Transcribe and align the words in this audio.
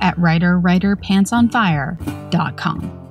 at 0.00 0.16
writerwriterpantsonfire.com. 0.16 3.06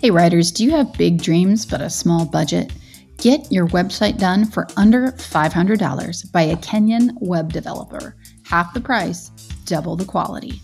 Hey, 0.00 0.12
writers, 0.12 0.52
do 0.52 0.64
you 0.64 0.70
have 0.70 0.92
big 0.92 1.20
dreams 1.20 1.66
but 1.66 1.80
a 1.80 1.90
small 1.90 2.24
budget? 2.24 2.72
Get 3.16 3.50
your 3.50 3.66
website 3.66 4.16
done 4.16 4.44
for 4.44 4.68
under 4.76 5.08
$500 5.08 6.32
by 6.32 6.42
a 6.42 6.56
Kenyan 6.58 7.10
web 7.20 7.52
developer. 7.52 8.14
Half 8.44 8.74
the 8.74 8.80
price, 8.80 9.30
double 9.64 9.96
the 9.96 10.04
quality. 10.04 10.62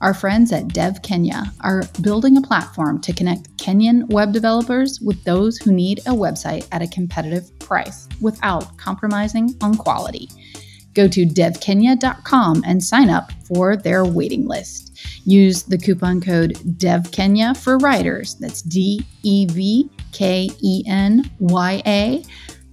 Our 0.00 0.14
friends 0.14 0.50
at 0.50 0.68
Dev 0.68 1.02
Kenya 1.02 1.52
are 1.60 1.82
building 2.00 2.38
a 2.38 2.42
platform 2.42 3.02
to 3.02 3.12
connect 3.12 3.54
Kenyan 3.58 4.08
web 4.08 4.32
developers 4.32 4.98
with 5.00 5.22
those 5.24 5.58
who 5.58 5.72
need 5.72 5.98
a 6.00 6.12
website 6.12 6.66
at 6.72 6.80
a 6.80 6.88
competitive 6.88 7.58
price 7.58 8.08
without 8.20 8.78
compromising 8.78 9.54
on 9.60 9.76
quality. 9.76 10.30
Go 10.94 11.06
to 11.06 11.26
devkenya.com 11.26 12.64
and 12.66 12.82
sign 12.82 13.10
up 13.10 13.30
for 13.44 13.76
their 13.76 14.04
waiting 14.06 14.48
list. 14.48 14.98
Use 15.26 15.64
the 15.64 15.78
coupon 15.78 16.20
code 16.20 16.54
DEVKENYA 16.78 17.56
for 17.58 17.76
writers. 17.78 18.36
That's 18.36 18.62
D 18.62 19.04
E 19.22 19.46
V 19.46 19.90
K 20.12 20.48
E 20.62 20.82
N 20.86 21.30
Y 21.38 21.82
A 21.86 22.24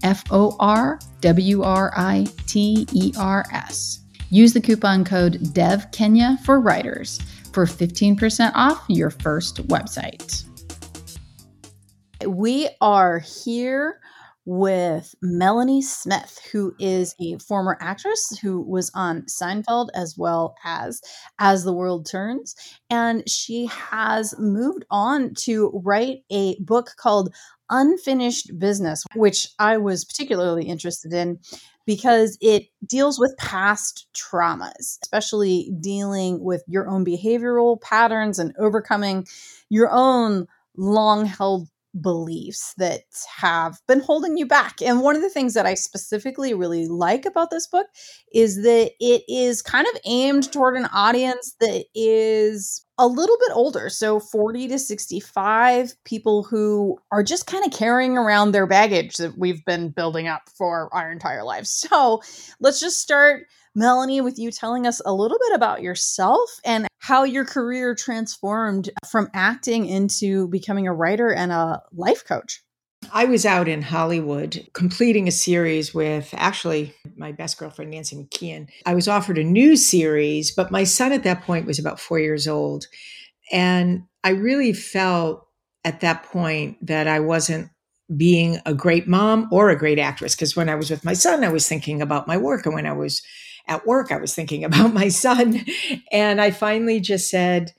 F 0.01 0.23
O 0.31 0.55
R 0.59 0.97
W 1.21 1.63
R 1.63 1.93
I 1.95 2.25
T 2.45 2.87
E 2.93 3.11
R 3.17 3.45
S. 3.51 3.99
Use 4.29 4.53
the 4.53 4.61
coupon 4.61 5.05
code 5.05 5.39
DEVKENYA 5.53 6.41
for 6.41 6.59
writers 6.59 7.19
for 7.53 7.65
15% 7.65 8.51
off 8.55 8.83
your 8.89 9.09
first 9.09 9.65
website. 9.67 10.43
We 12.25 12.67
are 12.81 13.19
here 13.19 13.99
with 14.45 15.13
Melanie 15.21 15.81
Smith, 15.81 16.39
who 16.51 16.73
is 16.79 17.15
a 17.21 17.37
former 17.37 17.77
actress 17.81 18.37
who 18.41 18.61
was 18.61 18.89
on 18.93 19.23
Seinfeld 19.23 19.89
as 19.93 20.15
well 20.17 20.55
as 20.63 21.01
As 21.39 21.63
the 21.63 21.73
World 21.73 22.05
Turns. 22.09 22.55
And 22.89 23.29
she 23.29 23.67
has 23.67 24.33
moved 24.39 24.85
on 24.89 25.33
to 25.39 25.69
write 25.83 26.19
a 26.29 26.57
book 26.59 26.91
called 26.97 27.33
Unfinished 27.69 28.57
Business, 28.57 29.03
which 29.15 29.47
I 29.59 29.77
was 29.77 30.05
particularly 30.05 30.65
interested 30.65 31.13
in 31.13 31.39
because 31.87 32.37
it 32.41 32.67
deals 32.85 33.17
with 33.17 33.35
past 33.37 34.07
traumas, 34.13 34.99
especially 35.01 35.71
dealing 35.81 36.43
with 36.43 36.63
your 36.67 36.87
own 36.87 37.03
behavioral 37.03 37.81
patterns 37.81 38.37
and 38.37 38.53
overcoming 38.59 39.25
your 39.69 39.89
own 39.89 40.45
long 40.75 41.25
held 41.25 41.67
beliefs 42.01 42.73
that 42.77 43.01
have 43.37 43.79
been 43.87 43.99
holding 43.99 44.37
you 44.37 44.45
back. 44.45 44.81
And 44.81 45.01
one 45.01 45.15
of 45.15 45.21
the 45.21 45.29
things 45.29 45.53
that 45.53 45.65
I 45.65 45.73
specifically 45.73 46.53
really 46.53 46.87
like 46.87 47.25
about 47.25 47.49
this 47.49 47.67
book 47.67 47.87
is 48.33 48.63
that 48.63 48.91
it 48.99 49.23
is 49.27 49.61
kind 49.61 49.87
of 49.87 50.01
aimed 50.05 50.51
toward 50.51 50.75
an 50.77 50.85
audience 50.93 51.55
that 51.59 51.85
is 51.95 52.85
a 52.99 53.07
little 53.07 53.37
bit 53.39 53.51
older. 53.53 53.89
So 53.89 54.19
40 54.19 54.67
to 54.69 54.79
65 54.79 55.93
people 56.03 56.43
who 56.43 56.97
are 57.11 57.23
just 57.23 57.47
kind 57.47 57.65
of 57.65 57.71
carrying 57.71 58.17
around 58.17 58.51
their 58.51 58.67
baggage 58.67 59.17
that 59.17 59.37
we've 59.37 59.63
been 59.65 59.89
building 59.89 60.27
up 60.27 60.49
for 60.57 60.89
our 60.93 61.11
entire 61.11 61.43
lives. 61.43 61.85
So 61.97 62.21
let's 62.59 62.79
just 62.79 62.99
start 62.99 63.43
Melanie, 63.75 64.21
with 64.21 64.39
you 64.39 64.51
telling 64.51 64.87
us 64.87 65.01
a 65.05 65.13
little 65.13 65.37
bit 65.47 65.55
about 65.55 65.83
yourself 65.83 66.49
and 66.65 66.86
how 67.07 67.23
your 67.23 67.45
career 67.45 67.95
transformed 67.95 68.89
from 69.09 69.29
acting 69.33 69.85
into 69.85 70.49
becoming 70.49 70.87
a 70.87 70.93
writer 70.93 71.31
and 71.31 71.53
a 71.53 71.81
life 71.93 72.25
coach. 72.25 72.61
I 73.13 73.23
was 73.23 73.45
out 73.45 73.69
in 73.69 73.81
Hollywood 73.81 74.67
completing 74.73 75.25
a 75.25 75.31
series 75.31 75.93
with 75.93 76.33
actually 76.35 76.93
my 77.15 77.31
best 77.31 77.57
girlfriend, 77.57 77.91
Nancy 77.91 78.17
McKeon. 78.17 78.67
I 78.85 78.93
was 78.93 79.07
offered 79.07 79.37
a 79.37 79.43
new 79.43 79.77
series, 79.77 80.51
but 80.51 80.69
my 80.69 80.83
son 80.83 81.13
at 81.13 81.23
that 81.23 81.43
point 81.43 81.65
was 81.65 81.79
about 81.79 82.01
four 82.01 82.19
years 82.19 82.45
old. 82.45 82.87
And 83.53 84.03
I 84.25 84.31
really 84.31 84.73
felt 84.73 85.47
at 85.85 86.01
that 86.01 86.23
point 86.23 86.85
that 86.85 87.07
I 87.07 87.21
wasn't 87.21 87.69
being 88.17 88.59
a 88.65 88.73
great 88.73 89.07
mom 89.07 89.47
or 89.49 89.69
a 89.69 89.77
great 89.77 89.99
actress. 89.99 90.35
Because 90.35 90.57
when 90.57 90.67
I 90.67 90.75
was 90.75 90.89
with 90.89 91.05
my 91.05 91.13
son, 91.13 91.45
I 91.45 91.49
was 91.49 91.69
thinking 91.69 92.01
about 92.01 92.27
my 92.27 92.35
work. 92.35 92.65
And 92.65 92.75
when 92.75 92.85
I 92.85 92.91
was 92.91 93.21
at 93.67 93.85
work, 93.85 94.11
I 94.11 94.17
was 94.17 94.33
thinking 94.33 94.63
about 94.63 94.93
my 94.93 95.07
son. 95.07 95.65
And 96.11 96.41
I 96.41 96.51
finally 96.51 96.99
just 96.99 97.29
said, 97.29 97.73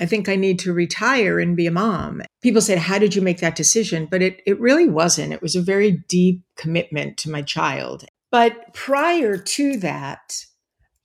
I 0.00 0.06
think 0.06 0.28
I 0.28 0.36
need 0.36 0.58
to 0.60 0.72
retire 0.72 1.38
and 1.38 1.56
be 1.56 1.66
a 1.66 1.70
mom. 1.70 2.22
People 2.40 2.62
said, 2.62 2.78
How 2.78 2.98
did 2.98 3.14
you 3.14 3.22
make 3.22 3.40
that 3.40 3.56
decision? 3.56 4.08
But 4.10 4.22
it, 4.22 4.40
it 4.46 4.58
really 4.58 4.88
wasn't. 4.88 5.32
It 5.32 5.42
was 5.42 5.54
a 5.54 5.62
very 5.62 6.02
deep 6.08 6.42
commitment 6.56 7.18
to 7.18 7.30
my 7.30 7.42
child. 7.42 8.06
But 8.30 8.72
prior 8.72 9.36
to 9.36 9.76
that, 9.78 10.46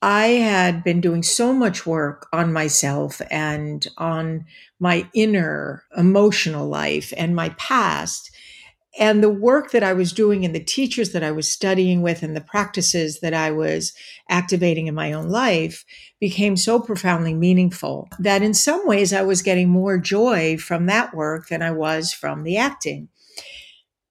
I 0.02 0.28
had 0.28 0.84
been 0.84 1.02
doing 1.02 1.24
so 1.24 1.52
much 1.52 1.86
work 1.86 2.28
on 2.32 2.54
myself 2.54 3.22
and 3.30 3.86
on 3.98 4.46
my 4.80 5.10
inner 5.14 5.84
emotional 5.98 6.68
life 6.68 7.12
and 7.18 7.36
my 7.36 7.50
past 7.58 8.32
and 8.98 9.24
the 9.24 9.30
work 9.30 9.72
that 9.72 9.84
I 9.84 9.94
was 9.94 10.12
doing 10.12 10.44
and 10.44 10.56
the 10.56 10.64
teachers 10.64 11.12
that 11.12 11.24
I 11.24 11.32
was 11.32 11.50
studying 11.50 12.02
with 12.02 12.24
and 12.24 12.36
the 12.36 12.42
practices 12.42 13.20
that 13.20 13.34
I 13.34 13.52
was 13.52 13.94
activating 14.30 14.88
in 14.88 14.96
my 14.96 15.14
own 15.14 15.30
life 15.30 15.86
became 16.20 16.58
so 16.58 16.80
profoundly 16.80 17.34
meaningful 17.34 18.10
that 18.20 18.42
in 18.42 18.54
some 18.54 18.88
ways 18.88 19.14
I 19.14 19.22
was 19.22 19.42
getting 19.42 19.70
more 19.70 19.98
joy 19.98 20.58
from 20.58 20.88
that 20.88 21.14
work 21.14 21.50
than 21.50 21.62
I 21.62 21.72
was 21.72 22.12
from 22.12 22.44
the 22.44 22.58
acting 22.58 23.10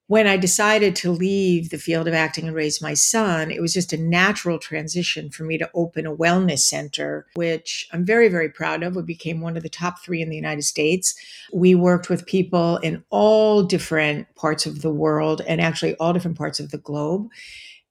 when 0.08 0.28
I 0.28 0.36
decided 0.36 0.94
to 0.96 1.10
leave 1.10 1.70
the 1.70 1.78
field 1.78 2.06
of 2.06 2.14
acting 2.14 2.46
and 2.46 2.54
raise 2.54 2.80
my 2.80 2.94
son, 2.94 3.50
it 3.50 3.60
was 3.60 3.72
just 3.72 3.92
a 3.92 3.96
natural 3.96 4.58
transition 4.58 5.30
for 5.30 5.42
me 5.42 5.58
to 5.58 5.68
open 5.74 6.06
a 6.06 6.14
wellness 6.14 6.60
center, 6.60 7.26
which 7.34 7.88
I'm 7.92 8.04
very, 8.04 8.28
very 8.28 8.48
proud 8.48 8.84
of. 8.84 8.94
We 8.94 9.02
became 9.02 9.40
one 9.40 9.56
of 9.56 9.64
the 9.64 9.68
top 9.68 10.04
three 10.04 10.22
in 10.22 10.30
the 10.30 10.36
United 10.36 10.62
States. 10.62 11.14
We 11.52 11.74
worked 11.74 12.08
with 12.08 12.24
people 12.24 12.76
in 12.78 13.02
all 13.10 13.64
different 13.64 14.32
parts 14.36 14.64
of 14.64 14.82
the 14.82 14.92
world 14.92 15.42
and 15.46 15.60
actually 15.60 15.96
all 15.96 16.12
different 16.12 16.38
parts 16.38 16.60
of 16.60 16.70
the 16.70 16.78
globe 16.78 17.28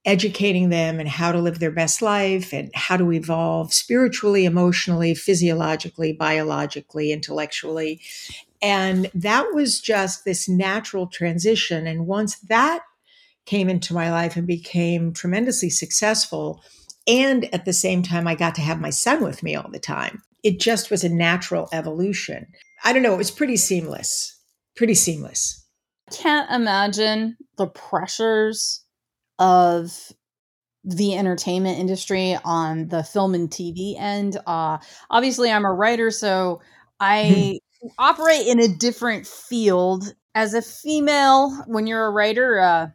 educating 0.05 0.69
them 0.69 0.99
and 0.99 1.09
how 1.09 1.31
to 1.31 1.39
live 1.39 1.57
their 1.57 1.71
best 1.71 2.01
life 2.01 2.53
and 2.53 2.69
how 2.75 2.95
to 2.95 3.11
evolve 3.11 3.73
spiritually, 3.73 4.45
emotionally, 4.45 5.15
physiologically, 5.15 6.13
biologically, 6.13 7.11
intellectually. 7.11 7.99
And 8.61 9.09
that 9.13 9.47
was 9.53 9.79
just 9.79 10.25
this 10.25 10.47
natural 10.49 11.07
transition. 11.07 11.87
And 11.87 12.07
once 12.07 12.37
that 12.47 12.81
came 13.45 13.69
into 13.69 13.93
my 13.93 14.11
life 14.11 14.35
and 14.35 14.47
became 14.47 15.13
tremendously 15.13 15.69
successful, 15.69 16.63
and 17.07 17.53
at 17.53 17.65
the 17.65 17.73
same 17.73 18.01
time, 18.01 18.27
I 18.27 18.35
got 18.35 18.55
to 18.55 18.61
have 18.61 18.81
my 18.81 18.89
son 18.89 19.23
with 19.23 19.43
me 19.43 19.55
all 19.55 19.69
the 19.69 19.79
time. 19.79 20.21
It 20.43 20.59
just 20.59 20.89
was 20.89 21.03
a 21.03 21.09
natural 21.09 21.69
evolution. 21.71 22.47
I 22.83 22.93
don't 22.93 23.03
know, 23.03 23.13
it 23.13 23.17
was 23.17 23.31
pretty 23.31 23.57
seamless, 23.57 24.39
pretty 24.75 24.95
seamless. 24.95 25.65
Can't 26.11 26.49
imagine 26.51 27.37
the 27.57 27.67
pressures 27.67 28.83
of 29.39 30.11
the 30.83 31.15
entertainment 31.15 31.79
industry 31.79 32.37
on 32.45 32.89
the 32.89 33.03
film 33.03 33.33
and 33.33 33.49
TV 33.49 33.99
end. 33.99 34.37
Uh, 34.45 34.77
obviously, 35.09 35.51
I'm 35.51 35.65
a 35.65 35.73
writer, 35.73 36.11
so 36.11 36.61
I 36.99 37.59
operate 37.99 38.47
in 38.47 38.59
a 38.59 38.67
different 38.67 39.27
field. 39.27 40.13
As 40.33 40.53
a 40.53 40.61
female, 40.61 41.63
when 41.67 41.87
you're 41.87 42.05
a 42.05 42.11
writer, 42.11 42.59
uh, 42.59 42.87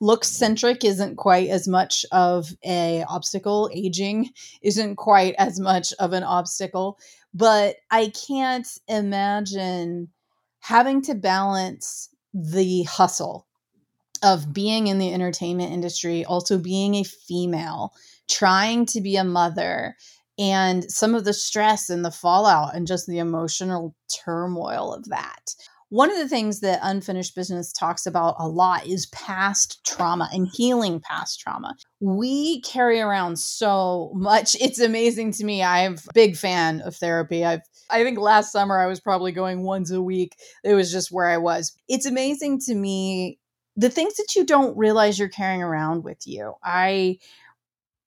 looks 0.00 0.28
centric 0.28 0.84
isn't 0.84 1.16
quite 1.16 1.48
as 1.48 1.68
much 1.68 2.06
of 2.12 2.48
a 2.64 3.04
obstacle. 3.08 3.70
Aging 3.72 4.30
isn't 4.62 4.96
quite 4.96 5.34
as 5.38 5.60
much 5.60 5.92
of 5.98 6.12
an 6.12 6.22
obstacle. 6.22 6.98
But 7.34 7.76
I 7.90 8.12
can't 8.26 8.68
imagine 8.88 10.08
having 10.60 11.02
to 11.02 11.14
balance 11.14 12.08
the 12.32 12.84
hustle 12.84 13.46
of 14.22 14.52
being 14.52 14.86
in 14.86 14.98
the 14.98 15.12
entertainment 15.12 15.72
industry, 15.72 16.24
also 16.24 16.58
being 16.58 16.96
a 16.96 17.04
female, 17.04 17.92
trying 18.28 18.86
to 18.86 19.00
be 19.00 19.16
a 19.16 19.24
mother, 19.24 19.96
and 20.40 20.90
some 20.90 21.14
of 21.14 21.24
the 21.24 21.34
stress 21.34 21.90
and 21.90 22.02
the 22.02 22.10
fallout 22.10 22.74
and 22.74 22.86
just 22.86 23.06
the 23.06 23.18
emotional 23.18 23.94
turmoil 24.24 24.92
of 24.94 25.04
that. 25.10 25.54
one 25.90 26.08
of 26.08 26.18
the 26.18 26.28
things 26.28 26.60
that 26.60 26.78
unfinished 26.82 27.34
business 27.34 27.72
talks 27.72 28.06
about 28.06 28.36
a 28.38 28.46
lot 28.46 28.86
is 28.86 29.06
past 29.06 29.84
trauma 29.84 30.28
and 30.32 30.46
healing 30.52 31.00
past 31.00 31.40
trauma. 31.40 31.74
We 31.98 32.60
carry 32.62 33.00
around 33.00 33.38
so 33.40 34.12
much. 34.14 34.54
It's 34.60 34.78
amazing 34.80 35.32
to 35.32 35.44
me. 35.44 35.64
I'm 35.64 35.94
a 35.94 36.12
big 36.14 36.36
fan 36.36 36.80
of 36.82 36.96
therapy. 36.96 37.44
I've 37.44 37.62
I 37.90 38.04
think 38.04 38.18
last 38.20 38.52
summer 38.52 38.78
I 38.78 38.86
was 38.86 39.00
probably 39.00 39.32
going 39.32 39.64
once 39.64 39.90
a 39.90 40.00
week. 40.00 40.36
It 40.62 40.74
was 40.74 40.92
just 40.92 41.10
where 41.10 41.26
I 41.26 41.38
was. 41.38 41.72
It's 41.88 42.06
amazing 42.06 42.60
to 42.66 42.74
me 42.74 43.40
the 43.76 43.90
things 43.90 44.14
that 44.16 44.36
you 44.36 44.44
don't 44.46 44.76
realize 44.76 45.18
you're 45.18 45.28
carrying 45.28 45.62
around 45.62 46.04
with 46.04 46.24
you. 46.24 46.54
I 46.62 47.18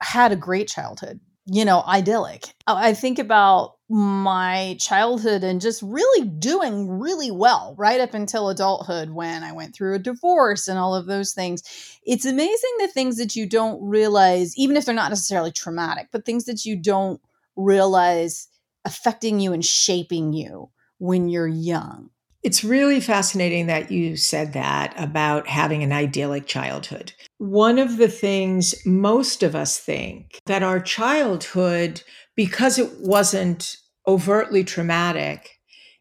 had 0.01 0.31
a 0.31 0.37
great 0.37 0.69
childhood 0.69 1.19
you 1.45 1.65
know, 1.65 1.83
idyllic. 1.87 2.45
Uh, 2.67 2.75
I 2.77 2.93
think 2.93 3.19
about 3.19 3.75
my 3.89 4.77
childhood 4.79 5.43
and 5.43 5.59
just 5.59 5.81
really 5.83 6.27
doing 6.27 6.89
really 6.89 7.31
well 7.31 7.75
right 7.77 7.99
up 7.99 8.13
until 8.13 8.49
adulthood 8.49 9.09
when 9.11 9.43
I 9.43 9.51
went 9.51 9.75
through 9.75 9.95
a 9.95 9.99
divorce 9.99 10.67
and 10.67 10.79
all 10.79 10.95
of 10.95 11.05
those 11.05 11.33
things. 11.33 11.61
It's 12.05 12.25
amazing 12.25 12.71
the 12.79 12.87
things 12.87 13.17
that 13.17 13.35
you 13.35 13.45
don't 13.45 13.83
realize, 13.83 14.57
even 14.57 14.77
if 14.77 14.85
they're 14.85 14.95
not 14.95 15.09
necessarily 15.11 15.51
traumatic, 15.51 16.07
but 16.11 16.25
things 16.25 16.45
that 16.45 16.65
you 16.65 16.77
don't 16.77 17.19
realize 17.57 18.47
affecting 18.85 19.39
you 19.39 19.51
and 19.53 19.63
shaping 19.63 20.31
you 20.33 20.69
when 20.97 21.27
you're 21.27 21.47
young. 21.47 22.09
It's 22.43 22.63
really 22.63 22.99
fascinating 22.99 23.67
that 23.67 23.89
you 23.89 24.17
said 24.17 24.53
that 24.53 24.93
about 24.97 25.47
having 25.47 25.81
an 25.81 25.93
idyllic 25.93 26.45
childhood. 26.45 27.13
One 27.37 27.79
of 27.79 27.97
the 27.97 28.09
things 28.09 28.75
most 28.85 29.43
of 29.43 29.55
us 29.55 29.77
think 29.77 30.39
that 30.45 30.61
our 30.61 30.79
childhood, 30.79 32.03
because 32.35 32.77
it 32.77 32.91
wasn't 32.99 33.77
overtly 34.07 34.63
traumatic, 34.63 35.51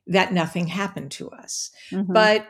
that 0.09 0.33
nothing 0.33 0.67
happened 0.67 1.13
to 1.13 1.31
us. 1.31 1.71
Mm-hmm. 1.93 2.13
But 2.13 2.49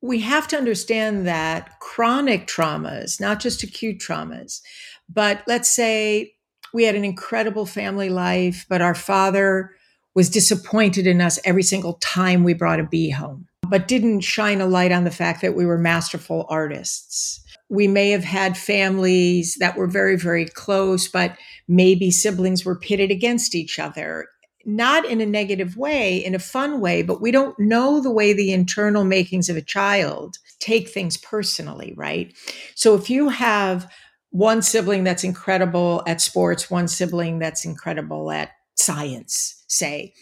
we 0.00 0.20
have 0.20 0.48
to 0.48 0.56
understand 0.56 1.26
that 1.26 1.78
chronic 1.80 2.46
traumas, 2.46 3.20
not 3.20 3.40
just 3.40 3.62
acute 3.62 3.98
traumas, 3.98 4.60
but 5.08 5.42
let's 5.46 5.68
say 5.68 6.32
we 6.74 6.84
had 6.84 6.94
an 6.94 7.04
incredible 7.04 7.66
family 7.66 8.10
life, 8.10 8.66
but 8.68 8.82
our 8.82 8.94
father 8.94 9.70
was 10.18 10.28
disappointed 10.28 11.06
in 11.06 11.20
us 11.20 11.38
every 11.44 11.62
single 11.62 11.92
time 12.00 12.42
we 12.42 12.52
brought 12.52 12.80
a 12.80 12.84
bee 12.84 13.08
home, 13.08 13.46
but 13.68 13.86
didn't 13.86 14.22
shine 14.22 14.60
a 14.60 14.66
light 14.66 14.90
on 14.90 15.04
the 15.04 15.12
fact 15.12 15.40
that 15.42 15.54
we 15.54 15.64
were 15.64 15.78
masterful 15.78 16.44
artists. 16.48 17.40
We 17.68 17.86
may 17.86 18.10
have 18.10 18.24
had 18.24 18.58
families 18.58 19.54
that 19.60 19.76
were 19.76 19.86
very, 19.86 20.16
very 20.16 20.44
close, 20.44 21.06
but 21.06 21.38
maybe 21.68 22.10
siblings 22.10 22.64
were 22.64 22.74
pitted 22.74 23.12
against 23.12 23.54
each 23.54 23.78
other. 23.78 24.26
Not 24.64 25.04
in 25.04 25.20
a 25.20 25.26
negative 25.26 25.76
way, 25.76 26.16
in 26.16 26.34
a 26.34 26.40
fun 26.40 26.80
way, 26.80 27.02
but 27.02 27.22
we 27.22 27.30
don't 27.30 27.56
know 27.56 28.00
the 28.00 28.10
way 28.10 28.32
the 28.32 28.52
internal 28.52 29.04
makings 29.04 29.48
of 29.48 29.56
a 29.56 29.62
child 29.62 30.38
take 30.58 30.88
things 30.88 31.16
personally, 31.16 31.94
right? 31.96 32.36
So 32.74 32.96
if 32.96 33.08
you 33.08 33.28
have 33.28 33.88
one 34.30 34.62
sibling 34.62 35.04
that's 35.04 35.22
incredible 35.22 36.02
at 36.08 36.20
sports, 36.20 36.68
one 36.68 36.88
sibling 36.88 37.38
that's 37.38 37.64
incredible 37.64 38.32
at 38.32 38.50
science, 38.78 39.64
say. 39.68 40.12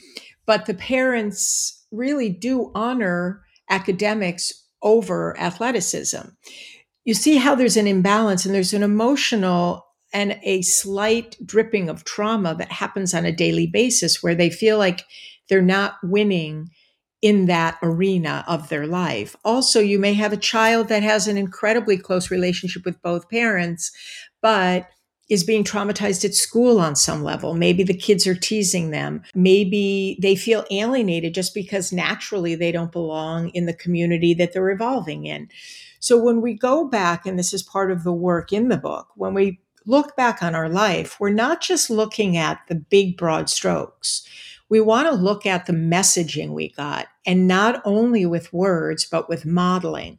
But 0.47 0.67
the 0.67 0.75
parents 0.75 1.87
really 1.91 2.31
do 2.31 2.71
honor 2.75 3.43
academics 3.69 4.53
over 4.83 5.39
athleticism. 5.39 6.29
You 7.05 7.15
see 7.15 7.37
how 7.37 7.55
there's 7.55 7.77
an 7.77 7.87
imbalance 7.87 8.45
and 8.45 8.55
there's 8.55 8.75
an 8.75 8.83
emotional 8.83 9.87
and 10.13 10.39
a 10.43 10.63
slight 10.63 11.37
dripping 11.45 11.89
of 11.89 12.05
trauma 12.05 12.55
that 12.55 12.73
happens 12.73 13.13
on 13.15 13.25
a 13.25 13.33
daily 13.33 13.67
basis 13.67 14.23
where 14.23 14.35
they 14.35 14.51
feel 14.51 14.79
like 14.79 15.05
they're 15.49 15.63
not 15.63 15.97
winning 16.03 16.71
in 17.23 17.47
that 17.47 17.79
arena 17.83 18.45
of 18.47 18.69
their 18.69 18.87
life. 18.87 19.35
Also, 19.45 19.81
you 19.81 19.99
may 19.99 20.15
have 20.15 20.33
a 20.33 20.37
child 20.37 20.89
that 20.89 21.03
has 21.03 21.27
an 21.27 21.37
incredibly 21.37 21.97
close 21.97 22.31
relationship 22.31 22.85
with 22.85 23.01
both 23.03 23.29
parents, 23.29 23.91
but 24.43 24.89
is 25.29 25.45
being 25.45 25.65
traumatized 25.65 26.25
at 26.25 26.35
school 26.35 26.79
on 26.79 26.95
some 26.95 27.23
level. 27.23 27.55
Maybe 27.55 27.83
the 27.83 27.95
kids 27.95 28.27
are 28.27 28.35
teasing 28.35 28.91
them. 28.91 29.23
Maybe 29.35 30.19
they 30.23 30.37
feel 30.37 30.65
alienated 30.71 31.35
just 31.35 31.53
because 31.55 31.93
naturally 31.93 32.55
they 32.55 32.71
don't 32.71 32.93
belong 32.93 33.49
in 33.51 33.67
the 33.67 33.75
community 33.75 34.35
that 34.35 34.53
they're 34.53 34.71
evolving 34.71 35.27
in. 35.27 35.49
So 35.99 36.17
when 36.23 36.41
we 36.41 36.55
go 36.55 36.87
back, 36.87 37.27
and 37.27 37.39
this 37.39 37.53
is 37.53 37.63
part 37.63 37.91
of 37.91 38.05
the 38.05 38.13
work 38.13 38.53
in 38.53 38.69
the 38.69 38.77
book, 38.77 39.09
when 39.17 39.35
we 39.35 39.61
look 39.85 40.17
back 40.17 40.43
on 40.43 40.55
our 40.55 40.69
life, 40.69 41.19
we're 41.19 41.31
not 41.31 41.61
just 41.61 41.91
looking 41.91 42.37
at 42.37 42.61
the 42.69 42.75
big, 42.75 43.17
broad 43.17 43.49
strokes. 43.49 44.27
We 44.69 44.81
want 44.81 45.09
to 45.09 45.15
look 45.15 45.47
at 45.47 45.67
the 45.67 45.73
messaging 45.73 46.51
we 46.51 46.71
got, 46.71 47.07
and 47.25 47.47
not 47.49 47.83
only 47.85 48.27
with 48.27 48.53
words, 48.53 49.05
but 49.05 49.29
with 49.29 49.47
modeling. 49.47 50.19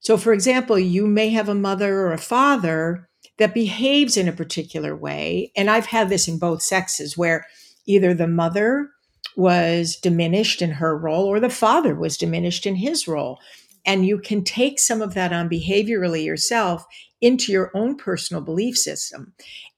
So, 0.00 0.16
for 0.16 0.32
example, 0.32 0.78
you 0.78 1.06
may 1.06 1.30
have 1.30 1.48
a 1.48 1.54
mother 1.54 2.00
or 2.00 2.12
a 2.12 2.18
father 2.18 3.07
that 3.38 3.54
behaves 3.54 4.16
in 4.16 4.28
a 4.28 4.32
particular 4.32 4.94
way. 4.94 5.52
And 5.56 5.70
I've 5.70 5.86
had 5.86 6.08
this 6.08 6.28
in 6.28 6.38
both 6.38 6.62
sexes 6.62 7.16
where 7.16 7.46
either 7.86 8.14
the 8.14 8.28
mother 8.28 8.90
was 9.36 9.96
diminished 9.96 10.60
in 10.60 10.72
her 10.72 10.96
role 10.96 11.26
or 11.26 11.40
the 11.40 11.48
father 11.48 11.94
was 11.94 12.16
diminished 12.16 12.66
in 12.66 12.76
his 12.76 13.06
role. 13.06 13.38
And 13.86 14.04
you 14.04 14.18
can 14.18 14.44
take 14.44 14.78
some 14.78 15.00
of 15.00 15.14
that 15.14 15.32
on 15.32 15.48
behaviorally 15.48 16.24
yourself 16.24 16.84
into 17.20 17.52
your 17.52 17.70
own 17.74 17.96
personal 17.96 18.42
belief 18.42 18.76
system. 18.76 19.32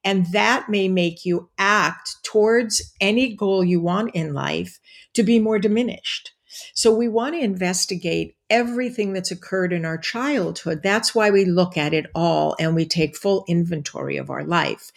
And 0.04 0.26
that 0.32 0.68
may 0.68 0.88
make 0.88 1.24
you 1.24 1.50
act 1.58 2.16
towards 2.24 2.94
any 3.00 3.34
goal 3.34 3.62
you 3.62 3.80
want 3.80 4.14
in 4.14 4.32
life 4.32 4.78
to 5.14 5.22
be 5.22 5.38
more 5.38 5.58
diminished. 5.58 6.32
So 6.74 6.94
we 6.94 7.08
want 7.08 7.34
to 7.34 7.40
investigate 7.40 8.36
everything 8.50 9.12
that's 9.12 9.30
occurred 9.30 9.72
in 9.72 9.84
our 9.84 9.96
childhood. 9.96 10.82
That's 10.82 11.14
why 11.14 11.30
we 11.30 11.44
look 11.44 11.76
at 11.76 11.94
it 11.94 12.06
all 12.14 12.56
and 12.58 12.74
we 12.74 12.84
take 12.84 13.16
full 13.16 13.44
inventory 13.48 14.16
of 14.16 14.28
our 14.28 14.44
life. 14.44 14.90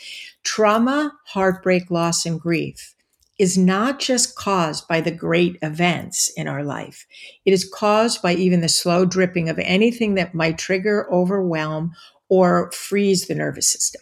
Trauma, 0.44 1.13
heartbreak, 1.27 1.89
loss, 1.89 2.25
and 2.25 2.39
grief 2.39 2.95
is 3.39 3.57
not 3.57 4.00
just 4.00 4.35
caused 4.35 4.88
by 4.88 5.01
the 5.01 5.11
great 5.11 5.57
events 5.61 6.31
in 6.35 6.47
our 6.47 6.63
life. 6.63 7.05
It 7.45 7.51
is 7.51 7.69
caused 7.73 8.21
by 8.21 8.33
even 8.35 8.61
the 8.61 8.69
slow 8.69 9.05
dripping 9.05 9.50
of 9.50 9.59
anything 9.59 10.15
that 10.15 10.35
might 10.35 10.57
trigger, 10.57 11.11
overwhelm, 11.11 11.94
or 12.29 12.71
freeze 12.71 13.27
the 13.27 13.35
nervous 13.35 13.69
system. 13.69 14.01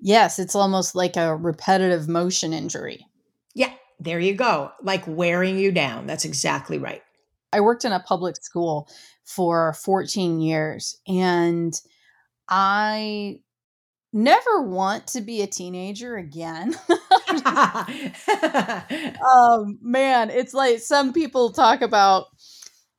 Yes, 0.00 0.38
it's 0.38 0.54
almost 0.54 0.94
like 0.94 1.16
a 1.16 1.36
repetitive 1.36 2.08
motion 2.08 2.52
injury. 2.52 3.06
Yeah, 3.54 3.72
there 3.98 4.20
you 4.20 4.34
go. 4.34 4.70
Like 4.82 5.04
wearing 5.06 5.58
you 5.58 5.72
down. 5.72 6.06
That's 6.06 6.24
exactly 6.24 6.78
right. 6.78 7.02
I 7.52 7.60
worked 7.60 7.84
in 7.84 7.92
a 7.92 8.00
public 8.00 8.36
school 8.36 8.88
for 9.24 9.72
14 9.74 10.40
years 10.40 10.98
and 11.06 11.74
I 12.48 13.40
never 14.12 14.62
want 14.62 15.06
to 15.08 15.20
be 15.20 15.42
a 15.42 15.46
teenager 15.46 16.16
again. 16.16 16.74
um, 19.32 19.78
man, 19.82 20.30
it's 20.30 20.54
like 20.54 20.78
some 20.80 21.12
people 21.12 21.52
talk 21.52 21.82
about 21.82 22.26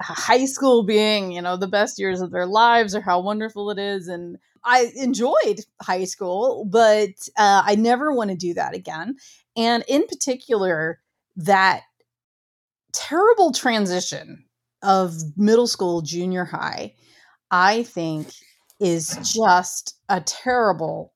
high 0.01 0.45
school 0.45 0.83
being, 0.83 1.31
you 1.31 1.41
know, 1.41 1.57
the 1.57 1.67
best 1.67 1.99
years 1.99 2.21
of 2.21 2.31
their 2.31 2.45
lives 2.45 2.95
or 2.95 3.01
how 3.01 3.19
wonderful 3.19 3.69
it 3.71 3.79
is. 3.79 4.07
And 4.07 4.37
I 4.63 4.91
enjoyed 4.95 5.65
high 5.81 6.05
school, 6.05 6.65
but 6.65 7.09
uh, 7.37 7.63
I 7.65 7.75
never 7.75 8.13
want 8.13 8.29
to 8.29 8.35
do 8.35 8.53
that 8.53 8.73
again. 8.73 9.15
And 9.57 9.83
in 9.87 10.05
particular, 10.07 10.99
that 11.35 11.83
terrible 12.91 13.51
transition 13.51 14.45
of 14.81 15.15
middle 15.37 15.67
school, 15.67 16.01
junior 16.01 16.45
high, 16.45 16.93
I 17.51 17.83
think 17.83 18.31
is 18.79 19.17
just 19.35 19.97
a 20.07 20.21
terrible, 20.21 21.13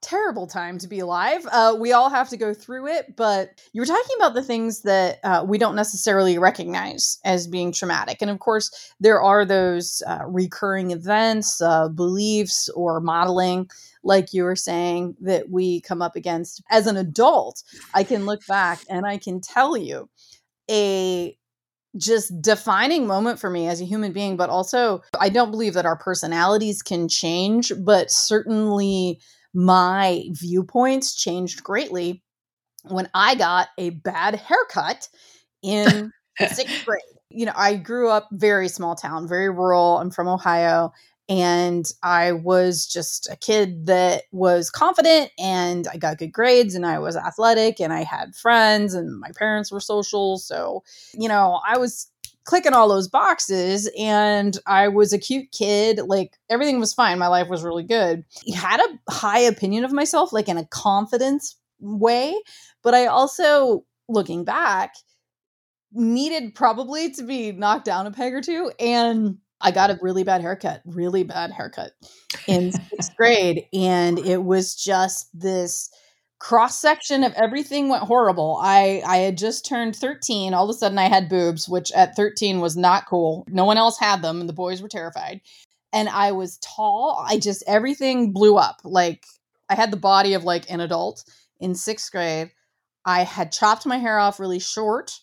terrible 0.00 0.46
time 0.46 0.78
to 0.78 0.88
be 0.88 1.00
alive. 1.00 1.46
Uh, 1.50 1.76
we 1.78 1.92
all 1.92 2.08
have 2.08 2.28
to 2.28 2.36
go 2.36 2.54
through 2.54 2.86
it, 2.86 3.16
but 3.16 3.60
you 3.72 3.80
were 3.80 3.86
talking 3.86 4.16
about 4.16 4.34
the 4.34 4.42
things 4.42 4.82
that 4.82 5.18
uh, 5.24 5.44
we 5.46 5.58
don't 5.58 5.74
necessarily 5.74 6.38
recognize 6.38 7.18
as 7.24 7.46
being 7.46 7.72
traumatic. 7.72 8.18
And 8.20 8.30
of 8.30 8.38
course, 8.38 8.92
there 9.00 9.20
are 9.20 9.44
those 9.44 10.02
uh, 10.06 10.20
recurring 10.26 10.92
events, 10.92 11.60
uh, 11.60 11.88
beliefs, 11.88 12.68
or 12.70 13.00
modeling 13.00 13.68
like 14.02 14.32
you 14.32 14.44
were 14.44 14.56
saying, 14.56 15.16
that 15.20 15.50
we 15.50 15.80
come 15.82 16.00
up 16.00 16.16
against 16.16 16.62
as 16.70 16.86
an 16.86 16.96
adult, 16.96 17.62
I 17.92 18.04
can 18.04 18.24
look 18.24 18.46
back 18.46 18.80
and 18.88 19.04
I 19.04 19.18
can 19.18 19.40
tell 19.40 19.76
you 19.76 20.08
a 20.70 21.36
just 21.96 22.40
defining 22.40 23.06
moment 23.06 23.40
for 23.40 23.50
me 23.50 23.66
as 23.66 23.80
a 23.80 23.84
human 23.84 24.12
being 24.12 24.36
but 24.36 24.48
also 24.48 25.02
i 25.20 25.28
don't 25.28 25.50
believe 25.50 25.74
that 25.74 25.86
our 25.86 25.96
personalities 25.96 26.82
can 26.82 27.08
change 27.08 27.72
but 27.84 28.10
certainly 28.10 29.20
my 29.52 30.22
viewpoints 30.30 31.16
changed 31.16 31.64
greatly 31.64 32.22
when 32.84 33.08
i 33.12 33.34
got 33.34 33.68
a 33.76 33.90
bad 33.90 34.36
haircut 34.36 35.08
in 35.62 36.12
sixth 36.52 36.84
grade. 36.84 37.02
You 37.30 37.46
know 37.46 37.52
i 37.56 37.74
grew 37.74 38.08
up 38.08 38.28
very 38.30 38.68
small 38.68 38.94
town 38.94 39.26
very 39.26 39.50
rural 39.50 39.98
i'm 39.98 40.12
from 40.12 40.28
ohio 40.28 40.92
and 41.30 41.88
I 42.02 42.32
was 42.32 42.84
just 42.84 43.30
a 43.30 43.36
kid 43.36 43.86
that 43.86 44.24
was 44.32 44.68
confident 44.68 45.30
and 45.38 45.86
I 45.86 45.96
got 45.96 46.18
good 46.18 46.32
grades 46.32 46.74
and 46.74 46.84
I 46.84 46.98
was 46.98 47.16
athletic 47.16 47.80
and 47.80 47.92
I 47.92 48.02
had 48.02 48.34
friends 48.34 48.94
and 48.94 49.20
my 49.20 49.30
parents 49.36 49.70
were 49.70 49.78
social. 49.78 50.38
So, 50.38 50.82
you 51.14 51.28
know, 51.28 51.60
I 51.64 51.78
was 51.78 52.10
clicking 52.42 52.72
all 52.72 52.88
those 52.88 53.06
boxes 53.06 53.88
and 53.96 54.58
I 54.66 54.88
was 54.88 55.12
a 55.12 55.18
cute 55.18 55.52
kid. 55.52 56.00
Like 56.00 56.36
everything 56.50 56.80
was 56.80 56.92
fine. 56.92 57.20
My 57.20 57.28
life 57.28 57.48
was 57.48 57.62
really 57.62 57.84
good. 57.84 58.24
I 58.52 58.56
had 58.56 58.80
a 58.80 59.12
high 59.12 59.38
opinion 59.38 59.84
of 59.84 59.92
myself, 59.92 60.32
like 60.32 60.48
in 60.48 60.58
a 60.58 60.66
confidence 60.66 61.56
way. 61.78 62.36
But 62.82 62.94
I 62.94 63.06
also, 63.06 63.84
looking 64.08 64.44
back, 64.44 64.94
needed 65.92 66.56
probably 66.56 67.12
to 67.12 67.22
be 67.22 67.52
knocked 67.52 67.84
down 67.84 68.08
a 68.08 68.10
peg 68.10 68.34
or 68.34 68.40
two. 68.40 68.72
And 68.80 69.38
I 69.60 69.70
got 69.70 69.90
a 69.90 69.98
really 70.00 70.24
bad 70.24 70.40
haircut, 70.40 70.82
really 70.84 71.22
bad 71.22 71.50
haircut 71.50 71.92
in 72.46 72.72
sixth 72.72 73.16
grade. 73.16 73.66
And 73.72 74.18
it 74.18 74.42
was 74.42 74.74
just 74.74 75.28
this 75.38 75.90
cross 76.38 76.78
section 76.78 77.22
of 77.22 77.34
everything 77.34 77.88
went 77.88 78.04
horrible. 78.04 78.58
I 78.62 79.02
I 79.06 79.18
had 79.18 79.38
just 79.38 79.66
turned 79.66 79.94
13. 79.94 80.54
All 80.54 80.64
of 80.64 80.74
a 80.74 80.78
sudden 80.78 80.98
I 80.98 81.08
had 81.08 81.28
boobs, 81.28 81.68
which 81.68 81.92
at 81.92 82.16
13 82.16 82.60
was 82.60 82.76
not 82.76 83.06
cool. 83.06 83.44
No 83.48 83.64
one 83.64 83.76
else 83.76 83.98
had 83.98 84.22
them 84.22 84.40
and 84.40 84.48
the 84.48 84.54
boys 84.54 84.80
were 84.80 84.88
terrified. 84.88 85.40
And 85.92 86.08
I 86.08 86.32
was 86.32 86.58
tall. 86.58 87.24
I 87.28 87.38
just 87.38 87.62
everything 87.66 88.32
blew 88.32 88.56
up. 88.56 88.80
Like 88.84 89.24
I 89.68 89.74
had 89.74 89.90
the 89.90 89.96
body 89.96 90.34
of 90.34 90.44
like 90.44 90.70
an 90.70 90.80
adult 90.80 91.24
in 91.60 91.72
6th 91.72 92.10
grade. 92.10 92.50
I 93.04 93.24
had 93.24 93.52
chopped 93.52 93.86
my 93.86 93.98
hair 93.98 94.18
off 94.18 94.40
really 94.40 94.58
short 94.58 95.20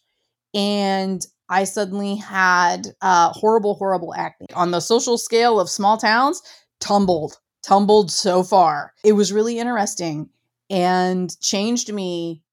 and 0.53 1.25
I 1.49 1.63
suddenly 1.63 2.15
had 2.15 2.87
uh, 3.01 3.29
horrible, 3.31 3.75
horrible 3.75 4.13
acne. 4.13 4.47
On 4.53 4.71
the 4.71 4.79
social 4.79 5.17
scale 5.17 5.59
of 5.59 5.69
small 5.69 5.97
towns, 5.97 6.41
tumbled, 6.79 7.37
tumbled 7.63 8.11
so 8.11 8.43
far. 8.43 8.93
It 9.03 9.13
was 9.13 9.31
really 9.31 9.59
interesting 9.59 10.29
and 10.69 11.39
changed 11.39 11.93
me 11.93 12.43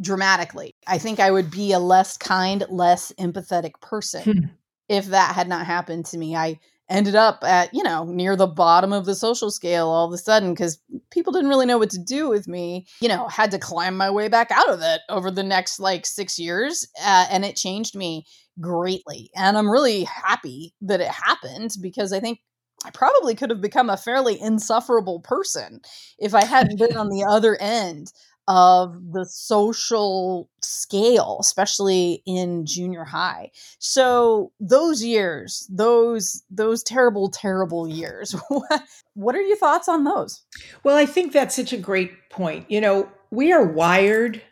dramatically. 0.00 0.74
I 0.86 0.98
think 0.98 1.20
I 1.20 1.30
would 1.30 1.50
be 1.50 1.72
a 1.72 1.78
less 1.78 2.16
kind, 2.16 2.64
less 2.68 3.12
empathetic 3.18 3.80
person 3.80 4.22
hmm. 4.22 4.44
if 4.88 5.06
that 5.06 5.34
had 5.34 5.48
not 5.48 5.66
happened 5.66 6.06
to 6.06 6.18
me. 6.18 6.36
I 6.36 6.58
ended 6.88 7.14
up 7.14 7.42
at, 7.42 7.72
you 7.74 7.82
know, 7.82 8.04
near 8.04 8.36
the 8.36 8.46
bottom 8.46 8.92
of 8.92 9.06
the 9.06 9.14
social 9.14 9.50
scale 9.50 9.88
all 9.88 10.06
of 10.06 10.12
a 10.12 10.18
sudden 10.18 10.52
because 10.52 10.78
people 11.10 11.32
didn't 11.32 11.48
really 11.48 11.66
know 11.66 11.78
what 11.78 11.90
to 11.90 11.98
do 11.98 12.28
with 12.28 12.46
me. 12.46 12.86
You 13.00 13.08
know, 13.08 13.26
had 13.28 13.50
to 13.52 13.58
climb 13.58 13.96
my 13.96 14.10
way 14.10 14.28
back 14.28 14.50
out 14.50 14.68
of 14.68 14.80
it 14.82 15.00
over 15.08 15.30
the 15.30 15.42
next 15.42 15.80
like 15.80 16.06
six 16.06 16.38
years. 16.38 16.86
Uh, 17.02 17.26
and 17.30 17.44
it 17.44 17.56
changed 17.56 17.96
me 17.96 18.24
greatly. 18.60 19.30
And 19.34 19.58
I'm 19.58 19.70
really 19.70 20.04
happy 20.04 20.74
that 20.82 21.00
it 21.00 21.08
happened 21.08 21.72
because 21.80 22.12
I 22.12 22.20
think 22.20 22.38
I 22.84 22.90
probably 22.90 23.34
could 23.34 23.50
have 23.50 23.60
become 23.60 23.90
a 23.90 23.96
fairly 23.96 24.40
insufferable 24.40 25.20
person 25.20 25.80
if 26.18 26.34
I 26.34 26.44
hadn't 26.44 26.78
been 26.78 26.96
on 26.96 27.08
the 27.08 27.24
other 27.24 27.56
end 27.60 28.12
of 28.48 29.12
the 29.12 29.24
social 29.24 30.48
scale, 30.62 31.38
especially 31.40 32.22
in 32.26 32.64
junior 32.64 33.04
high. 33.04 33.50
So 33.78 34.52
those 34.60 35.02
years, 35.02 35.66
those 35.70 36.42
those 36.50 36.82
terrible, 36.82 37.28
terrible 37.28 37.88
years. 37.88 38.34
what 39.14 39.34
are 39.34 39.40
your 39.40 39.56
thoughts 39.56 39.88
on 39.88 40.04
those? 40.04 40.42
Well, 40.84 40.96
I 40.96 41.06
think 41.06 41.32
that's 41.32 41.56
such 41.56 41.72
a 41.72 41.78
great 41.78 42.30
point. 42.30 42.70
You 42.70 42.80
know, 42.80 43.08
we 43.30 43.52
are 43.52 43.64
wired 43.64 44.42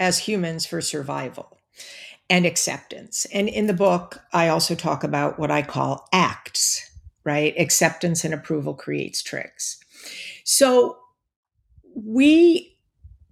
as 0.00 0.18
humans 0.18 0.66
for 0.66 0.80
survival 0.80 1.58
and 2.28 2.46
acceptance. 2.46 3.26
And 3.32 3.48
in 3.48 3.66
the 3.66 3.72
book, 3.72 4.20
I 4.32 4.48
also 4.48 4.74
talk 4.74 5.04
about 5.04 5.38
what 5.38 5.50
I 5.50 5.62
call 5.62 6.08
acts, 6.12 6.90
right? 7.24 7.54
Acceptance 7.58 8.24
and 8.24 8.34
approval 8.34 8.74
creates 8.74 9.22
tricks. 9.22 9.78
So 10.44 10.98
we 11.94 12.75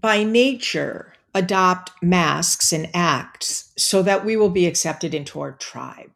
by 0.05 0.23
nature 0.23 1.15
adopt 1.35 1.91
masks 2.03 2.75
and 2.75 2.91
acts 2.93 3.73
so 3.79 4.03
that 4.03 4.23
we 4.23 4.37
will 4.37 4.51
be 4.51 4.67
accepted 4.67 5.15
into 5.15 5.41
our 5.41 5.53
tribe. 5.53 6.11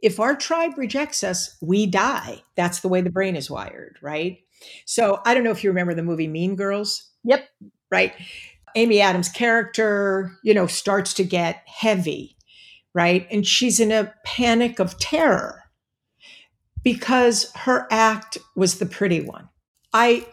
If 0.00 0.18
our 0.18 0.34
tribe 0.34 0.78
rejects 0.78 1.22
us, 1.22 1.54
we 1.60 1.84
die. 1.84 2.42
That's 2.56 2.80
the 2.80 2.88
way 2.88 3.02
the 3.02 3.10
brain 3.10 3.36
is 3.36 3.50
wired, 3.50 3.98
right? 4.00 4.38
So 4.86 5.20
I 5.26 5.34
don't 5.34 5.44
know 5.44 5.50
if 5.50 5.62
you 5.62 5.68
remember 5.68 5.92
the 5.92 6.02
movie 6.02 6.26
Mean 6.26 6.56
Girls. 6.56 7.10
Yep. 7.24 7.46
Right. 7.90 8.14
Amy 8.74 9.02
Adams' 9.02 9.28
character, 9.28 10.32
you 10.42 10.54
know, 10.54 10.66
starts 10.66 11.12
to 11.12 11.22
get 11.22 11.62
heavy, 11.66 12.34
right? 12.94 13.28
And 13.30 13.46
she's 13.46 13.78
in 13.78 13.92
a 13.92 14.14
panic 14.24 14.78
of 14.78 14.98
terror 14.98 15.64
because 16.82 17.52
her 17.56 17.86
act 17.90 18.38
was 18.56 18.78
the 18.78 18.86
pretty 18.86 19.20
one. 19.20 19.50
I 19.92 20.26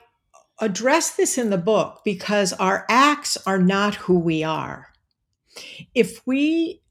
address 0.60 1.12
this 1.12 1.38
in 1.38 1.50
the 1.50 1.58
book 1.58 2.02
because 2.04 2.54
our 2.54 2.86
acts 2.90 3.38
are 3.46 3.60
not 3.60 3.96
who 3.96 4.18
we 4.20 4.44
are. 4.44 4.88
If 5.94 6.26
we 6.26 6.82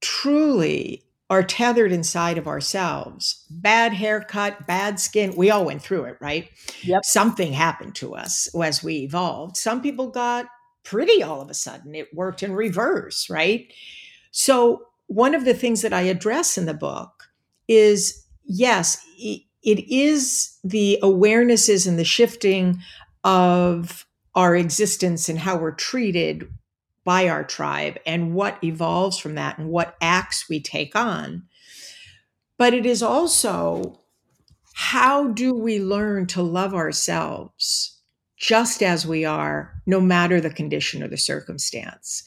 truly 0.00 1.04
are 1.28 1.42
tethered 1.44 1.92
inside 1.92 2.38
of 2.38 2.48
ourselves, 2.48 3.44
bad 3.50 3.92
haircut, 3.92 4.66
bad 4.66 4.98
skin, 4.98 5.34
we 5.36 5.50
all 5.50 5.64
went 5.64 5.80
through 5.80 6.04
it, 6.04 6.16
right? 6.20 6.50
Yep. 6.82 7.04
Something 7.04 7.52
happened 7.52 7.94
to 7.96 8.14
us 8.14 8.48
as 8.60 8.82
we 8.82 8.96
evolved. 8.96 9.56
Some 9.56 9.80
people 9.80 10.10
got 10.10 10.46
pretty 10.82 11.22
all 11.22 11.40
of 11.40 11.48
a 11.48 11.54
sudden. 11.54 11.94
It 11.94 12.12
worked 12.12 12.42
in 12.42 12.52
reverse, 12.52 13.30
right? 13.30 13.72
So, 14.32 14.86
one 15.06 15.34
of 15.34 15.44
the 15.44 15.54
things 15.54 15.82
that 15.82 15.92
I 15.92 16.02
address 16.02 16.56
in 16.56 16.66
the 16.66 16.74
book 16.74 17.30
is 17.66 18.26
yes, 18.44 19.04
it 19.62 19.92
is 19.92 20.56
the 20.64 20.98
awarenesses 21.02 21.86
and 21.86 21.98
the 21.98 22.04
shifting 22.04 22.80
of 23.24 24.06
our 24.34 24.56
existence 24.56 25.28
and 25.28 25.38
how 25.38 25.56
we're 25.56 25.72
treated 25.72 26.48
by 27.04 27.28
our 27.28 27.44
tribe 27.44 27.98
and 28.06 28.34
what 28.34 28.62
evolves 28.62 29.18
from 29.18 29.34
that 29.34 29.58
and 29.58 29.68
what 29.68 29.96
acts 30.00 30.48
we 30.48 30.60
take 30.60 30.94
on. 30.94 31.42
But 32.56 32.74
it 32.74 32.86
is 32.86 33.02
also 33.02 33.98
how 34.74 35.28
do 35.28 35.52
we 35.52 35.78
learn 35.78 36.26
to 36.28 36.42
love 36.42 36.74
ourselves 36.74 37.98
just 38.36 38.82
as 38.82 39.06
we 39.06 39.24
are, 39.24 39.74
no 39.84 40.00
matter 40.00 40.40
the 40.40 40.50
condition 40.50 41.02
or 41.02 41.08
the 41.08 41.18
circumstance? 41.18 42.22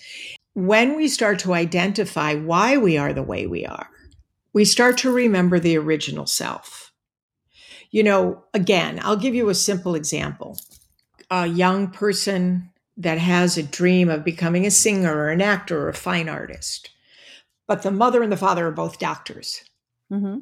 When 0.54 0.96
we 0.96 1.08
start 1.08 1.40
to 1.40 1.54
identify 1.54 2.36
why 2.36 2.78
we 2.78 2.98
are 2.98 3.14
the 3.14 3.24
way 3.24 3.48
we 3.48 3.66
are, 3.66 3.90
we 4.54 4.66
start 4.66 5.00
to 5.00 5.12
remember 5.12 5.60
the 5.60 5.78
original 5.78 6.28
self 6.28 6.83
you 7.94 8.02
know, 8.02 8.44
again, 8.56 9.00
I'll 9.04 9.16
give 9.16 9.36
you 9.36 9.50
a 9.50 9.56
simple 9.56 9.94
example. 9.94 10.60
A 11.30 11.46
young 11.46 11.92
person 11.92 12.72
that 12.98 13.20
has 13.20 13.56
a 13.56 13.64
dream 13.64 14.10
of 14.10 14.26
becoming 14.26 14.66
a 14.66 14.72
singer 14.72 15.16
or 15.16 15.30
an 15.30 15.42
actor 15.42 15.80
or 15.80 15.90
a 15.90 15.94
fine 15.94 16.28
artist, 16.28 16.90
but 17.68 17.84
the 17.84 17.92
mother 17.92 18.24
and 18.24 18.32
the 18.32 18.38
father 18.38 18.68
are 18.68 18.72
both 18.72 18.98
doctors. 18.98 19.64
Mm-hmm. 20.12 20.40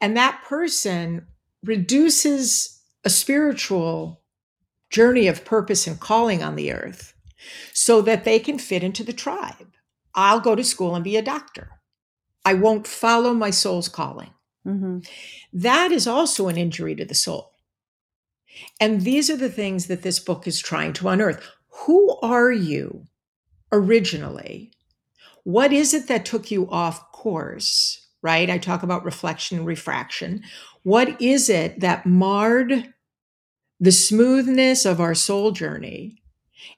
And 0.00 0.16
that 0.16 0.42
person 0.48 1.26
reduces 1.62 2.82
a 3.04 3.10
spiritual 3.10 4.22
journey 4.88 5.28
of 5.28 5.44
purpose 5.44 5.86
and 5.86 6.00
calling 6.00 6.42
on 6.42 6.56
the 6.56 6.72
earth 6.72 7.12
so 7.74 8.00
that 8.00 8.24
they 8.24 8.38
can 8.38 8.58
fit 8.58 8.82
into 8.82 9.04
the 9.04 9.12
tribe. 9.12 9.74
I'll 10.14 10.40
go 10.40 10.54
to 10.54 10.64
school 10.64 10.94
and 10.94 11.04
be 11.04 11.18
a 11.18 11.22
doctor. 11.22 11.68
I 12.46 12.54
won't 12.54 12.86
follow 12.86 13.34
my 13.34 13.50
soul's 13.50 13.90
calling. 13.90 14.30
Mm-hmm. 14.66 14.98
That 15.52 15.92
is 15.92 16.06
also 16.06 16.48
an 16.48 16.56
injury 16.56 16.94
to 16.96 17.04
the 17.04 17.14
soul. 17.14 17.52
And 18.80 19.02
these 19.02 19.30
are 19.30 19.36
the 19.36 19.50
things 19.50 19.86
that 19.86 20.02
this 20.02 20.18
book 20.18 20.46
is 20.46 20.60
trying 20.60 20.92
to 20.94 21.08
unearth. 21.08 21.42
Who 21.86 22.18
are 22.20 22.50
you 22.50 23.06
originally? 23.72 24.72
What 25.44 25.72
is 25.72 25.94
it 25.94 26.08
that 26.08 26.24
took 26.24 26.50
you 26.50 26.68
off 26.70 27.12
course? 27.12 28.06
Right? 28.20 28.50
I 28.50 28.58
talk 28.58 28.82
about 28.82 29.04
reflection 29.04 29.58
and 29.58 29.66
refraction. 29.66 30.42
What 30.82 31.20
is 31.20 31.48
it 31.48 31.80
that 31.80 32.04
marred 32.04 32.92
the 33.78 33.92
smoothness 33.92 34.84
of 34.84 35.00
our 35.00 35.14
soul 35.14 35.52
journey 35.52 36.20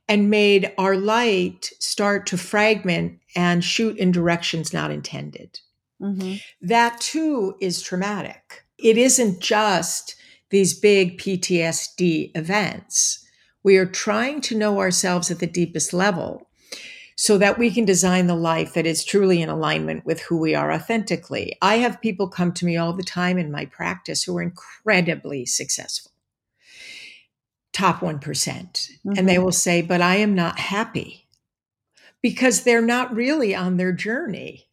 and 0.07 0.29
made 0.29 0.73
our 0.77 0.97
light 0.97 1.73
start 1.79 2.27
to 2.27 2.37
fragment 2.37 3.21
and 3.35 3.65
shoot 3.65 3.97
in 3.97 4.13
directions 4.13 4.73
not 4.75 4.91
intended? 4.91 5.61
Mm-hmm. 6.01 6.37
That 6.67 7.01
too 7.01 7.57
is 7.61 7.83
traumatic. 7.83 8.65
It 8.79 8.97
isn't 8.97 9.41
just 9.41 10.17
these 10.51 10.79
big 10.79 11.19
PTSD 11.19 12.33
events. 12.35 13.25
We 13.63 13.77
are 13.77 13.87
trying 13.87 14.41
to 14.43 14.57
know 14.57 14.79
ourselves 14.79 15.31
at 15.31 15.39
the 15.39 15.47
deepest 15.47 15.93
level 15.93 16.49
so 17.21 17.37
that 17.37 17.59
we 17.59 17.71
can 17.71 17.85
design 17.85 18.27
the 18.27 18.35
life 18.35 18.73
that 18.73 18.87
is 18.87 19.05
truly 19.05 19.43
in 19.43 19.51
alignment 19.51 20.07
with 20.07 20.23
who 20.23 20.39
we 20.39 20.55
are 20.55 20.73
authentically. 20.73 21.55
I 21.61 21.77
have 21.77 22.01
people 22.01 22.29
come 22.29 22.53
to 22.55 22.65
me 22.65 22.79
all 22.79 22.95
the 22.95 23.03
time 23.03 23.37
in 23.37 23.53
my 23.53 23.67
practice 23.67 24.23
who 24.23 24.35
are 24.39 24.43
incredibly 24.43 25.45
successful, 25.45 26.13
top 27.75 28.01
1%. 28.01 28.21
Mm-hmm. 28.23 29.13
And 29.19 29.29
they 29.29 29.35
mm-hmm. 29.35 29.45
will 29.45 29.53
say, 29.53 29.83
But 29.83 30.01
I 30.01 30.17
am 30.17 30.35
not 30.35 30.59
happy 30.59 31.29
because 32.23 32.63
they're 32.63 32.81
not 32.81 33.15
really 33.15 33.55
on 33.55 33.77
their 33.77 33.93
journey. 33.93 34.67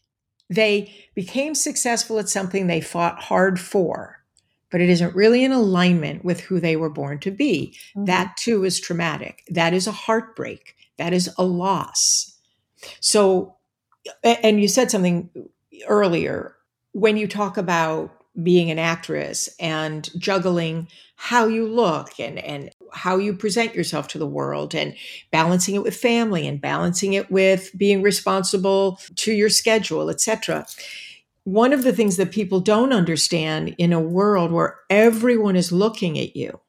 They 0.50 0.94
became 1.14 1.56
successful 1.56 2.20
at 2.20 2.30
something 2.30 2.68
they 2.68 2.82
fought 2.82 3.24
hard 3.24 3.60
for, 3.60 4.24
but 4.72 4.82
it 4.82 4.90
isn't 4.90 5.16
really 5.16 5.44
in 5.44 5.52
alignment 5.52 6.24
with 6.24 6.42
who 6.42 6.60
they 6.60 6.76
were 6.76 6.90
born 6.90 7.20
to 7.20 7.32
be. 7.32 7.76
Mm-hmm. 7.96 8.06
That 8.06 8.38
too 8.38 8.64
is 8.64 8.80
traumatic. 8.80 9.44
That 9.50 9.74
is 9.74 9.88
a 9.88 9.92
heartbreak. 9.92 10.76
That 10.98 11.14
is 11.14 11.30
a 11.38 11.44
loss. 11.44 12.38
So, 13.00 13.56
and 14.24 14.62
you 14.62 14.68
said 14.68 14.90
something 14.90 15.30
earlier 15.88 16.56
when 16.94 17.18
you 17.18 17.28
talk 17.28 17.58
about 17.58 18.12
being 18.42 18.72
an 18.72 18.80
actress 18.80 19.50
and 19.60 20.10
juggling 20.18 20.88
how 21.16 21.48
you 21.48 21.68
look 21.68 22.20
and, 22.20 22.38
and 22.38 22.70
how 22.94 23.18
you 23.18 23.34
present 23.34 23.76
yourself 23.76 24.08
to 24.10 24.18
the 24.18 24.28
world 24.28 24.76
and 24.76 24.96
balancing 25.32 25.76
it 25.76 25.84
with 25.84 25.96
family 25.96 26.48
and 26.48 26.62
balancing 26.62 27.14
it 27.14 27.32
with 27.32 27.72
being 27.78 28.02
responsible 28.02 29.00
to 29.16 29.32
your 29.32 29.50
schedule, 29.50 30.10
etc. 30.10 30.66
One 31.44 31.74
of 31.74 31.84
the 31.84 31.94
things 31.94 32.18
that 32.18 32.32
people 32.32 32.60
don't 32.60 32.94
understand 32.94 33.76
in 33.78 33.94
a 33.94 34.00
world 34.00 34.52
where 34.52 34.80
everyone 34.90 35.56
is 35.56 35.72
looking 35.72 36.18
at 36.20 36.36
you, 36.36 36.60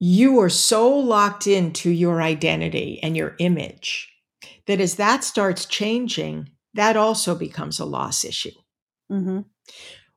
you 0.00 0.38
are 0.40 0.48
so 0.48 0.88
locked 0.88 1.46
into 1.46 1.90
your 1.90 2.22
identity 2.22 3.00
and 3.02 3.16
your 3.16 3.34
image 3.38 4.12
that 4.66 4.80
as 4.80 4.94
that 4.96 5.24
starts 5.24 5.64
changing, 5.64 6.50
that 6.74 6.96
also 6.96 7.34
becomes 7.34 7.80
a 7.80 7.84
loss 7.84 8.24
issue. 8.24 8.50
Mm-hmm. 9.10 9.40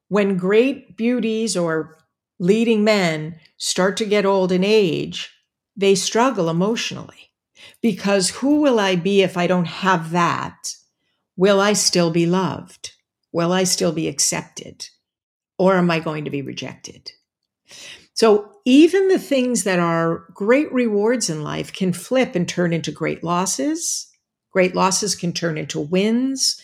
When 0.10 0.38
great 0.38 0.98
beauties 0.98 1.56
or 1.58 1.98
leading 2.40 2.84
men 2.84 3.40
start 3.62 3.96
to 3.96 4.06
get 4.06 4.26
old 4.26 4.52
in 4.52 4.64
age, 4.64 5.30
they 5.76 5.94
struggle 5.94 6.50
emotionally 6.50 7.30
because 7.80 8.32
who 8.32 8.60
will 8.60 8.80
I 8.80 8.96
be 8.96 9.22
if 9.22 9.38
I 9.38 9.46
don't 9.46 9.68
have 9.68 10.10
that? 10.12 10.74
Will 11.38 11.62
I 11.62 11.74
still 11.74 12.10
be 12.10 12.26
loved? 12.26 12.94
Will 13.32 13.54
I 13.54 13.64
still 13.66 13.92
be 13.92 14.08
accepted? 14.08 14.88
Or 15.60 15.76
am 15.76 15.92
I 15.92 16.00
going 16.00 16.26
to 16.26 16.32
be 16.32 16.42
rejected? 16.42 17.12
So 18.16 18.52
even 18.66 19.10
the 19.10 19.20
things 19.20 19.64
that 19.64 19.78
are 19.78 20.26
great 20.34 20.74
rewards 20.74 21.30
in 21.30 21.44
life 21.44 21.72
can 21.72 21.94
flip 21.94 22.34
and 22.34 22.50
turn 22.50 22.74
into 22.74 22.92
great 22.92 23.24
losses. 23.24 24.08
Great 24.50 24.74
losses 24.74 25.14
can 25.14 25.34
turn 25.34 25.60
into 25.60 25.80
wins. 25.80 26.60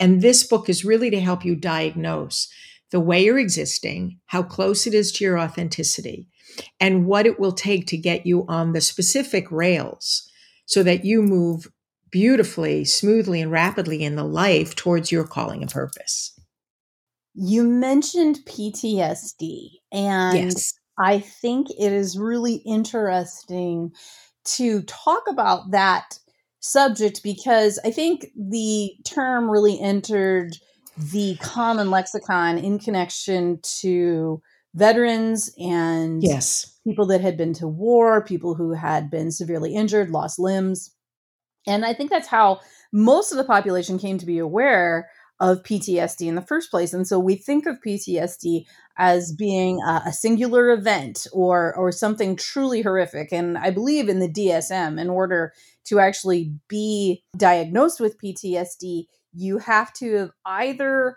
And 0.00 0.20
this 0.20 0.42
book 0.42 0.68
is 0.68 0.84
really 0.84 1.10
to 1.10 1.20
help 1.20 1.44
you 1.44 1.54
diagnose 1.54 2.52
the 2.90 3.00
way 3.00 3.24
you're 3.24 3.38
existing, 3.38 4.18
how 4.26 4.42
close 4.42 4.86
it 4.86 4.94
is 4.94 5.12
to 5.12 5.24
your 5.24 5.38
authenticity, 5.38 6.28
and 6.78 7.06
what 7.06 7.26
it 7.26 7.38
will 7.38 7.52
take 7.52 7.86
to 7.86 7.96
get 7.96 8.26
you 8.26 8.44
on 8.48 8.72
the 8.72 8.80
specific 8.80 9.50
rails 9.50 10.30
so 10.66 10.82
that 10.82 11.04
you 11.04 11.22
move 11.22 11.68
beautifully, 12.10 12.84
smoothly, 12.84 13.40
and 13.40 13.50
rapidly 13.50 14.02
in 14.02 14.16
the 14.16 14.24
life 14.24 14.74
towards 14.74 15.12
your 15.12 15.24
calling 15.24 15.62
and 15.62 15.70
purpose. 15.70 16.38
You 17.34 17.62
mentioned 17.62 18.40
PTSD, 18.46 19.68
and 19.92 20.52
yes. 20.52 20.74
I 20.98 21.20
think 21.20 21.68
it 21.70 21.92
is 21.92 22.18
really 22.18 22.56
interesting 22.66 23.92
to 24.44 24.82
talk 24.82 25.22
about 25.28 25.70
that 25.70 26.18
subject 26.60 27.22
because 27.22 27.78
I 27.84 27.90
think 27.90 28.26
the 28.36 28.92
term 29.04 29.48
really 29.48 29.80
entered 29.80 30.56
the 30.96 31.36
common 31.40 31.90
lexicon 31.90 32.58
in 32.58 32.78
connection 32.78 33.60
to 33.80 34.42
veterans 34.74 35.52
and 35.58 36.22
yes 36.22 36.78
people 36.86 37.06
that 37.06 37.20
had 37.20 37.36
been 37.36 37.52
to 37.52 37.66
war 37.66 38.24
people 38.24 38.54
who 38.54 38.72
had 38.72 39.10
been 39.10 39.30
severely 39.30 39.74
injured 39.74 40.10
lost 40.10 40.38
limbs 40.38 40.94
and 41.66 41.84
i 41.84 41.92
think 41.92 42.10
that's 42.10 42.28
how 42.28 42.60
most 42.92 43.32
of 43.32 43.38
the 43.38 43.44
population 43.44 43.98
came 43.98 44.18
to 44.18 44.26
be 44.26 44.38
aware 44.38 45.08
of 45.40 45.62
PTSD 45.62 46.26
in 46.26 46.34
the 46.34 46.42
first 46.42 46.70
place. 46.70 46.92
And 46.92 47.08
so 47.08 47.18
we 47.18 47.34
think 47.34 47.66
of 47.66 47.80
PTSD 47.84 48.66
as 48.98 49.32
being 49.32 49.80
a, 49.80 50.02
a, 50.06 50.12
singular 50.12 50.70
event 50.70 51.26
or 51.32 51.74
or 51.74 51.90
something 51.90 52.36
truly 52.36 52.82
horrific. 52.82 53.32
And 53.32 53.56
I 53.56 53.70
believe 53.70 54.10
in 54.10 54.18
the 54.18 54.28
DSM, 54.28 55.00
in 55.00 55.08
order 55.08 55.54
to 55.86 55.98
actually 55.98 56.52
be 56.68 57.22
diagnosed 57.36 58.00
with 58.00 58.20
PTSD, 58.20 59.04
you 59.32 59.58
have 59.58 59.92
to 59.94 60.14
have 60.16 60.30
either 60.44 61.16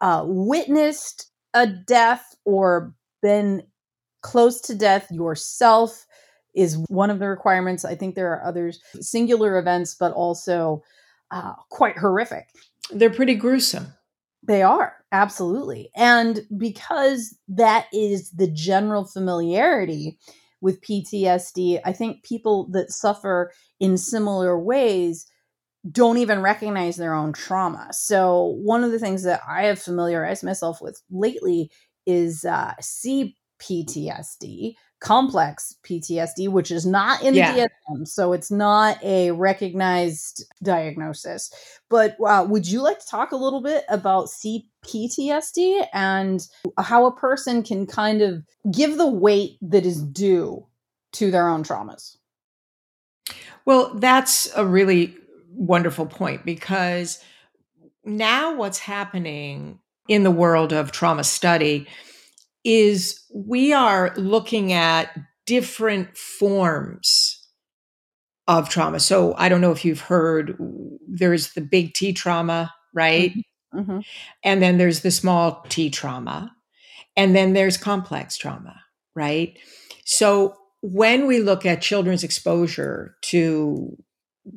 uh, 0.00 0.22
witnessed 0.24 1.32
a 1.54 1.66
death 1.66 2.34
or 2.44 2.94
been 3.22 3.62
close 4.22 4.60
to 4.62 4.74
death 4.74 5.10
yourself 5.10 6.06
is 6.54 6.82
one 6.88 7.10
of 7.10 7.18
the 7.18 7.28
requirements. 7.28 7.84
I 7.84 7.94
think 7.94 8.14
there 8.14 8.32
are 8.32 8.44
others, 8.44 8.80
singular 9.00 9.58
events, 9.58 9.94
but 9.94 10.12
also 10.12 10.82
uh, 11.30 11.52
quite 11.70 11.98
horrific. 11.98 12.48
They're 12.90 13.10
pretty 13.10 13.34
gruesome. 13.34 13.86
They 14.42 14.62
are, 14.62 14.94
absolutely. 15.12 15.90
And 15.94 16.46
because 16.56 17.36
that 17.48 17.86
is 17.92 18.30
the 18.30 18.50
general 18.50 19.04
familiarity 19.04 20.18
with 20.60 20.80
PTSD, 20.80 21.80
I 21.84 21.92
think 21.92 22.22
people 22.24 22.68
that 22.70 22.90
suffer 22.90 23.52
in 23.78 23.98
similar 23.98 24.58
ways 24.58 25.26
don't 25.90 26.18
even 26.18 26.42
recognize 26.42 26.96
their 26.96 27.14
own 27.14 27.32
trauma. 27.32 27.88
So, 27.92 28.56
one 28.62 28.84
of 28.84 28.92
the 28.92 28.98
things 28.98 29.22
that 29.24 29.40
I 29.48 29.64
have 29.64 29.78
familiarized 29.78 30.44
myself 30.44 30.80
with 30.80 31.00
lately 31.10 31.70
is 32.06 32.44
uh, 32.44 32.74
CPTSD, 32.80 34.74
complex 35.00 35.74
PTSD, 35.84 36.48
which 36.48 36.70
is 36.70 36.84
not 36.84 37.22
in 37.22 37.34
yeah. 37.34 37.52
the 37.52 37.60
DSM, 37.60 38.08
so 38.08 38.32
it's 38.32 38.50
not 38.50 39.02
a 39.02 39.30
recognized 39.30 40.44
diagnosis. 40.62 41.52
But 41.88 42.16
uh, 42.24 42.46
would 42.48 42.66
you 42.66 42.82
like 42.82 42.98
to 42.98 43.06
talk 43.06 43.32
a 43.32 43.36
little 43.36 43.62
bit 43.62 43.84
about 43.88 44.28
CPTSD 44.28 45.86
and 45.92 46.46
how 46.78 47.06
a 47.06 47.16
person 47.16 47.62
can 47.62 47.86
kind 47.86 48.22
of 48.22 48.44
give 48.72 48.98
the 48.98 49.08
weight 49.08 49.58
that 49.62 49.86
is 49.86 50.02
due 50.02 50.66
to 51.12 51.30
their 51.30 51.48
own 51.48 51.62
traumas? 51.62 52.16
Well, 53.64 53.94
that's 53.94 54.48
a 54.56 54.64
really 54.64 55.14
wonderful 55.58 56.06
point 56.06 56.44
because 56.44 57.22
now 58.04 58.54
what's 58.54 58.78
happening 58.78 59.80
in 60.08 60.22
the 60.22 60.30
world 60.30 60.72
of 60.72 60.92
trauma 60.92 61.24
study 61.24 61.86
is 62.64 63.24
we 63.34 63.72
are 63.72 64.14
looking 64.16 64.72
at 64.72 65.16
different 65.46 66.16
forms 66.16 67.46
of 68.46 68.68
trauma. 68.68 69.00
So 69.00 69.34
I 69.36 69.48
don't 69.48 69.60
know 69.60 69.72
if 69.72 69.84
you've 69.84 70.00
heard 70.00 70.56
there's 71.06 71.52
the 71.52 71.60
big 71.60 71.94
T 71.94 72.12
trauma, 72.12 72.72
right? 72.94 73.30
Mm-hmm. 73.30 73.80
Mm-hmm. 73.80 73.98
And 74.42 74.62
then 74.62 74.78
there's 74.78 75.00
the 75.00 75.10
small 75.10 75.64
T 75.68 75.90
trauma. 75.90 76.52
And 77.16 77.34
then 77.34 77.52
there's 77.52 77.76
complex 77.76 78.36
trauma, 78.36 78.76
right? 79.14 79.58
So 80.04 80.54
when 80.80 81.26
we 81.26 81.40
look 81.40 81.66
at 81.66 81.82
children's 81.82 82.24
exposure 82.24 83.16
to 83.22 83.96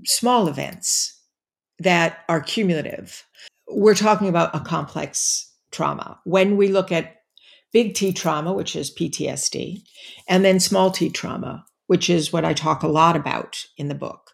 small 0.06 0.48
events 0.48 1.20
that 1.80 2.20
are 2.30 2.42
cumulative, 2.42 3.24
we're 3.68 3.96
talking 3.96 4.28
about 4.28 4.56
a 4.56 4.60
complex 4.60 5.52
trauma. 5.72 6.20
When 6.26 6.58
we 6.58 6.68
look 6.68 6.92
at 6.92 7.18
big 7.72 7.94
T 7.94 8.12
trauma, 8.14 8.54
which 8.54 8.76
is 8.76 8.94
PTSD, 8.94 9.82
and 10.28 10.44
then 10.44 10.60
small 10.60 10.92
t 10.92 11.10
trauma, 11.10 11.66
which 11.88 12.10
is 12.10 12.32
what 12.32 12.46
I 12.46 12.54
talk 12.54 12.84
a 12.84 12.88
lot 12.88 13.16
about 13.16 13.66
in 13.78 13.88
the 13.88 13.96
book, 13.96 14.32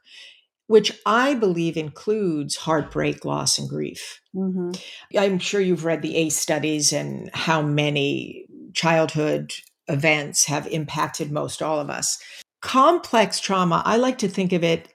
which 0.67 0.91
I 1.05 1.33
believe 1.33 1.77
includes 1.77 2.55
heartbreak, 2.55 3.25
loss, 3.25 3.57
and 3.57 3.69
grief. 3.69 4.21
Mm-hmm. 4.35 4.71
I'm 5.17 5.39
sure 5.39 5.61
you've 5.61 5.85
read 5.85 6.01
the 6.01 6.15
ACE 6.17 6.37
studies 6.37 6.91
and 6.93 7.29
how 7.33 7.61
many 7.61 8.45
childhood 8.73 9.53
events 9.87 10.45
have 10.45 10.67
impacted 10.67 11.31
most 11.31 11.61
all 11.61 11.79
of 11.79 11.89
us. 11.89 12.19
Complex 12.61 13.39
trauma, 13.39 13.81
I 13.85 13.97
like 13.97 14.17
to 14.19 14.27
think 14.27 14.51
of 14.51 14.63
it 14.63 14.89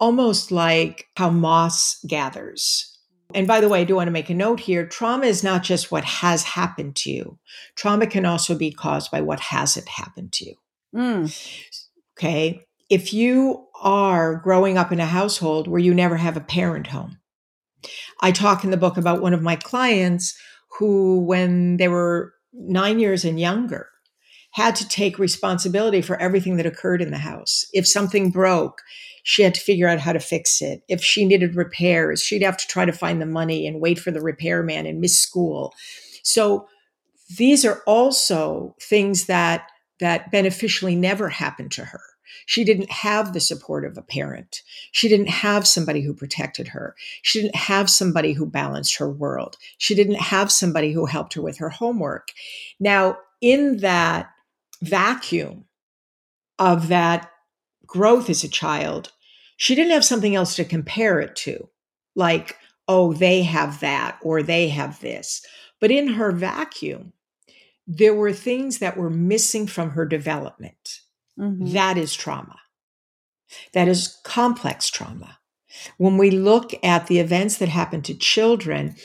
almost 0.00 0.50
like 0.50 1.06
how 1.16 1.30
moss 1.30 1.98
gathers 2.06 2.98
and 3.34 3.46
by 3.46 3.60
the 3.60 3.68
way, 3.68 3.82
I 3.82 3.84
do 3.84 3.96
want 3.96 4.06
to 4.06 4.12
make 4.12 4.30
a 4.30 4.34
note 4.34 4.60
here 4.60 4.86
trauma 4.86 5.26
is 5.26 5.44
not 5.44 5.62
just 5.62 5.92
what 5.92 6.04
has 6.04 6.42
happened 6.44 6.96
to 6.96 7.10
you, 7.10 7.38
trauma 7.76 8.06
can 8.06 8.24
also 8.24 8.54
be 8.56 8.72
caused 8.72 9.10
by 9.10 9.20
what 9.20 9.40
hasn't 9.40 9.88
happened 9.88 10.32
to 10.34 10.46
you. 10.46 10.54
Mm. 10.94 11.58
Okay. 12.18 12.64
If 12.88 13.12
you 13.12 13.66
are 13.82 14.36
growing 14.36 14.78
up 14.78 14.92
in 14.92 15.00
a 15.00 15.06
household 15.06 15.68
where 15.68 15.80
you 15.80 15.92
never 15.92 16.16
have 16.16 16.38
a 16.38 16.40
parent 16.40 16.86
home, 16.86 17.18
I 18.22 18.32
talk 18.32 18.64
in 18.64 18.70
the 18.70 18.78
book 18.78 18.96
about 18.96 19.20
one 19.20 19.34
of 19.34 19.42
my 19.42 19.56
clients 19.56 20.36
who, 20.78 21.20
when 21.20 21.76
they 21.76 21.88
were 21.88 22.32
nine 22.54 22.98
years 22.98 23.26
and 23.26 23.38
younger, 23.38 23.88
had 24.52 24.74
to 24.76 24.88
take 24.88 25.18
responsibility 25.18 26.00
for 26.00 26.16
everything 26.16 26.56
that 26.56 26.66
occurred 26.66 27.02
in 27.02 27.10
the 27.10 27.18
house. 27.18 27.66
If 27.74 27.86
something 27.86 28.30
broke, 28.30 28.80
she 29.22 29.42
had 29.42 29.54
to 29.54 29.60
figure 29.60 29.88
out 29.88 30.00
how 30.00 30.12
to 30.12 30.20
fix 30.20 30.60
it. 30.62 30.82
If 30.88 31.02
she 31.02 31.24
needed 31.24 31.56
repairs, 31.56 32.22
she'd 32.22 32.42
have 32.42 32.56
to 32.56 32.66
try 32.66 32.84
to 32.84 32.92
find 32.92 33.20
the 33.20 33.26
money 33.26 33.66
and 33.66 33.80
wait 33.80 33.98
for 33.98 34.10
the 34.10 34.20
repairman 34.20 34.86
and 34.86 35.00
miss 35.00 35.18
school. 35.18 35.74
So 36.22 36.68
these 37.36 37.64
are 37.64 37.82
also 37.86 38.74
things 38.80 39.26
that 39.26 39.68
that 40.00 40.30
beneficially 40.30 40.94
never 40.94 41.28
happened 41.28 41.72
to 41.72 41.84
her. 41.84 42.00
She 42.46 42.64
didn't 42.64 42.90
have 42.90 43.32
the 43.32 43.40
support 43.40 43.84
of 43.84 43.98
a 43.98 44.02
parent. 44.02 44.62
She 44.92 45.08
didn't 45.08 45.28
have 45.28 45.66
somebody 45.66 46.02
who 46.02 46.14
protected 46.14 46.68
her. 46.68 46.94
She 47.22 47.42
didn't 47.42 47.56
have 47.56 47.90
somebody 47.90 48.32
who 48.32 48.46
balanced 48.46 48.96
her 48.96 49.10
world. 49.10 49.56
She 49.76 49.94
didn't 49.94 50.20
have 50.20 50.52
somebody 50.52 50.92
who 50.92 51.06
helped 51.06 51.34
her 51.34 51.42
with 51.42 51.58
her 51.58 51.68
homework. 51.68 52.28
Now, 52.78 53.18
in 53.40 53.78
that 53.78 54.30
vacuum 54.80 55.64
of 56.58 56.88
that 56.88 57.30
growth 57.88 58.30
as 58.30 58.44
a 58.44 58.48
child, 58.48 59.10
she 59.56 59.74
didn't 59.74 59.90
have 59.90 60.04
something 60.04 60.36
else 60.36 60.54
to 60.54 60.64
compare 60.64 61.18
it 61.18 61.34
to. 61.34 61.68
Like, 62.14 62.56
oh, 62.86 63.12
they 63.12 63.42
have 63.42 63.80
that 63.80 64.18
or 64.22 64.42
they 64.42 64.68
have 64.68 65.00
this. 65.00 65.44
But 65.80 65.90
in 65.90 66.08
her 66.08 66.30
vacuum, 66.30 67.12
there 67.86 68.14
were 68.14 68.32
things 68.32 68.78
that 68.78 68.96
were 68.96 69.10
missing 69.10 69.66
from 69.66 69.90
her 69.90 70.06
development. 70.06 71.00
Mm-hmm. 71.38 71.72
That 71.72 71.98
is 71.98 72.14
trauma. 72.14 72.56
That 73.72 73.88
is 73.88 74.18
complex 74.24 74.90
trauma. 74.90 75.38
When 75.96 76.18
we 76.18 76.30
look 76.30 76.72
at 76.84 77.06
the 77.06 77.18
events 77.18 77.58
that 77.58 77.68
happen 77.68 78.02
to 78.02 78.14
children, 78.14 78.96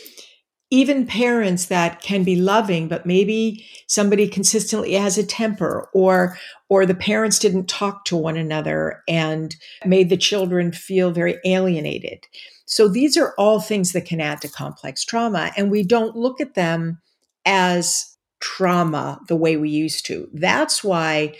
even 0.73 1.05
parents 1.05 1.67
that 1.67 2.01
can 2.01 2.23
be 2.23 2.35
loving 2.35 2.87
but 2.87 3.05
maybe 3.05 3.63
somebody 3.85 4.27
consistently 4.27 4.93
has 4.93 5.19
a 5.19 5.23
temper 5.23 5.87
or 5.93 6.35
or 6.67 6.83
the 6.83 6.95
parents 6.95 7.37
didn't 7.37 7.69
talk 7.69 8.05
to 8.05 8.17
one 8.17 8.35
another 8.35 9.03
and 9.07 9.55
made 9.85 10.09
the 10.09 10.17
children 10.17 10.71
feel 10.71 11.11
very 11.11 11.37
alienated. 11.45 12.25
So 12.65 12.87
these 12.87 13.15
are 13.15 13.35
all 13.37 13.59
things 13.59 13.91
that 13.91 14.05
can 14.05 14.19
add 14.19 14.41
to 14.41 14.47
complex 14.47 15.05
trauma 15.05 15.51
and 15.55 15.69
we 15.69 15.83
don't 15.83 16.15
look 16.15 16.41
at 16.41 16.55
them 16.55 16.99
as 17.45 18.17
trauma 18.41 19.19
the 19.27 19.35
way 19.35 19.57
we 19.57 19.69
used 19.69 20.07
to. 20.07 20.27
That's 20.33 20.83
why 20.83 21.35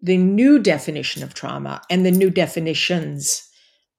the 0.00 0.16
new 0.16 0.58
definition 0.58 1.22
of 1.22 1.34
trauma 1.34 1.82
and 1.90 2.06
the 2.06 2.10
new 2.10 2.30
definitions 2.30 3.46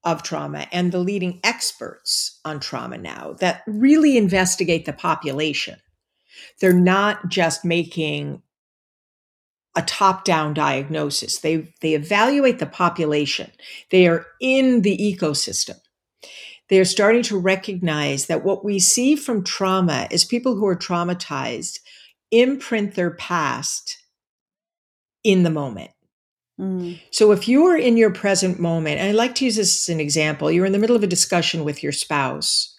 of 0.04 0.22
trauma 0.22 0.66
and 0.72 0.92
the 0.92 0.98
leading 0.98 1.40
experts 1.42 2.40
on 2.44 2.60
trauma 2.60 2.98
now 2.98 3.34
that 3.40 3.62
really 3.66 4.16
investigate 4.16 4.84
the 4.84 4.92
population. 4.92 5.78
They're 6.60 6.72
not 6.72 7.28
just 7.28 7.64
making 7.64 8.42
a 9.76 9.82
top-down 9.82 10.54
diagnosis. 10.54 11.40
They 11.40 11.72
they 11.80 11.94
evaluate 11.94 12.58
the 12.58 12.66
population. 12.66 13.50
They 13.90 14.06
are 14.06 14.26
in 14.40 14.82
the 14.82 14.96
ecosystem. 14.96 15.80
They 16.68 16.78
are 16.78 16.84
starting 16.84 17.22
to 17.24 17.38
recognize 17.38 18.26
that 18.26 18.44
what 18.44 18.64
we 18.64 18.78
see 18.78 19.16
from 19.16 19.44
trauma 19.44 20.08
is 20.10 20.24
people 20.24 20.54
who 20.54 20.66
are 20.66 20.76
traumatized 20.76 21.80
imprint 22.30 22.94
their 22.94 23.10
past 23.10 23.98
in 25.22 25.42
the 25.42 25.50
moment. 25.50 25.90
Mm. 26.58 27.00
So 27.10 27.32
if 27.32 27.48
you 27.48 27.66
are 27.66 27.76
in 27.76 27.96
your 27.96 28.10
present 28.10 28.60
moment, 28.60 29.00
and 29.00 29.08
I 29.08 29.12
like 29.12 29.34
to 29.36 29.44
use 29.44 29.56
this 29.56 29.88
as 29.88 29.92
an 29.92 30.00
example, 30.00 30.50
you're 30.50 30.66
in 30.66 30.72
the 30.72 30.78
middle 30.78 30.96
of 30.96 31.02
a 31.02 31.08
discussion 31.08 31.64
with 31.64 31.82
your 31.82 31.92
spouse, 31.92 32.76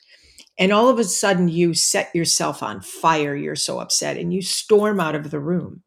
and 0.58 0.72
all 0.72 0.88
of 0.88 1.00
a 1.00 1.04
sudden 1.04 1.50
you 1.50 1.74
set 1.74 2.16
yourself 2.16 2.64
on 2.64 2.82
fire, 2.82 3.36
you're 3.36 3.56
so 3.56 3.80
upset, 3.80 4.18
and 4.18 4.34
you 4.34 4.42
storm 4.42 5.00
out 5.00 5.16
of 5.16 5.32
the 5.32 5.40
room. 5.40 5.84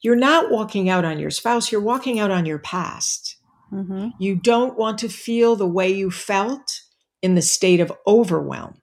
You're 0.00 0.16
not 0.16 0.50
walking 0.50 0.88
out 0.88 1.04
on 1.04 1.18
your 1.18 1.30
spouse, 1.30 1.72
you're 1.72 1.80
walking 1.80 2.20
out 2.20 2.30
on 2.30 2.46
your 2.46 2.58
past. 2.58 3.36
Mm-hmm. 3.72 4.10
You 4.20 4.36
don't 4.36 4.78
want 4.78 4.98
to 4.98 5.08
feel 5.08 5.56
the 5.56 5.66
way 5.66 5.90
you 5.90 6.10
felt 6.10 6.80
in 7.22 7.34
the 7.34 7.42
state 7.42 7.80
of 7.80 7.92
overwhelm. 8.06 8.80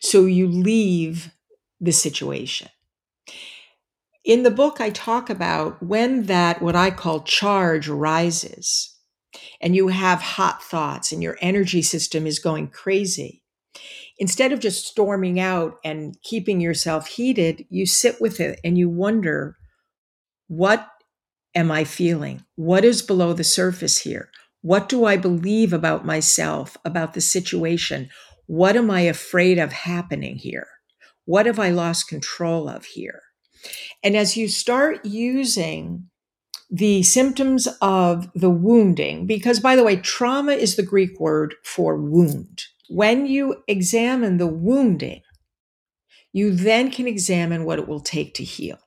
So 0.00 0.26
you 0.26 0.46
leave 0.46 1.32
the 1.80 1.92
situation 1.92 2.68
in 4.24 4.42
the 4.42 4.50
book, 4.50 4.80
I 4.80 4.90
talk 4.90 5.30
about 5.30 5.82
when 5.82 6.24
that, 6.24 6.60
what 6.60 6.76
I 6.76 6.90
call 6.90 7.22
charge 7.22 7.88
rises, 7.88 8.96
and 9.60 9.74
you 9.74 9.88
have 9.88 10.20
hot 10.20 10.62
thoughts 10.62 11.12
and 11.12 11.22
your 11.22 11.38
energy 11.40 11.82
system 11.82 12.26
is 12.26 12.38
going 12.38 12.68
crazy. 12.68 13.42
Instead 14.18 14.52
of 14.52 14.60
just 14.60 14.86
storming 14.86 15.40
out 15.40 15.76
and 15.84 16.16
keeping 16.22 16.60
yourself 16.60 17.06
heated, 17.06 17.64
you 17.70 17.86
sit 17.86 18.20
with 18.20 18.40
it 18.40 18.60
and 18.62 18.76
you 18.76 18.88
wonder, 18.88 19.56
what 20.48 20.86
am 21.54 21.70
I 21.70 21.84
feeling? 21.84 22.44
What 22.56 22.84
is 22.84 23.02
below 23.02 23.32
the 23.32 23.44
surface 23.44 23.98
here? 23.98 24.30
What 24.62 24.88
do 24.88 25.06
I 25.06 25.16
believe 25.16 25.72
about 25.72 26.04
myself, 26.04 26.76
about 26.84 27.14
the 27.14 27.22
situation? 27.22 28.10
What 28.46 28.76
am 28.76 28.90
I 28.90 29.02
afraid 29.02 29.58
of 29.58 29.72
happening 29.72 30.36
here? 30.36 30.66
What 31.24 31.46
have 31.46 31.58
I 31.58 31.70
lost 31.70 32.08
control 32.08 32.68
of 32.68 32.84
here? 32.84 33.22
And 34.02 34.16
as 34.16 34.36
you 34.36 34.48
start 34.48 35.04
using 35.04 36.08
the 36.70 37.02
symptoms 37.02 37.68
of 37.80 38.30
the 38.34 38.50
wounding, 38.50 39.26
because 39.26 39.60
by 39.60 39.76
the 39.76 39.84
way, 39.84 39.96
trauma 39.96 40.52
is 40.52 40.76
the 40.76 40.82
Greek 40.82 41.18
word 41.18 41.54
for 41.64 41.96
wound. 41.96 42.62
When 42.88 43.26
you 43.26 43.62
examine 43.66 44.38
the 44.38 44.46
wounding, 44.46 45.22
you 46.32 46.54
then 46.54 46.90
can 46.90 47.06
examine 47.06 47.64
what 47.64 47.78
it 47.78 47.88
will 47.88 48.00
take 48.00 48.34
to 48.34 48.44
heal. 48.44 48.78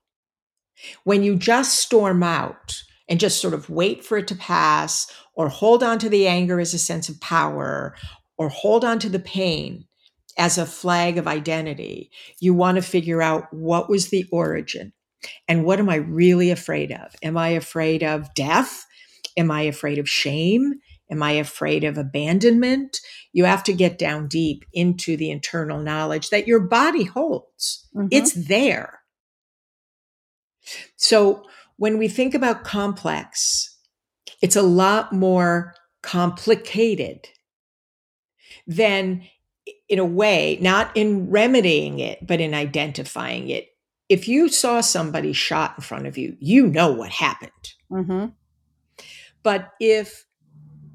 When 1.04 1.24
you 1.24 1.36
just 1.36 1.80
storm 1.80 2.24
out 2.24 2.82
and 3.10 3.20
just 3.20 3.42
sort 3.42 3.54
of 3.54 3.70
wait 3.70 4.04
for 4.04 4.18
it 4.18 4.28
to 4.30 4.36
pass, 4.36 5.12
or 5.36 5.50
hold 5.50 5.84
on 5.84 6.00
to 6.00 6.10
the 6.10 6.28
anger 6.28 6.60
as 6.60 6.74
a 6.74 6.80
sense 6.80 7.10
of 7.10 7.20
power, 7.20 7.96
or 8.38 8.50
hold 8.50 8.86
on 8.86 8.98
to 9.00 9.10
the 9.10 9.20
pain 9.20 9.86
as 10.38 10.58
a 10.58 10.66
flag 10.66 11.18
of 11.18 11.28
identity, 11.28 12.12
you 12.40 12.54
want 12.54 12.76
to 12.76 12.82
figure 12.82 13.22
out 13.22 13.46
what 13.52 13.90
was 13.90 14.10
the 14.10 14.26
origin 14.32 14.94
and 15.48 15.64
what 15.64 15.80
am 15.80 15.90
I 15.90 15.96
really 15.96 16.52
afraid 16.52 16.92
of? 16.92 17.16
Am 17.22 17.38
I 17.38 17.50
afraid 17.50 18.04
of 18.04 18.34
death? 18.34 18.86
Am 19.38 19.52
I 19.52 19.62
afraid 19.62 20.00
of 20.00 20.10
shame? 20.10 20.74
Am 21.12 21.22
I 21.22 21.32
afraid 21.32 21.84
of 21.84 21.98
abandonment? 21.98 22.98
You 23.34 23.46
have 23.46 23.64
to 23.66 23.74
get 23.74 24.00
down 24.00 24.28
deep 24.28 24.66
into 24.74 25.16
the 25.18 25.30
internal 25.30 25.80
knowledge 25.80 26.30
that 26.30 26.48
your 26.48 26.60
body 26.62 27.04
holds. 27.04 27.88
Mm-hmm. 27.96 28.08
It's 28.12 28.34
there. 28.34 29.00
So 30.96 31.44
when 31.78 31.98
we 31.98 32.08
think 32.08 32.34
about 32.34 32.64
complex, 32.64 33.78
it's 34.42 34.56
a 34.56 34.62
lot 34.62 35.14
more 35.14 35.74
complicated 36.02 37.28
than 38.66 39.24
in 39.90 40.00
a 40.00 40.06
way, 40.06 40.58
not 40.62 40.96
in 40.96 41.30
remedying 41.30 42.00
it, 42.00 42.26
but 42.26 42.40
in 42.42 42.54
identifying 42.54 43.50
it 43.50 43.70
if 44.10 44.28
you 44.28 44.50
saw 44.50 44.82
somebody 44.82 45.34
shot 45.34 45.74
in 45.78 45.82
front 45.82 46.08
of 46.08 46.18
you, 46.18 46.38
you 46.40 46.68
know 46.68 46.92
what 46.92 47.10
happened. 47.10 47.74
Mm-hmm. 47.92 48.26
But 49.42 49.72
if 49.80 50.26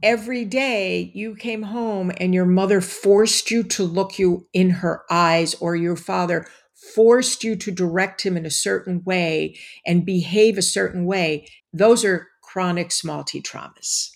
every 0.03 0.45
day 0.45 1.11
you 1.15 1.35
came 1.35 1.65
home 1.65 2.13
and 2.19 2.33
your 2.33 2.47
mother 2.47 2.81
forced 2.81 3.51
you 3.51 3.63
to 3.65 3.83
look 3.83 4.19
you 4.19 4.47
in 4.53 4.71
her 4.71 5.03
eyes 5.11 5.55
or 5.57 5.75
your 5.75 5.97
father 5.97 6.47
forced 6.95 7.43
you 7.43 7.57
to 7.57 7.73
direct 7.73 8.25
him 8.25 8.37
in 8.37 8.47
a 8.47 8.51
certain 8.51 9.03
way 9.05 9.59
and 9.85 10.07
behave 10.07 10.57
a 10.57 10.63
certain 10.63 11.05
way, 11.05 11.49
those 11.73 12.05
are 12.05 12.29
chronic 12.43 12.93
small 12.93 13.25
t 13.25 13.43
traumas. 13.43 14.11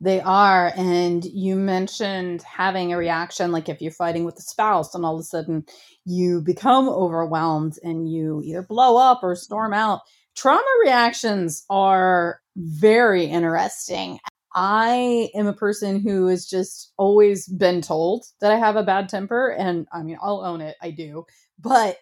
They 0.00 0.20
are. 0.20 0.72
And 0.76 1.24
you 1.24 1.56
mentioned 1.56 2.42
having 2.42 2.92
a 2.92 2.98
reaction 2.98 3.52
like 3.52 3.68
if 3.68 3.80
you're 3.80 3.92
fighting 3.92 4.24
with 4.24 4.38
a 4.38 4.42
spouse 4.42 4.94
and 4.94 5.04
all 5.04 5.14
of 5.14 5.20
a 5.20 5.24
sudden 5.24 5.64
you 6.04 6.42
become 6.42 6.88
overwhelmed 6.88 7.78
and 7.82 8.10
you 8.10 8.42
either 8.44 8.62
blow 8.62 8.96
up 8.96 9.20
or 9.22 9.34
storm 9.36 9.72
out. 9.72 10.00
Trauma 10.36 10.62
reactions 10.84 11.64
are 11.70 12.40
very 12.56 13.24
interesting. 13.26 14.18
I 14.54 15.30
am 15.34 15.46
a 15.46 15.52
person 15.52 16.00
who 16.00 16.26
has 16.28 16.46
just 16.46 16.92
always 16.96 17.48
been 17.48 17.80
told 17.80 18.26
that 18.40 18.52
I 18.52 18.56
have 18.56 18.76
a 18.76 18.82
bad 18.84 19.08
temper. 19.08 19.50
And 19.50 19.86
I 19.92 20.02
mean, 20.02 20.18
I'll 20.22 20.44
own 20.44 20.60
it, 20.60 20.76
I 20.82 20.90
do. 20.90 21.24
But 21.58 21.96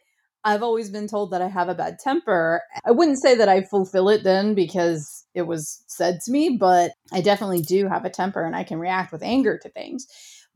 I've 0.45 0.63
always 0.63 0.91
been 0.91 1.07
told 1.07 1.31
that 1.31 1.43
I 1.43 1.49
have 1.49 1.69
a 1.69 1.75
bad 1.75 1.99
temper. 1.99 2.63
I 2.85 2.91
wouldn't 2.91 3.23
say 3.23 3.35
that 3.37 3.49
I 3.49 3.63
fulfill 3.63 4.09
it 4.09 4.25
then 4.25 4.55
because 4.55 5.25
it 5.35 5.43
was 5.43 5.83
said 5.87 6.21
to 6.25 6.33
me, 6.33 6.57
but 6.59 6.93
I 7.13 7.21
definitely 7.21 7.63
do 7.63 7.89
have 7.89 8.05
a 8.05 8.11
temper 8.11 8.45
and 8.45 8.57
I 8.57 8.65
can 8.65 8.79
react 8.79 9.13
with 9.13 9.23
anger 9.23 9.59
to 9.59 9.69
things. 9.69 10.07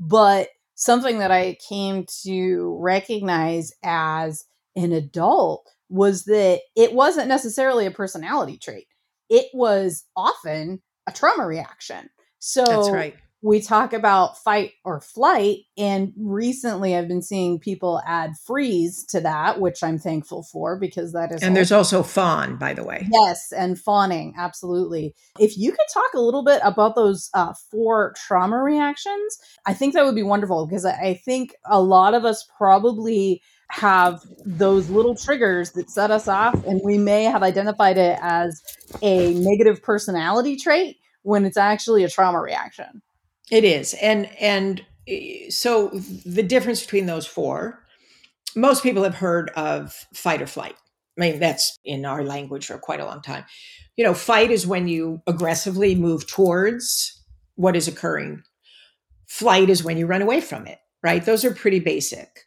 But 0.01 0.49
something 0.75 1.21
that 1.21 1.31
I 1.31 1.57
came 1.69 2.05
to 2.25 2.77
recognize 2.81 3.73
as 3.83 4.45
an 4.75 4.93
adult 4.93 5.67
was 5.89 6.25
that 6.25 6.61
it 6.75 6.93
wasn't 6.93 7.29
necessarily 7.29 7.87
a 7.87 7.91
personality 7.91 8.59
trait, 8.59 8.87
it 9.31 9.47
was 9.55 10.05
often 10.17 10.83
a 11.07 11.13
trauma 11.13 11.47
reaction. 11.47 12.11
So, 12.39 12.65
That's 12.65 12.91
right 12.91 13.15
we 13.47 13.61
talk 13.61 13.93
about 13.93 14.37
fight 14.37 14.73
or 14.85 15.01
flight 15.01 15.59
and 15.79 16.13
recently 16.19 16.97
i've 16.97 17.07
been 17.07 17.23
seeing 17.23 17.61
people 17.61 18.03
add 18.05 18.33
freeze 18.45 19.05
to 19.05 19.21
that 19.21 19.61
which 19.61 19.85
i'm 19.85 19.99
thankful 19.99 20.43
for 20.43 20.79
because 20.79 21.13
that 21.13 21.33
is 21.33 21.43
and 21.43 21.57
there's 21.57 21.73
also 21.73 22.03
fawn 22.03 22.57
by 22.57 22.75
the 22.75 22.83
way. 22.83 23.07
Yes 23.13 23.53
and 23.53 23.79
fawning 23.79 24.35
absolutely. 24.37 25.15
If 25.39 25.57
you 25.57 25.71
could 25.71 25.87
talk 25.93 26.15
a 26.15 26.21
little 26.21 26.45
bit 26.45 26.61
about 26.65 26.95
those 26.95 27.31
uh, 27.35 27.55
four 27.71 28.15
trauma 28.17 28.63
reactions 28.63 29.39
i 29.65 29.73
think 29.73 29.95
that 29.95 30.05
would 30.05 30.15
be 30.15 30.23
wonderful 30.23 30.67
because 30.67 30.85
i 30.85 31.21
think 31.25 31.55
a 31.67 31.81
lot 31.81 32.15
of 32.15 32.25
us 32.25 32.47
probably 32.59 33.43
have 33.71 34.23
those 34.45 34.91
little 34.91 35.15
triggers 35.15 35.73
that 35.73 35.91
set 35.91 36.11
us 36.11 36.29
off 36.29 36.55
and 36.65 36.81
we 36.85 36.99
may 36.99 37.25
have 37.25 37.43
identified 37.43 37.99
it 37.99 38.19
as 38.23 38.63
a 39.03 39.35
negative 39.35 39.83
personality 39.83 40.57
trait 40.57 40.97
when 41.23 41.45
it's 41.45 41.57
actually 41.57 42.05
a 42.05 42.09
trauma 42.09 42.41
reaction 42.41 43.03
it 43.51 43.65
is. 43.65 43.95
And 43.95 44.29
and 44.41 44.85
so 45.51 45.89
the 46.25 46.43
difference 46.43 46.81
between 46.83 47.07
those 47.07 47.27
four, 47.27 47.85
most 48.55 48.83
people 48.83 49.05
have 49.05 49.15
heard 49.15 49.51
of 49.51 49.93
fight 50.13 50.43
or 50.43 50.47
flight. 50.47 50.75
I 51.19 51.21
mean, 51.21 51.39
that's 51.39 51.79
in 51.85 52.05
our 52.05 52.23
language 52.23 52.67
for 52.67 52.79
quite 52.79 53.01
a 53.01 53.07
long 53.07 53.23
time. 53.23 53.45
You 53.97 54.05
know, 54.05 54.15
fight 54.15 54.51
is 54.51 54.67
when 54.67 54.89
you 54.89 55.23
aggressively 55.27 55.95
move 55.95 56.27
towards 56.27 57.23
what 57.55 57.77
is 57.77 57.89
occurring. 57.89 58.43
Flight 59.27 59.71
is 59.71 59.83
when 59.83 59.97
you 59.97 60.07
run 60.07 60.23
away 60.23 60.41
from 60.41 60.67
it, 60.67 60.79
right? 61.03 61.25
Those 61.25 61.45
are 61.45 61.55
pretty 61.55 61.81
basic. 61.81 62.47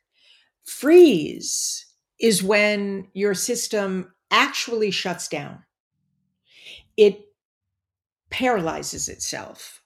Freeze 0.65 1.85
is 2.19 2.43
when 2.43 3.07
your 3.13 3.33
system 3.33 4.13
actually 4.29 4.91
shuts 4.91 5.27
down. 5.27 5.63
It 6.95 7.21
paralyzes 8.29 9.09
itself. 9.09 9.78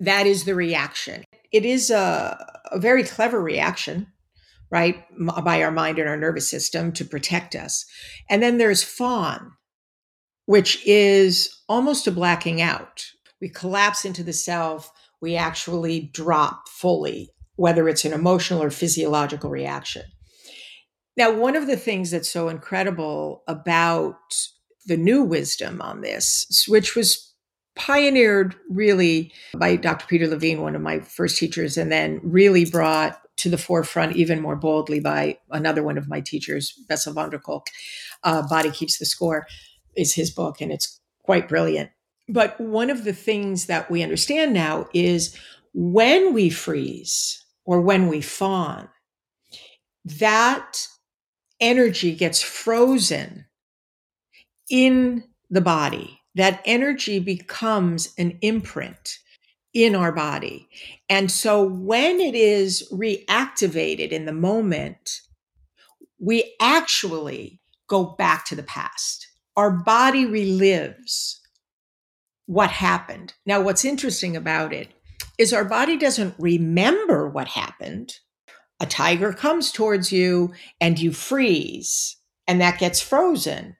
That 0.00 0.26
is 0.26 0.44
the 0.44 0.54
reaction. 0.54 1.24
It 1.52 1.64
is 1.64 1.90
a, 1.90 2.38
a 2.70 2.78
very 2.78 3.04
clever 3.04 3.40
reaction, 3.40 4.08
right, 4.70 5.04
by 5.44 5.62
our 5.62 5.70
mind 5.70 5.98
and 5.98 6.08
our 6.08 6.16
nervous 6.16 6.48
system 6.48 6.92
to 6.92 7.04
protect 7.04 7.54
us. 7.54 7.84
And 8.28 8.42
then 8.42 8.58
there's 8.58 8.82
fawn, 8.82 9.52
which 10.46 10.84
is 10.86 11.62
almost 11.68 12.06
a 12.06 12.10
blacking 12.10 12.60
out. 12.60 13.04
We 13.40 13.48
collapse 13.48 14.04
into 14.04 14.22
the 14.22 14.32
self, 14.32 14.90
we 15.20 15.36
actually 15.36 16.10
drop 16.12 16.68
fully, 16.68 17.30
whether 17.56 17.88
it's 17.88 18.04
an 18.04 18.12
emotional 18.12 18.62
or 18.62 18.70
physiological 18.70 19.50
reaction. 19.50 20.02
Now, 21.16 21.32
one 21.32 21.56
of 21.56 21.66
the 21.66 21.76
things 21.76 22.10
that's 22.10 22.30
so 22.30 22.48
incredible 22.48 23.42
about 23.46 24.16
the 24.86 24.96
new 24.96 25.22
wisdom 25.22 25.80
on 25.80 26.00
this, 26.00 26.64
which 26.66 26.96
was 26.96 27.31
pioneered 27.74 28.54
really 28.68 29.32
by 29.56 29.76
Dr. 29.76 30.06
Peter 30.06 30.26
Levine, 30.26 30.62
one 30.62 30.76
of 30.76 30.82
my 30.82 31.00
first 31.00 31.38
teachers, 31.38 31.76
and 31.76 31.90
then 31.90 32.20
really 32.22 32.64
brought 32.64 33.18
to 33.38 33.48
the 33.48 33.58
forefront 33.58 34.16
even 34.16 34.40
more 34.40 34.56
boldly 34.56 35.00
by 35.00 35.38
another 35.50 35.82
one 35.82 35.98
of 35.98 36.08
my 36.08 36.20
teachers, 36.20 36.72
Bessel 36.88 37.14
van 37.14 37.30
der 37.30 37.38
Kolk. 37.38 37.66
Uh, 38.24 38.46
Body 38.46 38.70
Keeps 38.70 38.98
the 38.98 39.06
Score 39.06 39.46
is 39.96 40.14
his 40.14 40.30
book, 40.30 40.60
and 40.60 40.70
it's 40.70 41.00
quite 41.24 41.48
brilliant. 41.48 41.90
But 42.28 42.60
one 42.60 42.90
of 42.90 43.04
the 43.04 43.12
things 43.12 43.66
that 43.66 43.90
we 43.90 44.02
understand 44.02 44.52
now 44.52 44.88
is 44.92 45.36
when 45.74 46.32
we 46.32 46.50
freeze 46.50 47.44
or 47.64 47.80
when 47.80 48.08
we 48.08 48.20
fawn, 48.20 48.88
that 50.04 50.86
energy 51.60 52.14
gets 52.14 52.42
frozen 52.42 53.46
in 54.70 55.24
the 55.50 55.60
body. 55.60 56.21
That 56.34 56.62
energy 56.64 57.18
becomes 57.18 58.14
an 58.16 58.38
imprint 58.40 59.18
in 59.74 59.94
our 59.94 60.12
body. 60.12 60.68
And 61.08 61.30
so 61.30 61.62
when 61.62 62.20
it 62.20 62.34
is 62.34 62.88
reactivated 62.92 64.10
in 64.10 64.26
the 64.26 64.32
moment, 64.32 65.20
we 66.18 66.54
actually 66.60 67.60
go 67.88 68.04
back 68.04 68.44
to 68.46 68.54
the 68.54 68.62
past. 68.62 69.26
Our 69.56 69.70
body 69.70 70.24
relives 70.24 71.38
what 72.46 72.70
happened. 72.70 73.34
Now, 73.46 73.60
what's 73.60 73.84
interesting 73.84 74.36
about 74.36 74.72
it 74.72 74.88
is 75.38 75.52
our 75.52 75.64
body 75.64 75.96
doesn't 75.96 76.34
remember 76.38 77.28
what 77.28 77.48
happened 77.48 78.14
a 78.82 78.86
tiger 78.86 79.32
comes 79.32 79.70
towards 79.70 80.10
you 80.10 80.52
and 80.80 80.98
you 80.98 81.12
freeze 81.12 82.16
and 82.48 82.60
that 82.60 82.80
gets 82.80 83.00
frozen. 83.00 83.76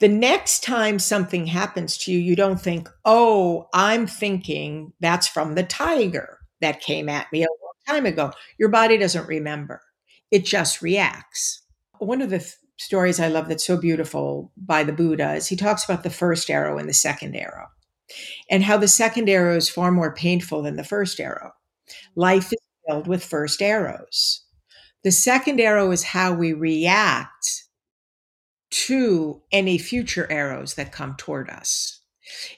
The 0.00 0.08
next 0.08 0.62
time 0.62 0.98
something 0.98 1.46
happens 1.46 1.96
to 1.98 2.12
you, 2.12 2.18
you 2.18 2.36
don't 2.36 2.60
think, 2.60 2.88
oh, 3.04 3.68
I'm 3.72 4.06
thinking 4.06 4.92
that's 5.00 5.26
from 5.26 5.54
the 5.54 5.62
tiger 5.62 6.38
that 6.60 6.80
came 6.80 7.08
at 7.08 7.30
me 7.32 7.42
a 7.42 7.46
long 7.46 7.72
time 7.86 8.06
ago. 8.06 8.32
Your 8.58 8.68
body 8.68 8.98
doesn't 8.98 9.28
remember, 9.28 9.82
it 10.30 10.44
just 10.44 10.82
reacts. 10.82 11.62
One 11.98 12.20
of 12.20 12.30
the 12.30 12.38
th- 12.38 12.54
stories 12.78 13.18
I 13.18 13.28
love 13.28 13.48
that's 13.48 13.66
so 13.66 13.78
beautiful 13.78 14.52
by 14.56 14.84
the 14.84 14.92
Buddha 14.92 15.34
is 15.34 15.46
he 15.46 15.56
talks 15.56 15.84
about 15.84 16.02
the 16.02 16.10
first 16.10 16.50
arrow 16.50 16.78
and 16.78 16.88
the 16.88 16.94
second 16.94 17.34
arrow, 17.34 17.68
and 18.50 18.62
how 18.62 18.76
the 18.76 18.88
second 18.88 19.28
arrow 19.28 19.56
is 19.56 19.68
far 19.68 19.90
more 19.90 20.14
painful 20.14 20.62
than 20.62 20.76
the 20.76 20.84
first 20.84 21.18
arrow. 21.20 21.52
Life 22.14 22.52
is 22.52 22.58
filled 22.86 23.06
with 23.06 23.24
first 23.24 23.62
arrows. 23.62 24.44
The 25.04 25.12
second 25.12 25.60
arrow 25.60 25.90
is 25.90 26.02
how 26.02 26.34
we 26.34 26.52
react 26.52 27.65
to 28.86 29.40
any 29.52 29.78
future 29.78 30.30
arrows 30.30 30.74
that 30.74 30.92
come 30.92 31.14
toward 31.16 31.48
us. 31.48 32.00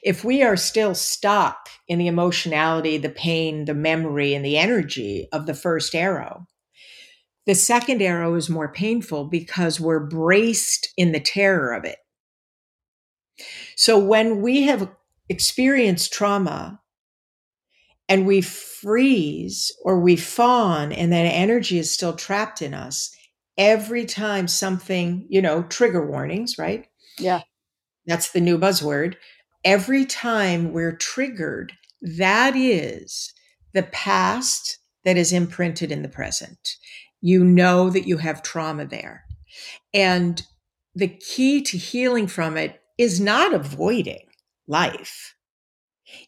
If 0.03 0.23
we 0.23 0.43
are 0.43 0.57
still 0.57 0.95
stuck 0.95 1.69
in 1.87 1.99
the 1.99 2.07
emotionality, 2.07 2.97
the 2.97 3.09
pain, 3.09 3.65
the 3.65 3.73
memory, 3.73 4.33
and 4.33 4.43
the 4.43 4.57
energy 4.57 5.27
of 5.31 5.45
the 5.45 5.53
first 5.53 5.95
arrow, 5.95 6.45
the 7.45 7.55
second 7.55 8.01
arrow 8.01 8.35
is 8.35 8.49
more 8.49 8.71
painful 8.71 9.25
because 9.25 9.79
we're 9.79 10.05
braced 10.05 10.89
in 10.97 11.13
the 11.13 11.19
terror 11.19 11.73
of 11.73 11.85
it. 11.85 11.97
So 13.75 13.97
when 13.97 14.41
we 14.41 14.63
have 14.63 14.89
experienced 15.29 16.11
trauma, 16.11 16.81
and 18.09 18.25
we 18.25 18.41
freeze 18.41 19.71
or 19.83 19.99
we 19.99 20.15
fawn 20.15 20.91
and 20.91 21.13
that 21.13 21.25
energy 21.25 21.77
is 21.77 21.91
still 21.91 22.13
trapped 22.13 22.61
in 22.61 22.73
us 22.73 23.15
every 23.59 24.05
time 24.05 24.47
something, 24.47 25.27
you 25.29 25.41
know, 25.41 25.63
trigger 25.63 26.03
warnings, 26.03 26.57
right? 26.57 26.87
Yeah. 27.19 27.41
That's 28.07 28.31
the 28.31 28.39
new 28.39 28.57
buzzword. 28.57 29.15
Every 29.65 30.05
time 30.05 30.71
we're 30.71 30.95
triggered, 30.95 31.73
that 32.01 32.55
is 32.55 33.33
the 33.73 33.83
past 33.83 34.79
that 35.03 35.17
is 35.17 35.33
imprinted 35.33 35.91
in 35.91 36.01
the 36.01 36.09
present. 36.09 36.77
You 37.21 37.43
know 37.43 37.89
that 37.89 38.07
you 38.07 38.17
have 38.17 38.41
trauma 38.41 38.85
there. 38.85 39.25
And 39.93 40.41
the 40.95 41.09
key 41.09 41.61
to 41.63 41.77
healing 41.77 42.27
from 42.27 42.55
it 42.55 42.81
is 42.97 43.19
not 43.19 43.53
avoiding 43.53 44.25
life. 44.67 45.35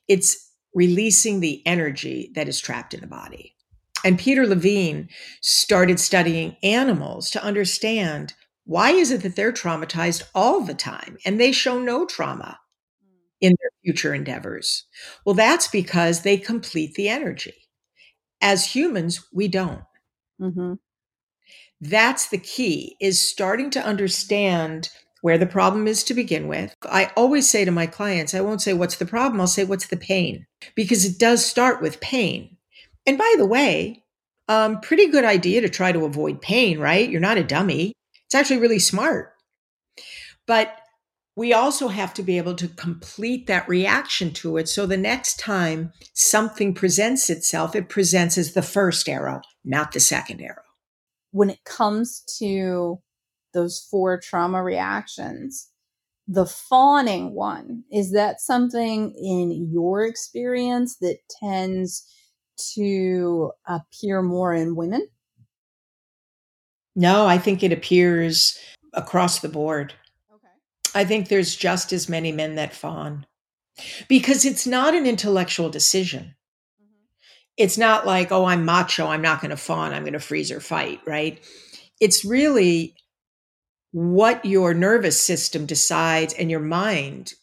It's 0.10 0.52
releasing 0.76 1.40
the 1.40 1.66
energy 1.66 2.32
that 2.36 2.50
is 2.50 2.60
trapped 2.60 2.94
in 2.94 3.00
the 3.00 3.08
body. 3.08 3.56
And 4.04 4.18
Peter 4.18 4.48
Levine 4.48 5.10
started 5.42 6.00
studying 6.00 6.58
animals 6.64 7.30
to 7.32 7.44
understand 7.44 8.34
why 8.66 8.92
is 8.92 9.12
it 9.12 9.24
that 9.24 9.36
they're 9.36 9.52
traumatized 9.52 10.24
all 10.34 10.62
the 10.62 10.74
time 10.74 11.18
and 11.26 11.40
they 11.40 11.52
show 11.52 11.80
no 11.80 12.06
trauma 12.06 12.60
in 13.40 13.54
their 13.60 13.72
future 13.84 14.14
endeavors? 14.14 14.86
Well, 15.26 15.36
that's 15.36 15.68
because 15.68 16.22
they 16.22 16.38
complete 16.38 16.94
the 16.94 17.10
energy. 17.10 17.54
As 18.42 18.74
humans, 18.74 19.28
we 19.34 19.48
don't. 19.48 19.84
Mm-hmm. 20.40 20.74
That's 21.82 22.30
the 22.30 22.38
key 22.38 22.96
is 23.02 23.20
starting 23.20 23.72
to 23.72 23.84
understand 23.84 24.90
where 25.22 25.38
the 25.38 25.46
problem 25.46 25.88
is 25.88 26.04
to 26.06 26.14
begin 26.14 26.48
with. 26.48 26.76
I 26.84 27.12
always 27.16 27.50
say 27.50 27.66
to 27.66 27.72
my 27.72 27.88
clients, 27.88 28.34
I 28.34 28.42
won't 28.42 28.62
say 28.62 28.74
what's 28.74 28.98
the 28.98 29.06
problem, 29.06 29.40
I'll 29.40 29.48
say 29.48 29.64
what's 29.64 29.88
the 29.88 29.98
pain, 29.98 30.46
because 30.76 31.06
it 31.06 31.20
does 31.20 31.46
start 31.46 31.82
with 31.82 32.02
pain. 32.02 32.51
And 33.06 33.18
by 33.18 33.34
the 33.38 33.46
way, 33.46 34.04
um, 34.48 34.82
pretty 34.82 35.08
good 35.08 35.26
idea 35.26 35.62
to 35.62 35.70
try 35.70 35.92
to 35.92 36.06
avoid 36.06 36.42
pain, 36.42 36.80
right? 36.80 37.10
You're 37.10 37.22
not 37.22 37.38
a 37.38 37.44
dummy. 37.44 37.94
It's 38.26 38.36
actually 38.36 38.60
really 38.60 38.80
smart. 38.80 39.34
But 40.46 40.78
we 41.36 41.54
also 41.54 41.88
have 41.88 42.14
to 42.16 42.24
be 42.24 42.38
able 42.38 42.56
to 42.56 42.68
complete 42.68 43.48
that 43.48 43.68
reaction 43.68 44.32
to 44.34 44.58
it. 44.58 44.68
So 44.68 44.86
the 44.86 44.98
next 44.98 45.40
time 45.40 45.94
something 46.14 46.74
presents 46.74 47.30
itself, 47.30 47.76
it 47.76 47.90
presents 47.90 48.38
as 48.38 48.54
the 48.54 48.62
first 48.62 49.08
arrow, 49.08 49.42
not 49.64 49.94
the 49.94 50.00
second 50.00 50.42
arrow. 50.42 50.64
When 51.32 51.50
it 51.50 51.64
comes 51.64 52.22
to 52.40 53.02
those 53.54 53.80
four 53.90 54.20
trauma 54.20 54.64
reactions. 54.64 55.70
The 56.28 56.46
fawning 56.46 57.34
one, 57.34 57.84
is 57.92 58.12
that 58.12 58.42
something 58.42 59.14
in 59.16 59.70
your 59.72 60.06
experience 60.06 60.98
that 60.98 61.18
tends 61.42 62.08
to 62.76 63.52
appear 63.66 64.22
more 64.22 64.54
in 64.54 64.76
women? 64.76 65.08
No, 66.96 67.26
I 67.26 67.38
think 67.38 67.64
it 67.64 67.72
appears 67.72 68.58
across 68.94 69.40
the 69.40 69.50
board. 69.50 69.94
Okay. 70.34 70.48
I 70.94 71.06
think 71.06 71.28
there's 71.28 71.56
just 71.56 71.94
as 71.94 72.10
many 72.10 72.32
men 72.32 72.56
that 72.56 72.74
fawn 72.74 73.26
because 74.08 74.46
it's 74.46 74.68
not 74.68 74.94
an 74.94 75.06
intellectual 75.06 75.70
decision. 75.70 76.36
Mm-hmm. 76.82 77.06
It's 77.58 77.78
not 77.78 78.06
like, 78.06 78.32
oh, 78.32 78.46
I'm 78.46 78.66
macho, 78.66 79.08
I'm 79.08 79.22
not 79.22 79.42
going 79.42 79.52
to 79.52 79.58
fawn, 79.58 79.94
I'm 79.94 80.04
going 80.04 80.14
to 80.14 80.20
freeze 80.20 80.52
or 80.52 80.60
fight, 80.60 81.00
right? 81.06 81.40
It's 82.00 82.26
really 82.26 82.96
what 83.92 84.44
your 84.46 84.74
nervous 84.74 85.20
system 85.20 85.66
decides 85.66 86.34
and 86.34 86.50
your 86.50 86.60
mind 86.60 87.34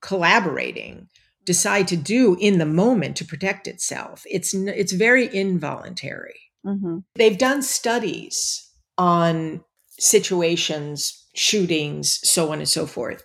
collaborating 0.00 1.08
decide 1.48 1.88
to 1.88 1.96
do 1.96 2.36
in 2.38 2.58
the 2.58 2.66
moment 2.66 3.16
to 3.16 3.24
protect 3.24 3.66
itself 3.66 4.22
it's 4.30 4.54
it's 4.54 4.92
very 4.92 5.34
involuntary 5.34 6.40
mm-hmm. 6.64 6.98
they've 7.16 7.38
done 7.38 7.62
studies 7.62 8.70
on 8.96 9.64
situations 9.98 11.26
shootings 11.34 12.20
so 12.22 12.52
on 12.52 12.58
and 12.58 12.68
so 12.68 12.86
forth 12.86 13.22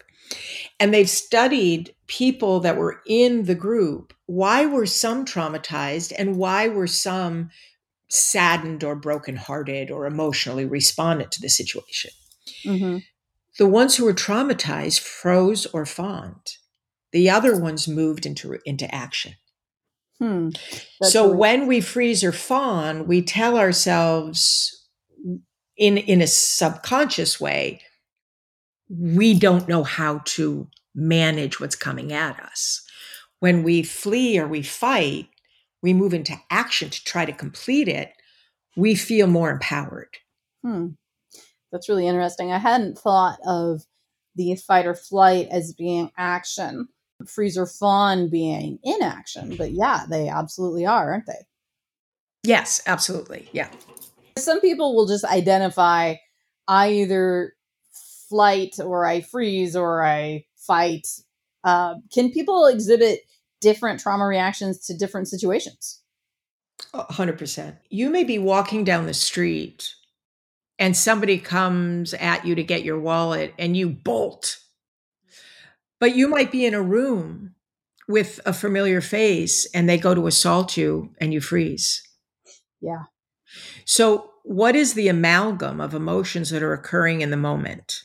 and 0.80 0.94
they've 0.94 1.10
studied 1.10 1.94
people 2.08 2.60
that 2.62 2.78
were 2.78 3.02
in 3.06 3.44
the 3.44 3.56
group 3.56 4.14
why 4.26 4.66
were 4.66 4.86
some 4.86 5.26
traumatized 5.26 6.14
and 6.18 6.38
why 6.38 6.68
were 6.68 6.88
some 6.88 7.50
saddened 8.08 8.84
or 8.84 8.96
brokenhearted 8.96 9.92
or 9.92 10.06
emotionally 10.06 10.66
responded 10.66 11.30
to 11.30 11.42
the 11.42 11.50
situation 11.50 12.12
Mm-hmm. 12.66 12.98
The 13.58 13.68
ones 13.68 13.96
who 13.96 14.06
were 14.06 14.14
traumatized 14.14 15.00
froze 15.00 15.66
or 15.68 15.86
fawned. 15.86 16.58
The 17.14 17.30
other 17.30 17.58
ones 17.58 17.88
moved 17.88 18.26
into 18.26 18.60
into 18.66 18.94
action. 18.94 19.36
Hmm. 20.20 20.50
So 21.02 21.26
really- 21.26 21.38
when 21.38 21.68
we 21.68 21.82
freeze 21.82 22.24
or 22.24 22.32
fawn, 22.34 23.08
we 23.08 23.22
tell 23.22 23.58
ourselves 23.58 24.86
in 25.78 25.98
in 25.98 26.22
a 26.22 26.28
subconscious 26.28 27.40
way, 27.40 27.82
we 28.90 29.34
don't 29.38 29.68
know 29.68 29.84
how 29.84 30.20
to 30.26 30.68
manage 30.94 31.60
what's 31.60 31.76
coming 31.76 32.12
at 32.12 32.40
us. 32.40 32.82
When 33.40 33.64
we 33.64 33.84
flee 33.84 34.38
or 34.38 34.48
we 34.48 34.62
fight, 34.62 35.28
we 35.82 35.94
move 35.94 36.14
into 36.14 36.36
action 36.50 36.90
to 36.90 37.04
try 37.04 37.26
to 37.26 37.34
complete 37.34 37.88
it. 37.88 38.14
We 38.76 38.96
feel 38.96 39.28
more 39.28 39.52
empowered. 39.52 40.18
Hmm. 40.64 40.90
That's 41.72 41.90
really 41.90 42.08
interesting. 42.08 42.52
I 42.52 42.60
hadn't 42.60 42.98
thought 42.98 43.40
of 43.46 43.82
the 44.36 44.56
fight 44.56 44.86
or 44.86 44.96
flight 44.96 45.48
as 45.52 45.74
being 45.74 46.12
action, 46.18 46.88
freeze 47.28 47.58
or 47.58 47.66
fawn 47.66 48.30
being 48.30 48.80
inaction, 48.84 49.56
but 49.56 49.72
yeah, 49.72 50.06
they 50.10 50.30
absolutely 50.30 50.86
are, 50.86 51.12
aren't 51.12 51.26
they? 51.26 51.46
Yes, 52.44 52.82
absolutely. 52.86 53.48
Yeah. 53.52 53.70
Some 54.38 54.60
people 54.60 54.96
will 54.96 55.08
just 55.08 55.26
identify 55.26 56.16
I 56.68 56.90
either 56.92 57.54
flight 58.30 58.76
or 58.80 59.06
I 59.06 59.22
freeze 59.22 59.76
or 59.76 60.04
I 60.04 60.46
fight. 60.58 61.08
Uh, 61.64 61.96
can 62.14 62.32
people 62.32 62.68
exhibit 62.68 63.22
different 63.62 64.00
trauma 64.00 64.26
reactions 64.26 64.86
to 64.88 64.98
different 64.98 65.28
situations? 65.28 66.02
100%. 66.94 67.78
You 67.90 68.10
may 68.10 68.24
be 68.24 68.40
walking 68.40 68.84
down 68.84 69.06
the 69.06 69.14
street 69.14 69.94
and 70.80 70.98
somebody 70.98 71.38
comes 71.38 72.14
at 72.14 72.46
you 72.46 72.56
to 72.56 72.64
get 72.64 72.84
your 72.84 73.00
wallet 73.00 73.54
and 73.58 73.78
you 73.78 73.90
bolt. 73.90 74.58
But 76.04 76.18
you 76.18 76.28
might 76.28 76.52
be 76.52 76.66
in 76.66 76.74
a 76.74 76.82
room 76.82 77.56
with 78.10 78.42
a 78.46 78.52
familiar 78.52 79.00
face 79.00 79.66
and 79.74 79.88
they 79.88 79.98
go 79.98 80.14
to 80.14 80.28
assault 80.28 80.76
you 80.76 81.16
and 81.22 81.34
you 81.34 81.40
freeze. 81.40 82.06
Yeah. 82.82 83.04
So, 83.86 84.32
what 84.44 84.76
is 84.76 84.96
the 84.96 85.08
amalgam 85.08 85.80
of 85.80 85.94
emotions 85.94 86.50
that 86.50 86.62
are 86.62 86.74
occurring 86.74 87.22
in 87.22 87.32
the 87.32 87.38
moment? 87.38 88.02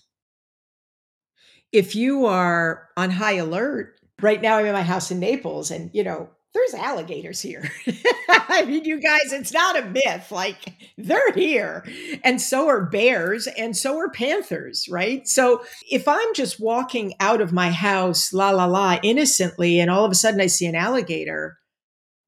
If 1.72 1.96
you 1.96 2.24
are 2.26 2.88
on 2.96 3.10
high 3.10 3.34
alert, 3.34 3.98
right 4.22 4.40
now 4.40 4.58
I'm 4.58 4.66
in 4.66 4.74
my 4.74 4.84
house 4.84 5.10
in 5.10 5.18
Naples 5.18 5.72
and, 5.72 5.90
you 5.92 6.04
know, 6.04 6.30
there's 6.58 6.82
alligators 6.82 7.40
here. 7.40 7.70
I 8.28 8.64
mean, 8.64 8.84
you 8.84 9.00
guys, 9.00 9.32
it's 9.32 9.52
not 9.52 9.78
a 9.78 9.84
myth. 9.86 10.30
Like, 10.30 10.74
they're 10.96 11.32
here. 11.32 11.84
And 12.24 12.40
so 12.40 12.68
are 12.68 12.84
bears, 12.84 13.46
and 13.46 13.76
so 13.76 13.96
are 13.98 14.10
panthers, 14.10 14.88
right? 14.90 15.26
So 15.28 15.62
if 15.90 16.08
I'm 16.08 16.34
just 16.34 16.60
walking 16.60 17.14
out 17.20 17.40
of 17.40 17.52
my 17.52 17.70
house, 17.70 18.32
la, 18.32 18.50
la, 18.50 18.66
la, 18.66 18.98
innocently, 19.02 19.78
and 19.78 19.90
all 19.90 20.04
of 20.04 20.10
a 20.10 20.16
sudden 20.16 20.40
I 20.40 20.46
see 20.46 20.66
an 20.66 20.74
alligator, 20.74 21.58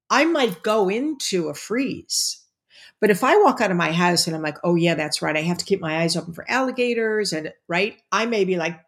I 0.08 0.24
might 0.24 0.62
go 0.62 0.88
into 0.88 1.48
a 1.48 1.54
freeze. 1.54 2.44
But 3.00 3.10
if 3.10 3.24
I 3.24 3.36
walk 3.38 3.60
out 3.60 3.70
of 3.70 3.76
my 3.76 3.92
house 3.92 4.26
and 4.26 4.36
I'm 4.36 4.42
like, 4.42 4.58
oh, 4.62 4.74
yeah, 4.74 4.94
that's 4.94 5.22
right, 5.22 5.36
I 5.36 5.42
have 5.42 5.58
to 5.58 5.64
keep 5.64 5.80
my 5.80 6.02
eyes 6.02 6.16
open 6.16 6.34
for 6.34 6.48
alligators, 6.50 7.32
and 7.32 7.52
right, 7.66 8.00
I 8.12 8.26
may 8.26 8.44
be 8.44 8.56
like, 8.56 8.78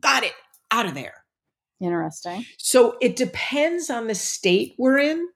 got 0.00 0.24
it, 0.24 0.32
out 0.70 0.86
of 0.86 0.94
there. 0.94 1.24
Interesting. 1.80 2.44
So 2.56 2.96
it 3.00 3.16
depends 3.16 3.90
on 3.90 4.06
the 4.06 4.14
state 4.14 4.74
we're 4.78 4.98
in. 4.98 5.28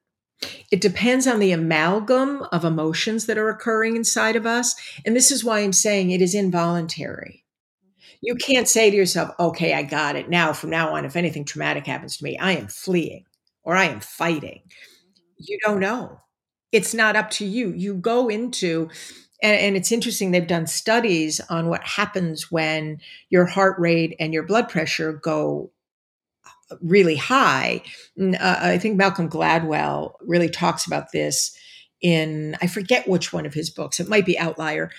It 0.71 0.81
depends 0.81 1.25
on 1.25 1.39
the 1.39 1.51
amalgam 1.51 2.43
of 2.51 2.65
emotions 2.65 3.27
that 3.27 3.37
are 3.37 3.49
occurring 3.49 3.95
inside 3.95 4.35
of 4.35 4.45
us. 4.45 4.75
And 5.05 5.15
this 5.15 5.31
is 5.31 5.43
why 5.43 5.59
I'm 5.59 5.73
saying 5.73 6.11
it 6.11 6.21
is 6.21 6.35
involuntary. 6.35 7.45
You 8.21 8.35
can't 8.35 8.67
say 8.67 8.89
to 8.89 8.95
yourself, 8.95 9.31
okay, 9.39 9.73
I 9.73 9.83
got 9.83 10.15
it. 10.15 10.29
Now, 10.29 10.53
from 10.53 10.69
now 10.69 10.95
on, 10.95 11.05
if 11.05 11.15
anything 11.15 11.45
traumatic 11.45 11.85
happens 11.85 12.17
to 12.17 12.23
me, 12.23 12.37
I 12.37 12.53
am 12.53 12.67
fleeing 12.67 13.25
or 13.63 13.75
I 13.75 13.85
am 13.85 13.99
fighting. 13.99 14.61
You 15.37 15.59
don't 15.65 15.79
know. 15.81 16.19
It's 16.71 16.93
not 16.93 17.15
up 17.15 17.29
to 17.31 17.45
you. 17.45 17.71
You 17.71 17.95
go 17.95 18.29
into, 18.29 18.89
and, 19.41 19.59
and 19.59 19.75
it's 19.75 19.91
interesting, 19.91 20.31
they've 20.31 20.47
done 20.47 20.67
studies 20.67 21.41
on 21.49 21.67
what 21.67 21.83
happens 21.83 22.49
when 22.49 22.99
your 23.29 23.45
heart 23.45 23.77
rate 23.77 24.15
and 24.19 24.33
your 24.33 24.43
blood 24.43 24.69
pressure 24.69 25.13
go 25.13 25.71
really 26.81 27.15
high. 27.15 27.81
Uh, 28.19 28.57
I 28.59 28.77
think 28.77 28.95
Malcolm 28.95 29.29
Gladwell 29.29 30.13
really 30.21 30.49
talks 30.49 30.85
about 30.85 31.11
this 31.11 31.55
in, 32.01 32.55
I 32.61 32.67
forget 32.67 33.07
which 33.07 33.31
one 33.31 33.45
of 33.45 33.53
his 33.53 33.69
books, 33.69 33.99
it 33.99 34.09
might 34.09 34.25
be 34.25 34.37
Outlier. 34.37 34.91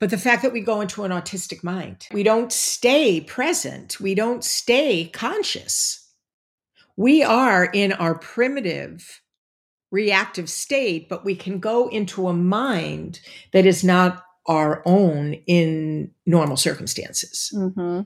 But 0.00 0.10
the 0.10 0.18
fact 0.18 0.42
that 0.42 0.52
we 0.52 0.60
go 0.60 0.80
into 0.80 1.04
an 1.04 1.10
autistic 1.10 1.62
mind, 1.62 2.08
we 2.12 2.22
don't 2.22 2.52
stay 2.52 3.20
present, 3.20 4.00
we 4.00 4.14
don't 4.14 4.42
stay 4.42 5.06
conscious. 5.06 6.08
We 6.96 7.22
are 7.22 7.64
in 7.64 7.92
our 7.92 8.14
primitive 8.18 9.20
reactive 9.90 10.48
state, 10.48 11.08
but 11.08 11.24
we 11.24 11.34
can 11.34 11.58
go 11.58 11.88
into 11.88 12.28
a 12.28 12.32
mind 12.32 13.20
that 13.52 13.66
is 13.66 13.82
not 13.84 14.22
our 14.46 14.82
own 14.86 15.34
in 15.46 16.10
normal 16.26 16.56
circumstances. 16.56 17.52
Mm-hmm. 17.54 18.00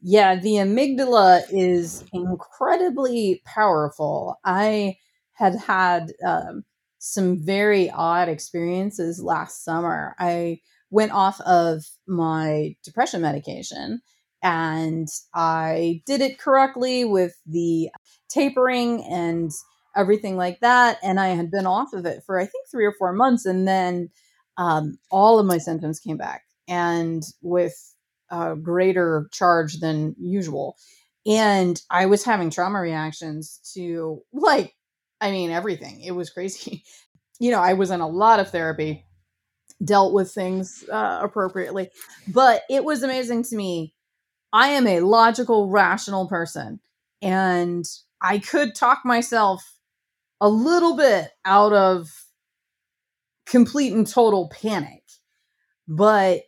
Yeah, 0.00 0.36
the 0.36 0.54
amygdala 0.54 1.42
is 1.50 2.04
incredibly 2.12 3.42
powerful. 3.44 4.36
I 4.44 4.98
had 5.32 5.56
had 5.56 6.12
um, 6.24 6.64
some 6.98 7.42
very 7.44 7.90
odd 7.90 8.28
experiences 8.28 9.22
last 9.22 9.64
summer. 9.64 10.14
I 10.18 10.60
went 10.90 11.12
off 11.12 11.40
of 11.40 11.84
my 12.06 12.76
depression 12.84 13.20
medication 13.22 14.00
and 14.42 15.08
I 15.34 16.02
did 16.06 16.20
it 16.20 16.38
correctly 16.38 17.04
with 17.04 17.34
the 17.46 17.90
tapering 18.28 19.02
and 19.04 19.50
everything 19.96 20.36
like 20.36 20.60
that. 20.60 20.98
And 21.02 21.18
I 21.18 21.28
had 21.28 21.50
been 21.50 21.66
off 21.66 21.92
of 21.92 22.06
it 22.06 22.22
for, 22.24 22.38
I 22.38 22.44
think, 22.46 22.68
three 22.70 22.84
or 22.84 22.94
four 22.98 23.12
months. 23.12 23.46
And 23.46 23.66
then 23.66 24.10
um, 24.58 24.98
all 25.10 25.38
of 25.38 25.46
my 25.46 25.58
symptoms 25.58 25.98
came 25.98 26.16
back. 26.18 26.42
And 26.68 27.22
with 27.42 27.74
a 28.30 28.56
greater 28.56 29.28
charge 29.32 29.80
than 29.80 30.14
usual. 30.18 30.76
And 31.26 31.80
I 31.90 32.06
was 32.06 32.24
having 32.24 32.50
trauma 32.50 32.80
reactions 32.80 33.60
to 33.74 34.22
like, 34.32 34.74
I 35.20 35.30
mean, 35.30 35.50
everything. 35.50 36.00
It 36.02 36.12
was 36.12 36.30
crazy. 36.30 36.84
you 37.40 37.50
know, 37.50 37.60
I 37.60 37.74
was 37.74 37.90
in 37.90 38.00
a 38.00 38.08
lot 38.08 38.40
of 38.40 38.50
therapy, 38.50 39.04
dealt 39.84 40.14
with 40.14 40.32
things 40.32 40.84
uh, 40.90 41.20
appropriately, 41.22 41.90
but 42.28 42.62
it 42.70 42.84
was 42.84 43.02
amazing 43.02 43.42
to 43.44 43.56
me. 43.56 43.94
I 44.52 44.68
am 44.68 44.86
a 44.86 45.00
logical, 45.00 45.68
rational 45.68 46.28
person, 46.28 46.80
and 47.20 47.84
I 48.22 48.38
could 48.38 48.74
talk 48.74 49.00
myself 49.04 49.62
a 50.40 50.48
little 50.48 50.96
bit 50.96 51.30
out 51.44 51.72
of 51.72 52.08
complete 53.46 53.92
and 53.92 54.06
total 54.06 54.48
panic. 54.48 55.02
But 55.88 56.42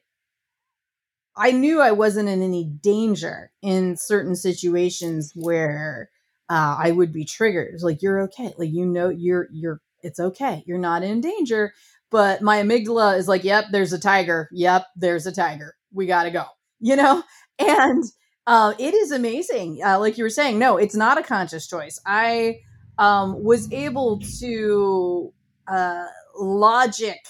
I 1.39 1.53
knew 1.53 1.81
I 1.81 1.93
wasn't 1.93 2.29
in 2.29 2.43
any 2.43 2.65
danger 2.65 3.53
in 3.63 3.97
certain 3.97 4.35
situations 4.35 5.33
where 5.35 6.11
uh, 6.51 6.77
I 6.79 6.91
would 6.91 7.13
be 7.13 7.25
triggered. 7.25 7.81
Like 7.83 8.03
you're 8.03 8.23
okay, 8.23 8.53
like 8.59 8.71
you 8.71 8.85
know 8.87 9.09
you're 9.09 9.49
you're 9.53 9.81
it's 10.03 10.21
okay. 10.21 10.63
You're 10.67 10.79
not 10.79 11.03
in 11.03 11.21
danger. 11.21 11.73
But 12.11 12.41
my 12.41 12.63
amygdala 12.63 13.19
is 13.19 13.29
like, 13.29 13.45
yep, 13.45 13.67
there's 13.71 13.93
a 13.93 13.99
tiger. 13.99 14.49
Yep, 14.53 14.87
there's 14.97 15.27
a 15.27 15.33
tiger. 15.33 15.77
We 15.93 16.07
got 16.07 16.25
to 16.25 16.31
go. 16.31 16.45
You 16.81 16.97
know, 16.97 17.23
and 17.59 18.05
uh, 18.47 18.75
it 18.79 18.95
is 18.95 19.11
amazing. 19.11 19.81
Uh, 19.85 19.99
like 19.99 20.17
you 20.17 20.25
were 20.25 20.31
saying, 20.31 20.59
no, 20.59 20.77
it's 20.79 20.97
not 20.97 21.19
a 21.19 21.23
conscious 21.23 21.67
choice. 21.67 22.01
I 22.07 22.61
um, 22.99 23.45
was 23.45 23.71
able 23.73 24.21
to 24.41 25.33
uh, 25.67 26.07
logic 26.39 27.21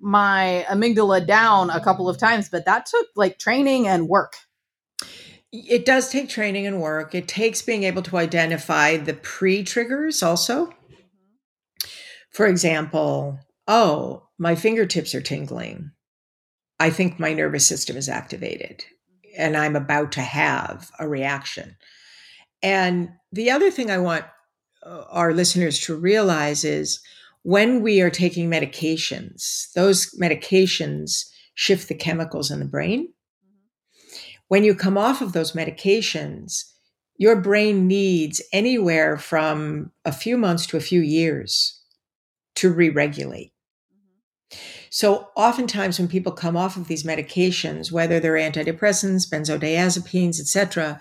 my 0.00 0.64
amygdala 0.68 1.26
down 1.26 1.70
a 1.70 1.80
couple 1.80 2.08
of 2.08 2.18
times, 2.18 2.48
but 2.48 2.64
that 2.64 2.86
took 2.86 3.06
like 3.16 3.38
training 3.38 3.86
and 3.86 4.08
work. 4.08 4.34
It 5.52 5.84
does 5.84 6.10
take 6.10 6.28
training 6.28 6.66
and 6.66 6.80
work. 6.80 7.14
It 7.14 7.26
takes 7.26 7.60
being 7.60 7.82
able 7.82 8.02
to 8.02 8.16
identify 8.16 8.96
the 8.96 9.14
pre 9.14 9.64
triggers 9.64 10.22
also. 10.22 10.72
For 12.30 12.46
example, 12.46 13.40
oh, 13.66 14.28
my 14.38 14.54
fingertips 14.54 15.14
are 15.14 15.20
tingling. 15.20 15.90
I 16.78 16.90
think 16.90 17.18
my 17.18 17.32
nervous 17.32 17.66
system 17.66 17.96
is 17.96 18.08
activated 18.08 18.84
and 19.36 19.56
I'm 19.56 19.76
about 19.76 20.12
to 20.12 20.22
have 20.22 20.90
a 20.98 21.08
reaction. 21.08 21.76
And 22.62 23.10
the 23.32 23.50
other 23.50 23.70
thing 23.70 23.90
I 23.90 23.98
want 23.98 24.24
uh, 24.84 25.04
our 25.10 25.32
listeners 25.34 25.78
to 25.80 25.94
realize 25.96 26.64
is 26.64 27.00
when 27.42 27.82
we 27.82 28.00
are 28.00 28.10
taking 28.10 28.50
medications, 28.50 29.72
those 29.74 30.14
medications 30.20 31.24
shift 31.54 31.88
the 31.88 31.94
chemicals 31.94 32.50
in 32.50 32.58
the 32.58 32.64
brain. 32.64 33.08
Mm-hmm. 33.08 34.16
When 34.48 34.64
you 34.64 34.74
come 34.74 34.98
off 34.98 35.20
of 35.20 35.32
those 35.32 35.52
medications, 35.52 36.64
your 37.16 37.36
brain 37.36 37.86
needs 37.86 38.42
anywhere 38.52 39.16
from 39.16 39.92
a 40.04 40.12
few 40.12 40.36
months 40.36 40.66
to 40.66 40.76
a 40.76 40.80
few 40.80 41.00
years 41.00 41.80
to 42.56 42.70
re 42.70 42.90
regulate. 42.90 43.52
Mm-hmm. 43.92 44.56
So, 44.90 45.28
oftentimes, 45.36 45.98
when 45.98 46.08
people 46.08 46.32
come 46.32 46.56
off 46.56 46.76
of 46.76 46.88
these 46.88 47.04
medications, 47.04 47.90
whether 47.90 48.20
they're 48.20 48.34
antidepressants, 48.34 49.30
benzodiazepines, 49.30 50.40
etc., 50.40 51.00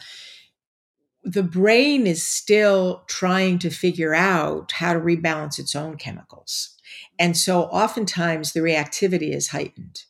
the 1.24 1.44
brain 1.44 2.08
is 2.08 2.26
still 2.26 3.04
trying 3.08 3.60
to 3.60 3.70
figure 3.70 4.16
out 4.16 4.72
how 4.72 4.94
to 4.94 5.00
rebalance 5.00 5.60
its 5.60 5.76
own 5.76 5.98
chemicals. 5.98 6.76
And 7.18 7.36
so 7.36 7.64
oftentimes 7.64 8.54
the 8.54 8.62
reactivity 8.62 9.34
is 9.36 9.50
heightened. 9.50 10.04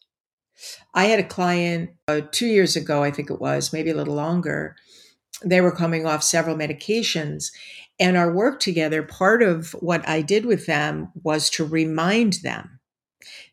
I 0.94 1.06
had 1.06 1.20
a 1.20 1.24
client 1.24 1.92
uh, 2.08 2.22
two 2.32 2.48
years 2.48 2.76
ago, 2.76 3.04
I 3.04 3.12
think 3.12 3.30
it 3.30 3.42
was, 3.42 3.74
maybe 3.74 3.90
a 3.90 3.96
little 3.96 4.16
longer. 4.16 4.76
They 5.44 5.62
were 5.62 5.72
coming 5.72 6.06
off 6.06 6.24
several 6.24 6.56
medications. 6.56 7.52
And 8.00 8.16
our 8.16 8.32
work 8.34 8.60
together, 8.60 9.04
part 9.04 9.42
of 9.42 9.72
what 9.80 10.08
I 10.08 10.22
did 10.22 10.46
with 10.46 10.66
them 10.66 11.12
was 11.24 11.50
to 11.52 11.66
remind 11.66 12.34
them 12.44 12.80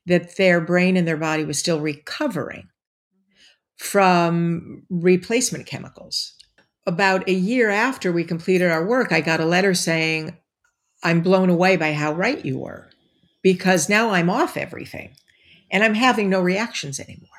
that 0.06 0.36
their 0.36 0.60
brain 0.60 0.96
and 0.96 1.06
their 1.06 1.16
body 1.16 1.44
was 1.44 1.58
still 1.58 1.80
recovering 1.80 2.68
from 3.76 4.84
replacement 4.88 5.66
chemicals. 5.66 6.35
About 6.86 7.28
a 7.28 7.32
year 7.32 7.70
after 7.70 8.12
we 8.12 8.24
completed 8.24 8.70
our 8.70 8.84
work, 8.84 9.12
I 9.12 9.20
got 9.20 9.40
a 9.40 9.46
letter 9.46 9.74
saying, 9.74 10.36
I'm 11.02 11.20
blown 11.20 11.50
away 11.50 11.76
by 11.76 11.92
how 11.92 12.12
right 12.12 12.44
you 12.44 12.58
were 12.58 12.88
because 13.42 13.88
now 13.88 14.10
I'm 14.10 14.30
off 14.30 14.56
everything 14.56 15.16
and 15.70 15.82
I'm 15.82 15.94
having 15.94 16.30
no 16.30 16.40
reactions 16.40 17.00
anymore 17.00 17.30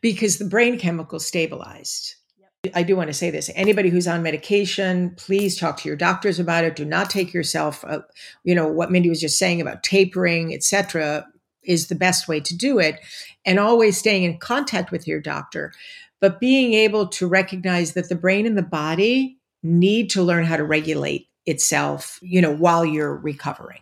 because 0.00 0.38
the 0.38 0.44
brain 0.44 0.78
chemicals 0.78 1.26
stabilized. 1.26 2.16
Yep. 2.64 2.72
I 2.74 2.82
do 2.82 2.96
want 2.96 3.08
to 3.08 3.14
say 3.14 3.30
this. 3.30 3.50
Anybody 3.54 3.88
who's 3.88 4.08
on 4.08 4.22
medication, 4.22 5.14
please 5.16 5.56
talk 5.56 5.78
to 5.78 5.88
your 5.88 5.96
doctors 5.96 6.38
about 6.38 6.64
it. 6.64 6.76
Do 6.76 6.84
not 6.84 7.08
take 7.08 7.32
yourself, 7.32 7.84
uh, 7.86 8.00
you 8.44 8.54
know, 8.54 8.66
what 8.66 8.90
Mindy 8.90 9.08
was 9.08 9.20
just 9.20 9.38
saying 9.38 9.60
about 9.60 9.82
tapering, 9.82 10.52
etc 10.52 11.26
is 11.62 11.88
the 11.88 11.94
best 11.94 12.28
way 12.28 12.40
to 12.40 12.56
do 12.56 12.78
it 12.78 13.00
and 13.44 13.58
always 13.58 13.98
staying 13.98 14.24
in 14.24 14.38
contact 14.38 14.90
with 14.90 15.06
your 15.06 15.20
doctor 15.20 15.72
but 16.20 16.40
being 16.40 16.74
able 16.74 17.08
to 17.08 17.26
recognize 17.26 17.94
that 17.94 18.08
the 18.08 18.14
brain 18.14 18.46
and 18.46 18.56
the 18.56 18.62
body 18.62 19.38
need 19.62 20.10
to 20.10 20.22
learn 20.22 20.44
how 20.44 20.56
to 20.56 20.64
regulate 20.64 21.28
itself 21.46 22.18
you 22.22 22.40
know 22.40 22.54
while 22.54 22.84
you're 22.84 23.16
recovering. 23.16 23.80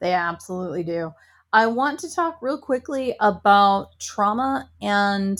They 0.00 0.12
absolutely 0.12 0.82
do. 0.82 1.12
I 1.52 1.66
want 1.66 2.00
to 2.00 2.14
talk 2.14 2.38
real 2.42 2.58
quickly 2.58 3.14
about 3.20 3.98
trauma 3.98 4.68
and 4.82 5.38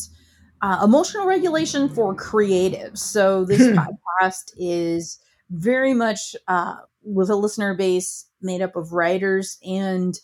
uh, 0.62 0.80
emotional 0.82 1.26
regulation 1.26 1.88
for 1.88 2.14
creatives. 2.14 2.98
So 2.98 3.44
this 3.44 3.60
podcast 3.76 4.52
is 4.56 5.18
very 5.50 5.94
much 5.94 6.34
uh, 6.48 6.76
with 7.02 7.30
a 7.30 7.36
listener 7.36 7.74
base 7.74 8.26
made 8.40 8.62
up 8.62 8.76
of 8.76 8.92
writers 8.92 9.58
and 9.64 10.18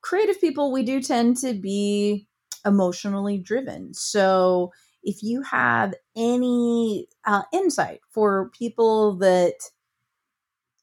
creative 0.00 0.40
people, 0.40 0.70
we 0.70 0.82
do 0.82 1.00
tend 1.00 1.36
to 1.38 1.54
be 1.54 2.28
emotionally 2.64 3.38
driven. 3.38 3.92
So 3.94 4.72
if 5.04 5.22
you 5.22 5.42
have 5.42 5.94
any 6.16 7.08
uh, 7.24 7.42
insight 7.52 8.00
for 8.10 8.50
people 8.50 9.16
that 9.18 9.54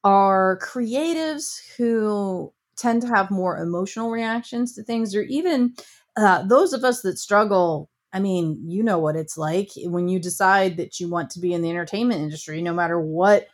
are 0.03 0.59
creatives 0.61 1.59
who 1.77 2.53
tend 2.75 3.01
to 3.03 3.07
have 3.07 3.29
more 3.29 3.57
emotional 3.57 4.09
reactions 4.09 4.73
to 4.73 4.83
things, 4.83 5.15
or 5.15 5.21
even 5.23 5.73
uh, 6.17 6.43
those 6.43 6.73
of 6.73 6.83
us 6.83 7.01
that 7.01 7.17
struggle. 7.17 7.89
I 8.13 8.19
mean, 8.19 8.61
you 8.65 8.83
know 8.83 8.99
what 8.99 9.15
it's 9.15 9.37
like 9.37 9.69
when 9.85 10.09
you 10.09 10.19
decide 10.19 10.75
that 10.77 10.99
you 10.99 11.09
want 11.09 11.29
to 11.31 11.39
be 11.39 11.53
in 11.53 11.61
the 11.61 11.69
entertainment 11.69 12.19
industry, 12.21 12.61
no 12.61 12.73
matter 12.73 12.99
what 12.99 13.47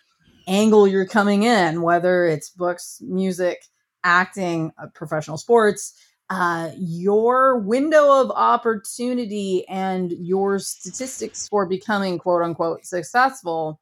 angle 0.47 0.88
you're 0.88 1.05
coming 1.05 1.43
in, 1.43 1.82
whether 1.82 2.26
it's 2.26 2.49
books, 2.49 2.99
music, 3.05 3.61
acting, 4.03 4.72
uh, 4.82 4.88
professional 4.95 5.38
sports, 5.38 5.93
uh, 6.30 6.71
your 6.78 7.59
window 7.59 8.21
of 8.21 8.32
opportunity 8.32 9.65
and 9.69 10.11
your 10.11 10.59
statistics 10.59 11.47
for 11.47 11.65
becoming 11.65 12.19
quote 12.19 12.43
unquote 12.43 12.86
successful 12.86 13.80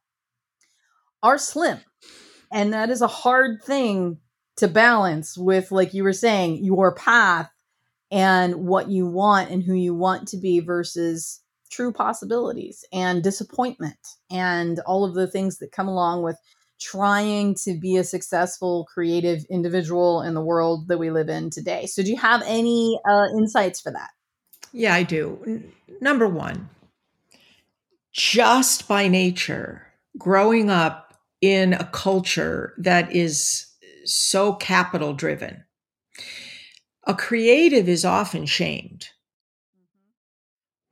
are 1.22 1.38
slim. 1.38 1.80
And 2.52 2.72
that 2.72 2.90
is 2.90 3.02
a 3.02 3.08
hard 3.08 3.62
thing 3.62 4.18
to 4.56 4.68
balance 4.68 5.36
with, 5.36 5.72
like 5.72 5.92
you 5.92 6.04
were 6.04 6.12
saying, 6.12 6.64
your 6.64 6.94
path 6.94 7.50
and 8.10 8.54
what 8.54 8.88
you 8.88 9.06
want 9.06 9.50
and 9.50 9.62
who 9.62 9.74
you 9.74 9.94
want 9.94 10.28
to 10.28 10.36
be 10.36 10.60
versus 10.60 11.42
true 11.70 11.92
possibilities 11.92 12.84
and 12.92 13.22
disappointment 13.22 13.98
and 14.30 14.78
all 14.86 15.04
of 15.04 15.14
the 15.14 15.26
things 15.26 15.58
that 15.58 15.72
come 15.72 15.88
along 15.88 16.22
with 16.22 16.38
trying 16.80 17.54
to 17.54 17.78
be 17.78 17.96
a 17.96 18.04
successful 18.04 18.86
creative 18.92 19.44
individual 19.50 20.22
in 20.22 20.34
the 20.34 20.42
world 20.42 20.88
that 20.88 20.98
we 20.98 21.10
live 21.10 21.28
in 21.28 21.50
today. 21.50 21.86
So, 21.86 22.02
do 22.02 22.10
you 22.10 22.16
have 22.16 22.42
any 22.46 23.00
uh, 23.08 23.26
insights 23.36 23.80
for 23.80 23.90
that? 23.92 24.10
Yeah, 24.72 24.94
I 24.94 25.02
do. 25.02 25.42
N- 25.46 25.72
number 26.00 26.28
one, 26.28 26.68
just 28.12 28.88
by 28.88 29.08
nature, 29.08 29.86
growing 30.18 30.70
up 30.70 31.14
in 31.40 31.72
a 31.74 31.84
culture 31.84 32.74
that 32.78 33.12
is 33.14 33.66
so 34.04 34.54
capital 34.54 35.12
driven, 35.12 35.64
a 37.06 37.14
creative 37.14 37.88
is 37.88 38.04
often 38.04 38.46
shamed 38.46 39.10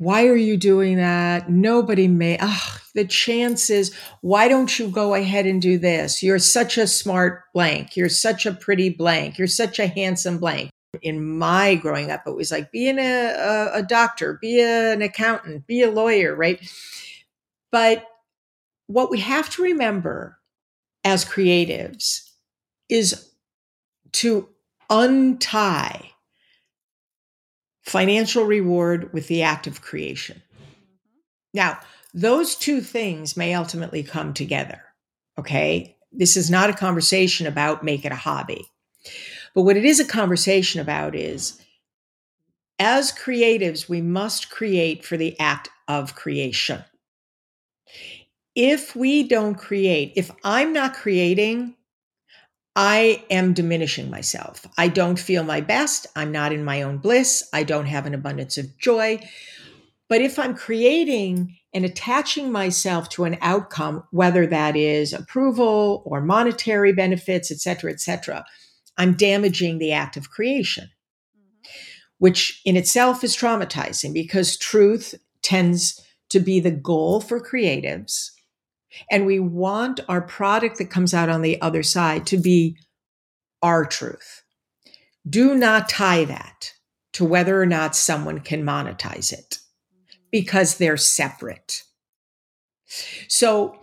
why 0.04 0.26
are 0.26 0.36
you 0.36 0.56
doing 0.56 0.96
that? 0.98 1.50
Nobody 1.50 2.08
may, 2.08 2.38
ugh, 2.38 2.80
the 2.94 3.04
chances, 3.04 3.94
why 4.20 4.48
don't 4.48 4.78
you 4.78 4.88
go 4.88 5.14
ahead 5.14 5.46
and 5.46 5.60
do 5.60 5.78
this? 5.78 6.22
You're 6.22 6.38
such 6.38 6.76
a 6.78 6.86
smart 6.86 7.44
blank. 7.54 7.96
You're 7.96 8.08
such 8.08 8.44
a 8.46 8.52
pretty 8.52 8.90
blank. 8.90 9.38
You're 9.38 9.48
such 9.48 9.78
a 9.78 9.86
handsome 9.86 10.38
blank. 10.38 10.70
In 11.02 11.38
my 11.38 11.74
growing 11.74 12.10
up, 12.10 12.22
it 12.26 12.36
was 12.36 12.52
like 12.52 12.70
being 12.70 12.98
a, 12.98 13.02
a, 13.02 13.36
uh, 13.36 13.70
a 13.74 13.82
doctor, 13.82 14.38
be 14.40 14.60
an 14.60 15.02
accountant, 15.02 15.66
be 15.66 15.82
a 15.82 15.90
lawyer, 15.90 16.36
right? 16.36 16.60
But 17.72 18.06
what 18.86 19.10
we 19.10 19.18
have 19.20 19.50
to 19.50 19.62
remember 19.62 20.38
as 21.02 21.24
creatives 21.24 22.30
is 22.88 23.30
to 24.12 24.48
untie 24.88 26.13
financial 27.84 28.44
reward 28.44 29.12
with 29.12 29.28
the 29.28 29.42
act 29.42 29.66
of 29.66 29.82
creation. 29.82 30.42
Now, 31.52 31.78
those 32.12 32.54
two 32.54 32.80
things 32.80 33.36
may 33.36 33.54
ultimately 33.54 34.02
come 34.02 34.34
together. 34.34 34.82
Okay. 35.38 35.96
This 36.12 36.36
is 36.36 36.50
not 36.50 36.70
a 36.70 36.74
conversation 36.74 37.46
about 37.46 37.84
make 37.84 38.04
it 38.04 38.12
a 38.12 38.16
hobby. 38.16 38.66
But 39.54 39.62
what 39.62 39.76
it 39.76 39.84
is 39.84 40.00
a 40.00 40.04
conversation 40.04 40.80
about 40.80 41.14
is 41.14 41.60
as 42.78 43.12
creatives, 43.12 43.88
we 43.88 44.00
must 44.00 44.50
create 44.50 45.04
for 45.04 45.16
the 45.16 45.38
act 45.38 45.68
of 45.88 46.14
creation. 46.14 46.84
If 48.54 48.94
we 48.94 49.24
don't 49.24 49.56
create, 49.56 50.12
if 50.16 50.30
I'm 50.44 50.72
not 50.72 50.94
creating, 50.94 51.74
I 52.76 53.24
am 53.30 53.52
diminishing 53.52 54.10
myself. 54.10 54.66
I 54.76 54.88
don't 54.88 55.18
feel 55.18 55.44
my 55.44 55.60
best. 55.60 56.06
I'm 56.16 56.32
not 56.32 56.52
in 56.52 56.64
my 56.64 56.82
own 56.82 56.98
bliss. 56.98 57.48
I 57.52 57.62
don't 57.62 57.86
have 57.86 58.06
an 58.06 58.14
abundance 58.14 58.58
of 58.58 58.76
joy. 58.78 59.20
But 60.08 60.20
if 60.20 60.38
I'm 60.38 60.56
creating 60.56 61.56
and 61.72 61.84
attaching 61.84 62.50
myself 62.50 63.08
to 63.10 63.24
an 63.24 63.38
outcome, 63.40 64.04
whether 64.10 64.46
that 64.46 64.76
is 64.76 65.12
approval 65.12 66.02
or 66.04 66.20
monetary 66.20 66.92
benefits, 66.92 67.50
et 67.50 67.58
cetera, 67.58 67.92
et 67.92 68.00
cetera, 68.00 68.44
I'm 68.96 69.14
damaging 69.14 69.78
the 69.78 69.92
act 69.92 70.16
of 70.16 70.30
creation, 70.30 70.90
which 72.18 72.60
in 72.64 72.76
itself 72.76 73.24
is 73.24 73.36
traumatizing 73.36 74.12
because 74.12 74.56
truth 74.56 75.14
tends 75.42 76.00
to 76.30 76.40
be 76.40 76.58
the 76.60 76.70
goal 76.70 77.20
for 77.20 77.40
creatives 77.40 78.30
and 79.10 79.26
we 79.26 79.38
want 79.38 80.00
our 80.08 80.20
product 80.20 80.78
that 80.78 80.90
comes 80.90 81.14
out 81.14 81.28
on 81.28 81.42
the 81.42 81.60
other 81.60 81.82
side 81.82 82.26
to 82.26 82.36
be 82.36 82.76
our 83.62 83.84
truth. 83.84 84.42
Do 85.28 85.54
not 85.54 85.88
tie 85.88 86.24
that 86.24 86.72
to 87.14 87.24
whether 87.24 87.60
or 87.60 87.66
not 87.66 87.96
someone 87.96 88.40
can 88.40 88.64
monetize 88.64 89.32
it 89.32 89.58
because 90.30 90.76
they're 90.76 90.96
separate. 90.96 91.82
So 93.28 93.78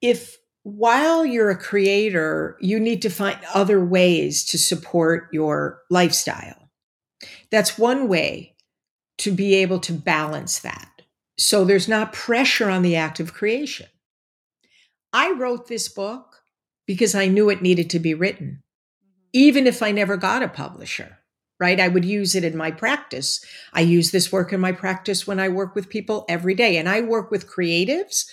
if 0.00 0.36
while 0.62 1.26
you're 1.26 1.50
a 1.50 1.58
creator, 1.58 2.56
you 2.60 2.80
need 2.80 3.02
to 3.02 3.10
find 3.10 3.38
other 3.54 3.84
ways 3.84 4.44
to 4.46 4.58
support 4.58 5.28
your 5.32 5.80
lifestyle. 5.90 6.70
That's 7.50 7.78
one 7.78 8.08
way 8.08 8.54
to 9.18 9.30
be 9.30 9.54
able 9.56 9.78
to 9.80 9.92
balance 9.92 10.60
that. 10.60 10.90
So 11.38 11.64
there's 11.64 11.88
not 11.88 12.12
pressure 12.12 12.70
on 12.70 12.82
the 12.82 12.96
act 12.96 13.20
of 13.20 13.34
creation. 13.34 13.86
I 15.14 15.30
wrote 15.30 15.68
this 15.68 15.88
book 15.88 16.42
because 16.86 17.14
I 17.14 17.28
knew 17.28 17.48
it 17.48 17.62
needed 17.62 17.88
to 17.90 18.00
be 18.00 18.14
written, 18.14 18.64
even 19.32 19.68
if 19.68 19.80
I 19.80 19.92
never 19.92 20.16
got 20.16 20.42
a 20.42 20.48
publisher, 20.48 21.18
right? 21.60 21.78
I 21.78 21.86
would 21.86 22.04
use 22.04 22.34
it 22.34 22.42
in 22.42 22.56
my 22.56 22.72
practice. 22.72 23.42
I 23.72 23.82
use 23.82 24.10
this 24.10 24.32
work 24.32 24.52
in 24.52 24.60
my 24.60 24.72
practice 24.72 25.24
when 25.24 25.38
I 25.38 25.48
work 25.48 25.76
with 25.76 25.88
people 25.88 26.24
every 26.28 26.56
day, 26.56 26.76
and 26.76 26.88
I 26.88 27.00
work 27.00 27.30
with 27.30 27.48
creatives 27.48 28.26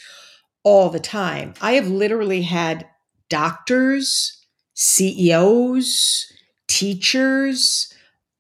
all 0.64 0.90
the 0.90 1.00
time. 1.00 1.54
I 1.62 1.74
have 1.74 1.88
literally 1.88 2.42
had 2.42 2.88
doctors, 3.30 4.44
CEOs, 4.74 6.34
teachers, 6.68 7.94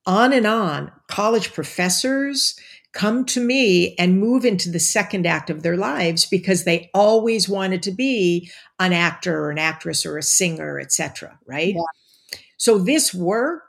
on 0.08 0.34
and 0.34 0.48
on, 0.48 0.92
college 1.08 1.54
professors 1.54 2.60
come 2.94 3.26
to 3.26 3.40
me 3.40 3.96
and 3.98 4.20
move 4.20 4.44
into 4.44 4.70
the 4.70 4.80
second 4.80 5.26
act 5.26 5.50
of 5.50 5.64
their 5.64 5.78
lives 5.78 6.26
because 6.26 6.64
they 6.64 6.90
always 6.94 7.48
wanted 7.48 7.82
to 7.84 7.92
be 7.92 8.50
an 8.80 8.94
actor 8.94 9.46
or 9.46 9.52
an 9.52 9.58
actress 9.58 10.06
or 10.06 10.18
a 10.18 10.24
singer, 10.24 10.80
etc. 10.80 11.40
Right? 11.46 11.76
Yeah. 11.76 12.40
So 12.58 12.78
this 12.78 13.14
work 13.14 13.64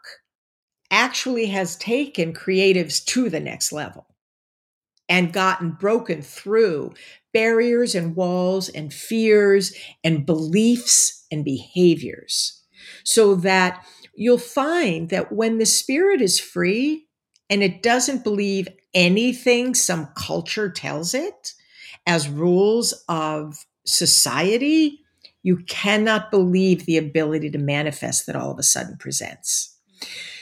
actually 0.91 1.47
has 1.47 1.77
taken 1.77 2.33
creatives 2.33 3.03
to 3.07 3.31
the 3.31 3.41
next 3.41 3.73
level 3.73 4.07
and 5.09 5.33
gotten 5.33 5.73
broken 5.73 6.23
through 6.23 6.93
barriers 7.33 7.95
and 7.95 8.15
walls 8.15 8.69
and 8.69 8.93
fears 8.93 9.75
and 10.05 10.27
beliefs 10.27 11.27
and 11.31 11.45
behaviors 11.45 12.63
so 13.05 13.35
that 13.35 13.85
you'll 14.15 14.39
find 14.39 15.09
that 15.09 15.33
when 15.33 15.59
the 15.59 15.67
spirit 15.67 16.21
is 16.21 16.39
free 16.39 17.07
and 17.53 17.63
it 17.63 17.83
doesn't 17.83 18.25
believe 18.25 18.67
anything 18.95 19.75
some 19.75 20.09
culture 20.17 20.71
tells 20.71 21.13
it 21.13 21.53
as 22.07 22.27
rules 22.27 22.95
of 23.11 23.67
society, 23.85 25.01
you 25.43 25.59
cannot 25.69 26.31
believe 26.31 26.87
the 26.87 26.97
ability 26.97 27.51
to 27.51 27.59
manifest 27.59 28.25
that 28.25 28.37
all 28.37 28.51
of 28.51 28.59
a 28.59 28.63
sudden 28.63 28.97
presents. 28.97 29.79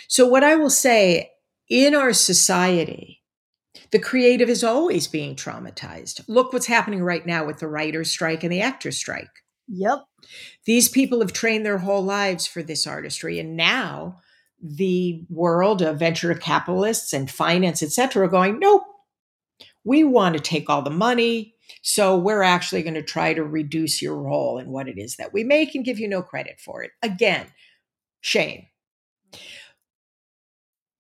So, 0.07 0.25
what 0.25 0.45
I 0.45 0.55
will 0.55 0.71
say 0.71 1.33
in 1.69 1.97
our 1.97 2.13
society, 2.13 3.25
the 3.91 3.99
creative 3.99 4.49
is 4.49 4.63
always 4.63 5.09
being 5.09 5.35
traumatized. 5.35 6.23
Look 6.29 6.53
what's 6.53 6.67
happening 6.67 7.03
right 7.03 7.27
now 7.27 7.45
with 7.45 7.59
the 7.59 7.67
writer's 7.67 8.13
strike 8.13 8.45
and 8.45 8.53
the 8.53 8.61
actor's 8.61 8.99
strike. 8.99 9.43
Yep. 9.67 10.05
These 10.65 10.89
people 10.89 11.23
have 11.23 11.33
trained 11.33 11.67
their 11.67 11.79
whole 11.79 12.05
lives 12.05 12.47
for 12.47 12.63
this 12.63 12.87
artistry, 12.87 13.41
and 13.41 13.57
now 13.57 14.21
the 14.63 15.25
world 15.29 15.83
of 15.83 15.99
venture 15.99 16.35
capitalists 16.35 17.13
and 17.13 17.31
finance, 17.31 17.83
et 17.83 17.91
cetera, 17.91 18.29
going, 18.29 18.59
nope, 18.59 18.83
we 19.85 20.05
want 20.05 20.37
to 20.37 20.41
take 20.43 20.69
all 20.69 20.83
the 20.83 20.91
money. 20.91 21.55
So 21.83 22.17
we're 22.17 22.43
actually 22.43 22.83
going 22.83 22.95
to 22.95 23.03
try 23.03 23.33
to 23.33 23.45
reduce 23.45 24.03
your 24.03 24.17
role 24.17 24.59
in 24.59 24.71
what 24.71 24.89
it 24.89 24.99
is 24.99 25.17
that 25.17 25.33
we 25.33 25.45
make 25.45 25.75
and 25.75 25.85
give 25.85 25.99
you 25.99 26.09
no 26.09 26.21
credit 26.21 26.61
for 26.61 26.83
it. 26.83 26.91
Again, 27.03 27.47
shame. 28.21 28.67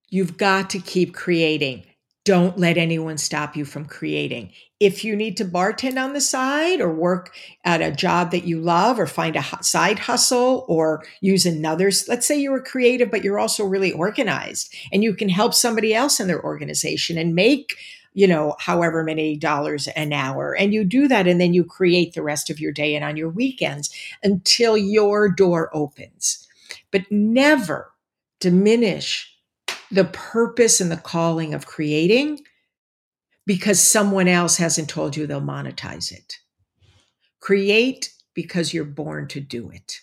You've 0.08 0.36
got 0.36 0.70
to 0.70 0.78
keep 0.78 1.14
creating. 1.14 1.84
Don't 2.24 2.58
let 2.58 2.78
anyone 2.78 3.18
stop 3.18 3.56
you 3.56 3.64
from 3.64 3.84
creating. 3.84 4.52
If 4.80 5.04
you 5.04 5.14
need 5.14 5.36
to 5.36 5.44
bartend 5.44 6.02
on 6.02 6.14
the 6.14 6.20
side 6.22 6.80
or 6.80 6.90
work 6.90 7.34
at 7.64 7.82
a 7.82 7.92
job 7.92 8.30
that 8.30 8.44
you 8.44 8.58
love 8.58 8.98
or 8.98 9.06
find 9.06 9.36
a 9.36 9.44
side 9.62 10.00
hustle 10.00 10.64
or 10.68 11.04
use 11.20 11.44
another, 11.44 11.90
let's 12.08 12.26
say 12.26 12.40
you're 12.40 12.56
a 12.56 12.62
creative, 12.62 13.10
but 13.10 13.22
you're 13.22 13.38
also 13.38 13.64
really 13.64 13.92
organized 13.92 14.74
and 14.90 15.04
you 15.04 15.14
can 15.14 15.28
help 15.28 15.52
somebody 15.52 15.94
else 15.94 16.18
in 16.18 16.28
their 16.28 16.42
organization 16.42 17.18
and 17.18 17.34
make 17.34 17.76
you 18.12 18.26
know, 18.26 18.56
however 18.58 19.04
many 19.04 19.36
dollars 19.36 19.86
an 19.88 20.12
hour. 20.12 20.56
And 20.56 20.74
you 20.74 20.84
do 20.84 21.06
that 21.08 21.26
and 21.26 21.40
then 21.40 21.54
you 21.54 21.64
create 21.64 22.14
the 22.14 22.22
rest 22.22 22.50
of 22.50 22.58
your 22.58 22.72
day 22.72 22.94
and 22.94 23.04
on 23.04 23.16
your 23.16 23.28
weekends 23.28 23.90
until 24.22 24.76
your 24.76 25.28
door 25.28 25.70
opens. 25.72 26.48
But 26.90 27.10
never 27.10 27.92
diminish 28.40 29.32
the 29.90 30.04
purpose 30.04 30.80
and 30.80 30.90
the 30.90 30.96
calling 30.96 31.54
of 31.54 31.66
creating 31.66 32.40
because 33.46 33.80
someone 33.80 34.28
else 34.28 34.56
hasn't 34.56 34.88
told 34.88 35.16
you 35.16 35.26
they'll 35.26 35.40
monetize 35.40 36.12
it. 36.12 36.34
Create 37.40 38.12
because 38.34 38.72
you're 38.74 38.84
born 38.84 39.28
to 39.28 39.40
do 39.40 39.70
it. 39.70 40.00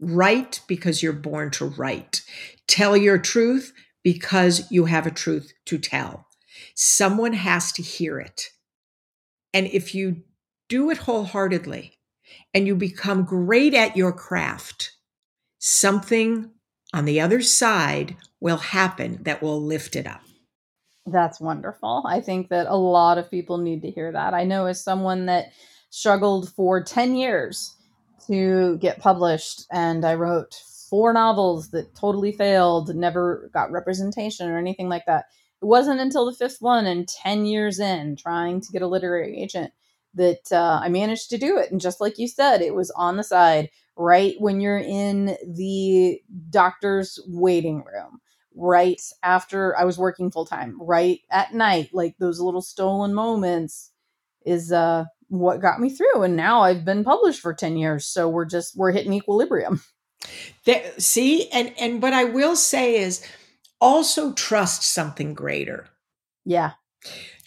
Write 0.00 0.60
because 0.68 1.02
you're 1.02 1.12
born 1.12 1.50
to 1.52 1.64
write. 1.64 2.22
Tell 2.66 2.96
your 2.96 3.18
truth 3.18 3.72
because 4.04 4.70
you 4.70 4.84
have 4.84 5.06
a 5.06 5.10
truth 5.10 5.52
to 5.66 5.78
tell. 5.78 6.26
Someone 6.74 7.32
has 7.32 7.72
to 7.72 7.82
hear 7.82 8.20
it. 8.20 8.50
And 9.52 9.66
if 9.66 9.94
you 9.94 10.22
do 10.68 10.90
it 10.90 10.98
wholeheartedly 10.98 11.98
and 12.54 12.66
you 12.66 12.76
become 12.76 13.24
great 13.24 13.74
at 13.74 13.96
your 13.96 14.12
craft, 14.12 14.92
something 15.58 16.50
on 16.92 17.04
the 17.04 17.20
other 17.20 17.40
side 17.40 18.16
will 18.40 18.58
happen 18.58 19.22
that 19.22 19.42
will 19.42 19.60
lift 19.60 19.96
it 19.96 20.06
up. 20.06 20.22
That's 21.10 21.40
wonderful. 21.40 22.02
I 22.06 22.20
think 22.20 22.48
that 22.50 22.66
a 22.68 22.76
lot 22.76 23.18
of 23.18 23.30
people 23.30 23.58
need 23.58 23.82
to 23.82 23.90
hear 23.90 24.12
that. 24.12 24.34
I 24.34 24.44
know 24.44 24.66
as 24.66 24.82
someone 24.82 25.26
that 25.26 25.52
struggled 25.90 26.50
for 26.52 26.82
10 26.82 27.16
years 27.16 27.74
to 28.26 28.76
get 28.78 29.00
published, 29.00 29.66
and 29.72 30.04
I 30.04 30.14
wrote 30.14 30.54
four 30.90 31.12
novels 31.12 31.70
that 31.70 31.94
totally 31.94 32.32
failed, 32.32 32.94
never 32.94 33.50
got 33.54 33.70
representation 33.72 34.48
or 34.50 34.58
anything 34.58 34.88
like 34.88 35.06
that. 35.06 35.26
It 35.62 35.66
wasn't 35.66 36.00
until 36.00 36.26
the 36.26 36.36
fifth 36.36 36.58
one 36.60 36.86
and 36.86 37.08
10 37.08 37.46
years 37.46 37.80
in 37.80 38.16
trying 38.16 38.60
to 38.60 38.72
get 38.72 38.82
a 38.82 38.86
literary 38.88 39.40
agent 39.40 39.72
that 40.14 40.52
uh, 40.52 40.80
I 40.82 40.88
managed 40.88 41.30
to 41.30 41.38
do 41.38 41.58
it. 41.58 41.70
And 41.70 41.80
just 41.80 42.00
like 42.00 42.18
you 42.18 42.28
said, 42.28 42.60
it 42.60 42.74
was 42.74 42.90
on 42.92 43.16
the 43.16 43.24
side 43.24 43.70
right 43.96 44.34
when 44.40 44.60
you're 44.60 44.78
in 44.78 45.36
the 45.46 46.20
doctor's 46.50 47.18
waiting 47.28 47.84
room, 47.84 48.20
right 48.54 49.00
after 49.22 49.76
I 49.76 49.84
was 49.84 49.98
working 49.98 50.30
full 50.30 50.46
time, 50.46 50.76
right 50.80 51.20
at 51.30 51.54
night, 51.54 51.90
like 51.92 52.16
those 52.18 52.40
little 52.40 52.62
stolen 52.62 53.14
moments 53.14 53.90
is 54.44 54.72
uh, 54.72 55.04
what 55.28 55.60
got 55.60 55.80
me 55.80 55.90
through. 55.90 56.22
And 56.22 56.36
now 56.36 56.62
I've 56.62 56.84
been 56.84 57.04
published 57.04 57.40
for 57.40 57.54
10 57.54 57.76
years. 57.76 58.06
So 58.06 58.28
we're 58.28 58.46
just, 58.46 58.76
we're 58.76 58.92
hitting 58.92 59.12
equilibrium. 59.12 59.82
That, 60.66 61.00
see, 61.00 61.48
and, 61.50 61.72
and 61.78 62.02
what 62.02 62.12
I 62.12 62.24
will 62.24 62.56
say 62.56 62.96
is 62.96 63.24
also 63.80 64.32
trust 64.32 64.82
something 64.82 65.32
greater. 65.32 65.88
Yeah. 66.44 66.72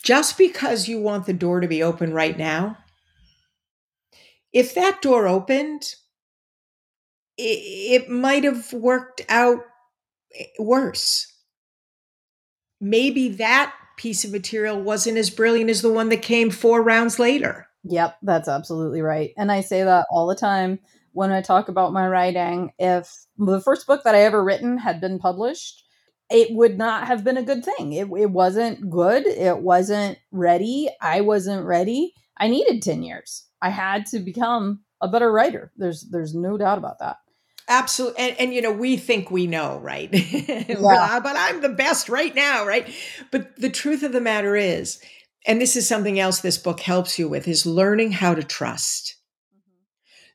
Just 0.02 0.38
because 0.38 0.88
you 0.88 1.00
want 1.00 1.26
the 1.26 1.34
door 1.34 1.60
to 1.60 1.68
be 1.68 1.84
open 1.84 2.14
right 2.14 2.38
now, 2.38 2.78
if 4.54 4.74
that 4.76 5.02
door 5.02 5.28
opened, 5.28 5.96
it, 7.38 8.04
it 8.04 8.10
might 8.10 8.44
have 8.44 8.72
worked 8.74 9.22
out 9.30 9.64
Eh, 10.38 10.46
worse. 10.60 11.28
Maybe 12.80 13.30
that 13.30 13.74
piece 13.98 14.24
of 14.24 14.32
material 14.32 14.82
wasn't 14.82 15.18
as 15.18 15.30
brilliant 15.30 15.70
as 15.70 15.82
the 15.82 15.92
one 15.92 16.10
that 16.10 16.22
came 16.22 16.50
four 16.50 16.82
rounds 16.82 17.20
later. 17.20 17.68
Yep, 17.84 18.18
that's 18.24 18.48
absolutely 18.48 19.02
right. 19.02 19.32
And 19.38 19.52
I 19.52 19.62
say 19.62 19.84
that 19.84 20.08
all 20.10 20.28
the 20.28 20.36
time 20.36 20.80
when 21.14 21.32
I 21.32 21.42
talk 21.42 21.68
about 21.68 21.94
my 21.94 22.08
writing. 22.08 22.72
If 22.80 23.26
the 23.38 23.62
first 23.62 23.88
book 23.88 24.04
that 24.04 24.16
I 24.16 24.22
ever 24.22 24.44
written 24.44 24.78
had 24.78 25.02
been 25.02 25.20
published, 25.20 25.84
it 26.30 26.56
would 26.56 26.78
not 26.78 27.08
have 27.08 27.24
been 27.24 27.38
a 27.38 27.44
good 27.44 27.66
thing. 27.66 27.94
It, 27.94 28.08
it 28.18 28.32
wasn't 28.32 28.90
good. 28.90 29.26
It 29.28 29.60
wasn't 29.60 30.18
ready. 30.32 30.90
I 31.02 31.22
wasn't 31.22 31.66
ready. 31.66 32.14
I 32.38 32.48
needed 32.48 32.82
10 32.82 33.04
years. 33.04 33.46
I 33.62 33.70
had 33.70 34.06
to 34.08 34.20
become 34.20 34.82
a 35.02 35.08
better 35.08 35.32
writer. 35.32 35.72
There's 35.78 36.08
there's 36.10 36.34
no 36.34 36.58
doubt 36.58 36.78
about 36.78 37.00
that. 37.00 37.18
Absolutely. 37.72 38.20
And, 38.20 38.40
and 38.40 38.54
you 38.54 38.62
know, 38.62 38.72
we 38.72 38.98
think 38.98 39.32
we 39.32 39.48
know, 39.48 39.80
right? 39.80 40.10
Yeah. 40.82 41.20
but 41.22 41.36
I'm 41.38 41.62
the 41.62 41.70
best 41.70 42.10
right 42.10 42.34
now, 42.36 42.66
right? 42.66 42.88
But 43.32 43.56
the 43.56 43.70
truth 43.70 44.04
of 44.04 44.12
the 44.12 44.22
matter 44.22 44.56
is, 44.56 45.02
and 45.48 45.62
this 45.62 45.76
is 45.76 45.88
something 45.88 46.20
else 46.20 46.40
this 46.40 46.58
book 46.58 46.82
helps 46.82 47.18
you 47.18 47.30
with, 47.30 47.48
is 47.48 47.66
learning 47.66 48.12
how 48.12 48.36
to 48.36 48.44
trust. 48.44 49.16
Mm-hmm. 49.56 49.84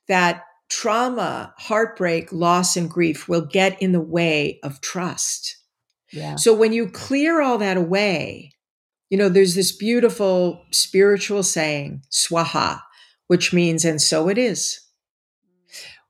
That 0.09 0.45
trauma, 0.68 1.55
heartbreak, 1.59 2.32
loss, 2.32 2.76
and 2.76 2.91
grief 2.91 3.28
will 3.28 3.43
get 3.43 3.80
in 3.82 3.93
the 3.93 4.01
way 4.01 4.59
of 4.62 4.80
trust. 4.80 5.59
Yeah. 6.12 6.37
So 6.37 6.55
when 6.55 6.72
you 6.72 6.89
clear 6.89 7.43
all 7.43 7.59
that 7.59 7.76
away, 7.76 8.53
you 9.11 9.18
know, 9.18 9.28
there's 9.28 9.55
this 9.55 9.72
beautiful 9.72 10.64
spiritual 10.72 11.43
saying, 11.43 12.03
swaha, 12.11 12.80
which 13.26 13.53
means, 13.53 13.84
and 13.84 14.01
so 14.01 14.28
it 14.28 14.39
is. 14.39 14.80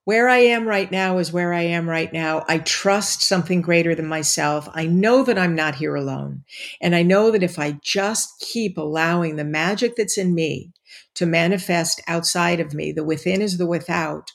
Where 0.07 0.29
I 0.29 0.39
am 0.39 0.69
right 0.69 0.89
now 0.89 1.19
is 1.19 1.33
where 1.33 1.53
I 1.53 1.63
am 1.63 1.91
right 1.91 2.13
now. 2.13 2.45
I 2.47 2.59
trust 2.59 3.23
something 3.23 3.61
greater 3.61 3.93
than 3.93 4.07
myself. 4.07 4.69
I 4.73 4.87
know 4.87 5.25
that 5.25 5.37
I'm 5.37 5.57
not 5.57 5.75
here 5.75 5.97
alone. 5.97 6.45
And 6.81 6.95
I 6.95 7.03
know 7.03 7.33
that 7.33 7.43
if 7.43 7.59
I 7.59 7.81
just 7.83 8.39
keep 8.39 8.79
allowing 8.79 9.35
the 9.35 9.45
magic 9.45 9.97
that's 9.97 10.17
in 10.17 10.33
me 10.33 10.71
to 11.17 11.27
manifest 11.27 12.01
outside 12.07 12.61
of 12.61 12.73
me, 12.73 12.93
the 12.93 13.03
within 13.03 13.43
is 13.43 13.59
the 13.59 13.67
without, 13.67 14.31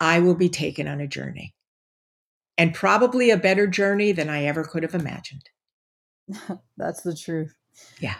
I 0.00 0.18
will 0.20 0.34
be 0.34 0.48
taken 0.48 0.88
on 0.88 1.02
a 1.02 1.06
journey 1.06 1.54
and 2.56 2.72
probably 2.72 3.28
a 3.28 3.36
better 3.36 3.66
journey 3.66 4.12
than 4.12 4.30
I 4.30 4.44
ever 4.44 4.64
could 4.64 4.82
have 4.82 4.94
imagined. 4.94 5.50
That's 6.78 7.02
the 7.02 7.14
truth. 7.14 7.54
Yeah. 8.00 8.16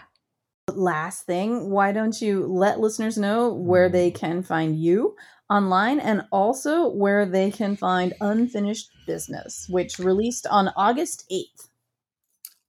Last 0.69 1.25
thing, 1.25 1.71
why 1.71 1.93
don't 1.93 2.21
you 2.21 2.47
let 2.47 2.81
listeners 2.81 3.17
know 3.17 3.51
where 3.51 3.89
they 3.89 4.11
mm. 4.11 4.15
can 4.15 4.43
find 4.43 4.79
you 4.79 5.17
online 5.49 6.01
and 6.01 6.25
also 6.33 6.89
where 6.89 7.27
they 7.27 7.51
can 7.51 7.77
find 7.77 8.15
Unfinished 8.21 8.91
Business, 9.07 9.67
which 9.69 9.99
released 9.99 10.47
on 10.47 10.71
August 10.77 11.29
8th? 11.31 11.69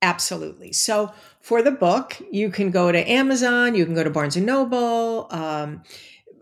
Absolutely. 0.01 0.73
So 0.73 1.11
for 1.41 1.61
the 1.63 1.71
book, 1.71 2.21
you 2.31 2.49
can 2.51 2.71
go 2.71 2.91
to 2.91 3.09
Amazon, 3.09 3.75
you 3.75 3.85
can 3.85 3.95
go 3.95 4.03
to 4.03 4.09
Barnes 4.09 4.35
and 4.35 4.45
Noble, 4.45 5.27
um, 5.31 5.81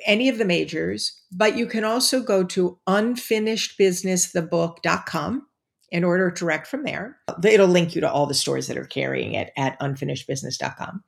any 0.06 0.30
of 0.30 0.38
the 0.38 0.46
majors, 0.46 1.20
but 1.32 1.58
you 1.58 1.66
can 1.66 1.84
also 1.84 2.22
go 2.22 2.44
to 2.44 2.78
unfinishedbusinessthebook.com 2.88 5.48
and 5.92 6.06
order 6.06 6.32
direct 6.32 6.68
from 6.68 6.84
there. 6.84 7.18
It'll 7.44 7.68
link 7.68 7.96
you 7.96 8.02
to 8.02 8.12
all 8.12 8.26
the 8.26 8.34
stores 8.34 8.66
that 8.68 8.78
are 8.78 8.86
carrying 8.86 9.34
it 9.34 9.52
at 9.56 9.80
unfinishedbusiness.com. 9.80 11.04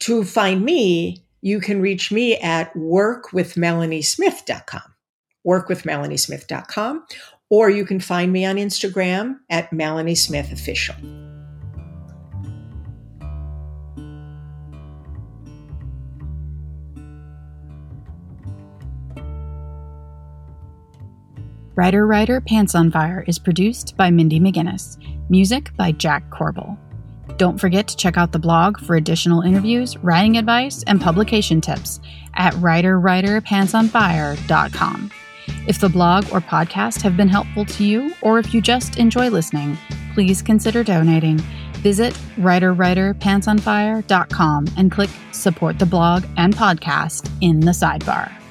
To 0.00 0.24
find 0.24 0.64
me, 0.64 1.23
you 1.44 1.60
can 1.60 1.80
reach 1.82 2.10
me 2.10 2.36
at 2.38 2.74
workwithmelaniesmith.com, 2.74 4.94
workwithmelaniesmith.com, 5.46 7.06
or 7.50 7.68
you 7.68 7.84
can 7.84 8.00
find 8.00 8.32
me 8.32 8.46
on 8.46 8.56
Instagram 8.56 9.36
at 9.50 9.70
Melanie 9.70 10.14
Smith 10.14 10.50
Official. 10.50 10.94
Writer 21.76 22.06
Writer 22.06 22.40
Pants 22.40 22.74
on 22.74 22.90
Fire 22.90 23.22
is 23.26 23.38
produced 23.38 23.98
by 23.98 24.10
Mindy 24.10 24.40
McGinnis. 24.40 24.96
Music 25.28 25.76
by 25.76 25.92
Jack 25.92 26.30
Corbel. 26.30 26.78
Don't 27.36 27.58
forget 27.58 27.88
to 27.88 27.96
check 27.96 28.16
out 28.16 28.30
the 28.32 28.38
blog 28.38 28.78
for 28.78 28.94
additional 28.96 29.40
interviews, 29.40 29.96
writing 29.98 30.36
advice, 30.36 30.84
and 30.86 31.00
publication 31.00 31.60
tips 31.60 31.98
at 32.34 32.54
writerwriterpantsonfire.com. 32.54 35.10
If 35.66 35.80
the 35.80 35.88
blog 35.88 36.26
or 36.32 36.40
podcast 36.40 37.02
have 37.02 37.16
been 37.16 37.26
helpful 37.28 37.64
to 37.64 37.84
you, 37.84 38.14
or 38.22 38.38
if 38.38 38.54
you 38.54 38.60
just 38.60 38.98
enjoy 38.98 39.30
listening, 39.30 39.76
please 40.14 40.42
consider 40.42 40.84
donating. 40.84 41.38
Visit 41.78 42.14
writerwriterpantsonfire.com 42.36 44.66
and 44.76 44.92
click 44.92 45.10
Support 45.32 45.78
the 45.78 45.86
Blog 45.86 46.24
and 46.36 46.54
Podcast 46.54 47.30
in 47.42 47.60
the 47.60 47.72
sidebar. 47.72 48.43